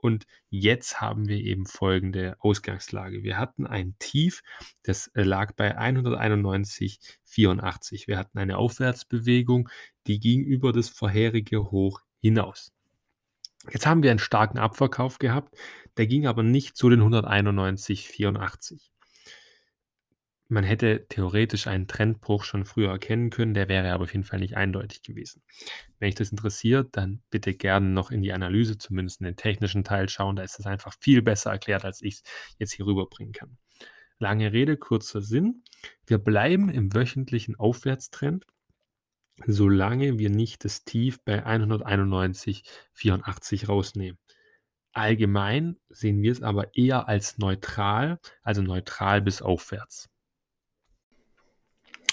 und 0.04 0.26
jetzt 0.50 1.00
haben 1.00 1.28
wir 1.28 1.38
eben 1.38 1.64
folgende 1.64 2.36
Ausgangslage. 2.40 3.22
Wir 3.22 3.38
hatten 3.38 3.66
ein 3.66 3.94
Tief, 3.98 4.42
das, 4.82 5.06
äh, 5.14 5.22
lag 5.22 5.54
bei 5.54 5.78
191,84. 5.78 8.06
Wir 8.06 8.18
hatten 8.18 8.36
eine 8.36 8.58
Aufwärtsbewegung, 8.58 9.70
die 10.06 10.20
ging 10.20 10.44
über 10.44 10.74
das 10.74 10.90
vorherige 10.90 11.70
Hoch 11.70 12.02
hinaus. 12.20 12.70
Jetzt 13.70 13.86
haben 13.86 14.02
wir 14.02 14.10
einen 14.10 14.18
starken 14.18 14.58
Abverkauf 14.58 15.18
gehabt, 15.18 15.56
der 15.96 16.06
ging 16.06 16.26
aber 16.26 16.42
nicht 16.42 16.76
zu 16.76 16.90
den 16.90 17.00
191,84. 17.00 18.90
Man 20.54 20.62
hätte 20.62 21.08
theoretisch 21.08 21.66
einen 21.66 21.88
Trendbruch 21.88 22.44
schon 22.44 22.64
früher 22.64 22.90
erkennen 22.90 23.30
können, 23.30 23.54
der 23.54 23.68
wäre 23.68 23.90
aber 23.90 24.04
auf 24.04 24.12
jeden 24.12 24.22
Fall 24.22 24.38
nicht 24.38 24.56
eindeutig 24.56 25.02
gewesen. 25.02 25.42
Wenn 25.98 26.06
dich 26.06 26.14
das 26.14 26.30
interessiert, 26.30 26.96
dann 26.96 27.24
bitte 27.28 27.54
gerne 27.54 27.88
noch 27.88 28.12
in 28.12 28.22
die 28.22 28.32
Analyse, 28.32 28.78
zumindest 28.78 29.20
in 29.20 29.24
den 29.24 29.34
technischen 29.34 29.82
Teil 29.82 30.08
schauen, 30.08 30.36
da 30.36 30.44
ist 30.44 30.60
es 30.60 30.66
einfach 30.66 30.94
viel 31.00 31.22
besser 31.22 31.50
erklärt, 31.50 31.84
als 31.84 32.02
ich's 32.02 32.22
jetzt 32.56 32.72
hier 32.72 32.86
rüberbringen 32.86 33.32
kann. 33.32 33.58
Lange 34.20 34.52
Rede, 34.52 34.76
kurzer 34.76 35.22
Sinn. 35.22 35.64
Wir 36.06 36.18
bleiben 36.18 36.68
im 36.68 36.94
wöchentlichen 36.94 37.56
Aufwärtstrend, 37.56 38.46
solange 39.46 40.20
wir 40.20 40.30
nicht 40.30 40.64
das 40.64 40.84
Tief 40.84 41.18
bei 41.24 41.44
191,84 41.44 43.66
rausnehmen. 43.66 44.20
Allgemein 44.92 45.80
sehen 45.88 46.22
wir 46.22 46.30
es 46.30 46.42
aber 46.42 46.76
eher 46.76 47.08
als 47.08 47.38
neutral, 47.38 48.20
also 48.44 48.62
neutral 48.62 49.20
bis 49.20 49.42
aufwärts. 49.42 50.13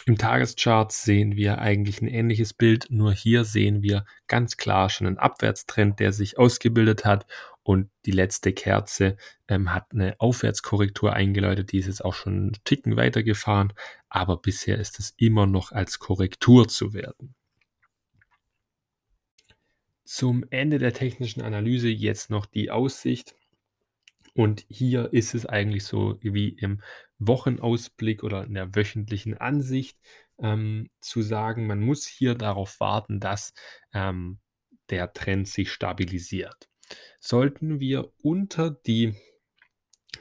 Im 0.06 0.18
Tageschart 0.18 0.92
sehen 0.92 1.36
wir 1.36 1.60
eigentlich 1.60 2.02
ein 2.02 2.08
ähnliches 2.08 2.54
Bild, 2.54 2.88
nur 2.90 3.14
hier 3.14 3.44
sehen 3.44 3.84
wir 3.84 4.06
ganz 4.28 4.58
klar 4.58 4.90
schon 4.90 5.06
einen 5.06 5.18
Abwärtstrend, 5.20 6.00
der 6.00 6.12
sich 6.12 6.40
ausgebildet 6.40 7.06
hat 7.06 7.28
und 7.64 7.92
die 8.06 8.12
letzte 8.12 8.54
Kerze 8.54 9.18
ähm, 9.48 9.74
hat 9.74 9.92
eine 9.92 10.20
Aufwärtskorrektur 10.20 11.14
eingeläutet, 11.14 11.72
die 11.72 11.78
ist 11.78 11.86
jetzt 11.86 12.04
auch 12.04 12.16
schon 12.16 12.34
einen 12.34 12.58
Ticken 12.64 12.98
weitergefahren, 12.98 13.74
aber 14.10 14.38
bisher 14.38 14.80
ist 14.80 14.98
es 15.00 15.14
immer 15.18 15.46
noch 15.46 15.72
als 15.72 16.00
Korrektur 16.00 16.68
zu 16.68 16.94
werten. 16.94 17.36
Zum 20.04 20.44
Ende 20.50 20.80
der 20.80 20.94
technischen 20.94 21.42
Analyse 21.42 21.90
jetzt 21.90 22.30
noch 22.30 22.46
die 22.46 22.72
Aussicht. 22.72 23.36
Und 24.34 24.66
hier 24.70 25.12
ist 25.14 25.34
es 25.36 25.46
eigentlich 25.46 25.84
so 25.84 26.18
wie 26.22 26.50
im 26.50 26.82
Wochenausblick 27.20 28.24
oder 28.24 28.44
in 28.46 28.54
der 28.54 28.76
wöchentlichen 28.76 29.38
Ansicht, 29.38 29.98
ähm, 30.40 30.90
zu 31.02 31.22
sagen, 31.22 31.68
man 31.68 31.82
muss 31.82 32.06
hier 32.06 32.36
darauf 32.36 32.80
warten, 32.80 33.20
dass, 33.20 33.54
ähm, 33.94 34.40
der 34.90 35.14
Trend 35.14 35.48
sich 35.48 35.72
stabilisiert. 35.72 36.70
Sollten 37.20 37.80
wir 37.80 38.12
unter 38.22 38.72
die 38.72 39.16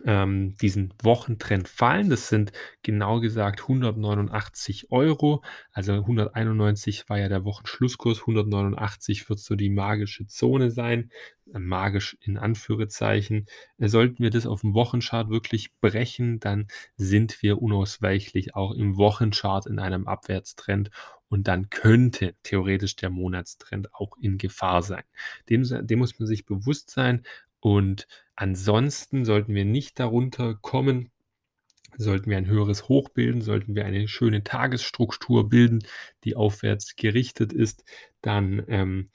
ähm, 0.05 0.57
diesen 0.61 0.93
Wochentrend 1.03 1.69
fallen. 1.69 2.11
Das 2.11 2.29
sind 2.29 2.53
genau 2.83 3.21
gesagt 3.21 3.63
189 3.63 4.89
€. 4.91 5.43
Also 5.73 5.93
191 5.93 7.09
war 7.09 7.19
ja 7.19 7.29
der 7.29 7.45
Wochenschlusskurs, 7.45 8.21
189 8.21 9.29
wird 9.29 9.39
so 9.39 9.55
die 9.57 9.71
magische 9.71 10.27
Zone 10.27 10.71
sein, 10.71 11.11
äh, 11.53 11.59
magisch 11.59 12.17
in 12.21 12.39
Anführungszeichen. 12.39 13.47
Äh, 13.79 13.89
sollten 13.89 14.23
wir 14.23 14.31
das 14.31 14.47
auf 14.47 14.63
dem 14.63 14.75
Wochenchart 14.75 15.31
wirklich 15.31 15.73
brechen, 15.81 16.41
dann 16.41 16.69
sind 16.97 17.43
wir 17.43 17.61
unausweichlich 17.63 18.55
auch 18.55 18.73
im 18.75 18.97
Wochenchart 18.97 19.67
in 19.67 19.79
einem 19.79 20.07
Abwärtstrend 20.07 20.91
und 21.29 21.47
dann 21.47 21.71
könnte 21.71 22.35
theoretisch 22.43 22.97
der 22.97 23.11
Monatstrend 23.11 23.95
auch 23.95 24.17
in 24.21 24.37
Gefahr 24.37 24.83
sein. 24.83 25.05
Dem 25.49 25.63
dem 25.87 25.99
muss 26.01 26.19
man 26.19 26.27
sich 26.27 26.45
bewusst 26.45 26.91
sein 26.91 27.23
und 27.61 28.07
ansonsten 28.35 29.25
sollten 29.25 29.55
wir 29.55 29.65
nicht 29.65 29.99
darunter 30.01 30.55
kommen. 30.55 31.11
Sollten 31.97 32.31
wir 32.31 32.39
ein 32.39 32.47
höheres 32.47 32.89
Hoch 32.89 33.09
bilden, 33.11 33.43
sollten 33.43 33.75
wir 33.75 33.85
eine 33.85 34.09
schöne 34.09 34.45
Tagesstruktur 34.45 35.49
bilden, 35.49 35.81
die 36.25 36.37
aufwärts 36.37 36.97
gerichtet 36.97 37.53
ist, 37.53 37.85
dann, 38.23 38.65
ähm 38.69 39.09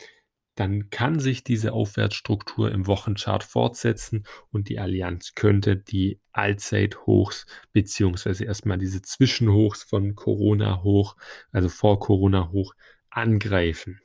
dann 0.56 0.90
kann 0.90 1.20
sich 1.20 1.44
diese 1.44 1.74
Aufwärtsstruktur 1.74 2.72
im 2.72 2.88
Wochenchart 2.88 3.44
fortsetzen 3.44 4.26
und 4.52 4.70
die 4.70 4.80
Allianz 4.80 5.34
könnte 5.36 5.76
die 5.76 6.20
Allzeithochs 6.32 7.46
beziehungsweise 7.74 8.46
erstmal 8.46 8.78
diese 8.78 9.02
Zwischenhochs 9.02 9.84
von 9.84 10.16
Corona-Hoch, 10.16 11.18
also 11.52 11.68
vor 11.70 12.00
Corona-Hoch 12.00 12.74
angreifen. 13.10 14.00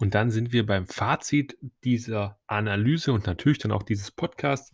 Und 0.00 0.14
dann 0.14 0.30
sind 0.30 0.52
wir 0.52 0.64
beim 0.64 0.86
Fazit 0.86 1.58
dieser 1.84 2.38
Analyse 2.46 3.12
und 3.12 3.26
natürlich 3.26 3.58
dann 3.58 3.72
auch 3.72 3.82
dieses 3.82 4.10
Podcasts. 4.12 4.72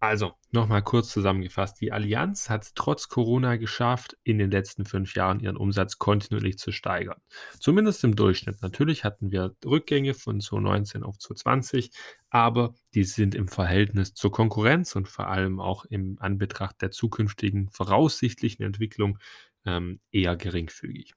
Also, 0.00 0.32
nochmal 0.50 0.82
kurz 0.82 1.08
zusammengefasst. 1.08 1.80
Die 1.80 1.90
Allianz 1.90 2.50
hat 2.50 2.64
es 2.64 2.74
trotz 2.74 3.08
Corona 3.08 3.56
geschafft, 3.56 4.18
in 4.22 4.36
den 4.36 4.50
letzten 4.50 4.84
fünf 4.84 5.14
Jahren 5.14 5.40
ihren 5.40 5.56
Umsatz 5.56 5.98
kontinuierlich 5.98 6.58
zu 6.58 6.72
steigern. 6.72 7.22
Zumindest 7.58 8.04
im 8.04 8.14
Durchschnitt. 8.14 8.60
Natürlich 8.60 9.04
hatten 9.04 9.30
wir 9.30 9.54
Rückgänge 9.64 10.12
von 10.12 10.42
2019 10.42 11.04
auf 11.04 11.18
2020, 11.18 11.90
aber 12.28 12.74
die 12.92 13.04
sind 13.04 13.34
im 13.34 13.48
Verhältnis 13.48 14.12
zur 14.12 14.30
Konkurrenz 14.30 14.94
und 14.94 15.08
vor 15.08 15.28
allem 15.28 15.58
auch 15.58 15.86
im 15.86 16.18
Anbetracht 16.20 16.82
der 16.82 16.90
zukünftigen 16.90 17.70
voraussichtlichen 17.70 18.62
Entwicklung 18.62 19.18
ähm, 19.64 20.00
eher 20.10 20.36
geringfügig. 20.36 21.14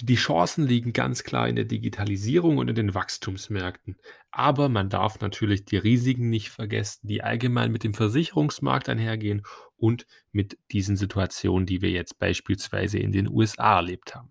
Die 0.00 0.14
Chancen 0.14 0.64
liegen 0.64 0.92
ganz 0.92 1.24
klar 1.24 1.48
in 1.48 1.56
der 1.56 1.64
Digitalisierung 1.64 2.58
und 2.58 2.68
in 2.68 2.76
den 2.76 2.94
Wachstumsmärkten. 2.94 3.96
Aber 4.30 4.68
man 4.68 4.88
darf 4.88 5.20
natürlich 5.20 5.64
die 5.64 5.76
Risiken 5.76 6.30
nicht 6.30 6.50
vergessen, 6.50 7.08
die 7.08 7.22
allgemein 7.22 7.72
mit 7.72 7.82
dem 7.82 7.94
Versicherungsmarkt 7.94 8.88
einhergehen 8.88 9.42
und 9.76 10.06
mit 10.30 10.56
diesen 10.70 10.96
Situationen, 10.96 11.66
die 11.66 11.82
wir 11.82 11.90
jetzt 11.90 12.18
beispielsweise 12.18 12.98
in 12.98 13.10
den 13.10 13.28
USA 13.28 13.76
erlebt 13.76 14.14
haben. 14.14 14.30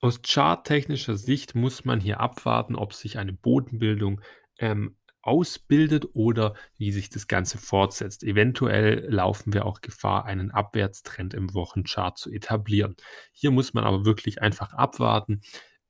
Aus 0.00 0.20
charttechnischer 0.22 1.16
Sicht 1.16 1.54
muss 1.54 1.84
man 1.84 2.00
hier 2.00 2.20
abwarten, 2.20 2.76
ob 2.76 2.92
sich 2.92 3.18
eine 3.18 3.32
Bodenbildung 3.32 4.20
ähm, 4.58 4.96
ausbildet 5.22 6.06
oder 6.14 6.54
wie 6.76 6.92
sich 6.92 7.10
das 7.10 7.26
Ganze 7.26 7.58
fortsetzt. 7.58 8.24
Eventuell 8.24 9.06
laufen 9.08 9.52
wir 9.52 9.66
auch 9.66 9.80
Gefahr, 9.80 10.24
einen 10.24 10.50
Abwärtstrend 10.50 11.34
im 11.34 11.54
Wochenchart 11.54 12.18
zu 12.18 12.30
etablieren. 12.30 12.96
Hier 13.32 13.50
muss 13.50 13.74
man 13.74 13.84
aber 13.84 14.04
wirklich 14.04 14.40
einfach 14.42 14.72
abwarten, 14.72 15.40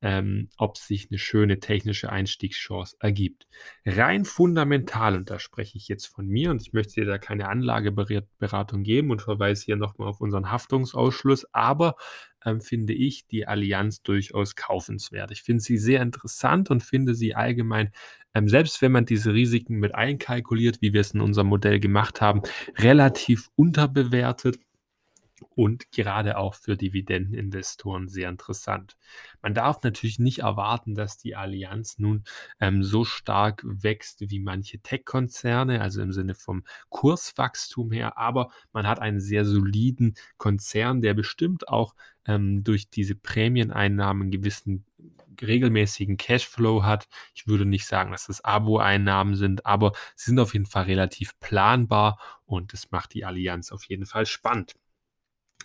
ähm, 0.00 0.48
ob 0.56 0.76
sich 0.76 1.08
eine 1.10 1.18
schöne 1.18 1.58
technische 1.60 2.10
Einstiegschance 2.10 2.96
ergibt. 3.00 3.46
Rein 3.84 4.24
fundamental, 4.24 5.16
und 5.16 5.30
da 5.30 5.38
spreche 5.38 5.76
ich 5.76 5.88
jetzt 5.88 6.06
von 6.06 6.26
mir, 6.26 6.50
und 6.50 6.62
ich 6.62 6.72
möchte 6.72 7.00
dir 7.00 7.06
da 7.06 7.18
keine 7.18 7.48
Anlageberatung 7.48 8.82
geben 8.84 9.10
und 9.10 9.22
verweise 9.22 9.64
hier 9.64 9.76
nochmal 9.76 10.08
auf 10.08 10.20
unseren 10.20 10.50
Haftungsausschluss, 10.50 11.46
aber 11.52 11.96
ähm, 12.44 12.60
finde 12.60 12.92
ich 12.92 13.26
die 13.26 13.46
Allianz 13.46 14.02
durchaus 14.02 14.54
kaufenswert. 14.54 15.30
Ich 15.30 15.42
finde 15.42 15.62
sie 15.62 15.78
sehr 15.78 16.02
interessant 16.02 16.70
und 16.70 16.82
finde 16.82 17.14
sie 17.14 17.34
allgemein, 17.34 17.90
ähm, 18.34 18.48
selbst 18.48 18.80
wenn 18.82 18.92
man 18.92 19.04
diese 19.04 19.32
Risiken 19.32 19.78
mit 19.78 19.94
einkalkuliert, 19.94 20.80
wie 20.80 20.92
wir 20.92 21.00
es 21.00 21.12
in 21.12 21.20
unserem 21.20 21.48
Modell 21.48 21.80
gemacht 21.80 22.20
haben, 22.20 22.42
relativ 22.76 23.48
unterbewertet 23.56 24.58
und 25.54 25.90
gerade 25.92 26.38
auch 26.38 26.54
für 26.54 26.76
Dividendeninvestoren 26.76 28.08
sehr 28.08 28.28
interessant. 28.28 28.96
Man 29.42 29.54
darf 29.54 29.82
natürlich 29.82 30.18
nicht 30.18 30.40
erwarten, 30.40 30.94
dass 30.94 31.18
die 31.18 31.36
Allianz 31.36 31.98
nun 31.98 32.24
ähm, 32.60 32.82
so 32.82 33.04
stark 33.04 33.62
wächst 33.64 34.20
wie 34.30 34.40
manche 34.40 34.80
Tech-Konzerne, 34.80 35.80
also 35.80 36.02
im 36.02 36.12
Sinne 36.12 36.34
vom 36.34 36.64
Kurswachstum 36.88 37.92
her, 37.92 38.18
aber 38.18 38.50
man 38.72 38.86
hat 38.86 39.00
einen 39.00 39.20
sehr 39.20 39.44
soliden 39.44 40.14
Konzern, 40.36 41.00
der 41.00 41.14
bestimmt 41.14 41.68
auch 41.68 41.94
ähm, 42.28 42.62
durch 42.62 42.90
diese 42.90 43.16
Prämieneinnahmen 43.16 44.22
einen 44.22 44.30
gewissen 44.30 44.84
regelmäßigen 45.40 46.16
Cashflow 46.16 46.82
hat. 46.82 47.08
Ich 47.34 47.46
würde 47.46 47.64
nicht 47.64 47.86
sagen, 47.86 48.12
dass 48.12 48.26
das 48.26 48.44
Abo-Einnahmen 48.44 49.34
sind, 49.34 49.66
aber 49.66 49.92
sie 50.14 50.30
sind 50.30 50.38
auf 50.38 50.52
jeden 50.52 50.66
Fall 50.66 50.84
relativ 50.84 51.38
planbar 51.40 52.18
und 52.44 52.72
das 52.72 52.90
macht 52.90 53.14
die 53.14 53.24
Allianz 53.24 53.72
auf 53.72 53.84
jeden 53.84 54.06
Fall 54.06 54.26
spannend. 54.26 54.74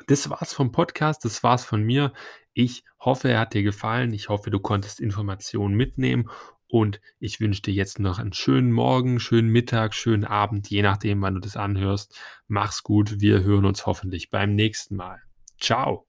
Das 0.07 0.29
war's 0.29 0.53
vom 0.53 0.71
Podcast, 0.71 1.23
das 1.25 1.43
war's 1.43 1.63
von 1.63 1.83
mir. 1.83 2.13
Ich 2.53 2.83
hoffe, 2.99 3.29
er 3.29 3.41
hat 3.41 3.53
dir 3.53 3.63
gefallen. 3.63 4.13
Ich 4.13 4.29
hoffe, 4.29 4.49
du 4.49 4.59
konntest 4.59 4.99
Informationen 4.99 5.75
mitnehmen 5.75 6.29
und 6.67 6.99
ich 7.19 7.39
wünsche 7.39 7.61
dir 7.61 7.73
jetzt 7.73 7.99
noch 7.99 8.17
einen 8.17 8.33
schönen 8.33 8.71
Morgen, 8.71 9.19
schönen 9.19 9.49
Mittag, 9.49 9.93
schönen 9.93 10.25
Abend, 10.25 10.69
je 10.69 10.81
nachdem, 10.81 11.21
wann 11.21 11.35
du 11.35 11.39
das 11.39 11.57
anhörst. 11.57 12.19
Mach's 12.47 12.81
gut, 12.81 13.19
wir 13.21 13.43
hören 13.43 13.65
uns 13.65 13.85
hoffentlich 13.85 14.31
beim 14.31 14.55
nächsten 14.55 14.95
Mal. 14.95 15.21
Ciao. 15.59 16.07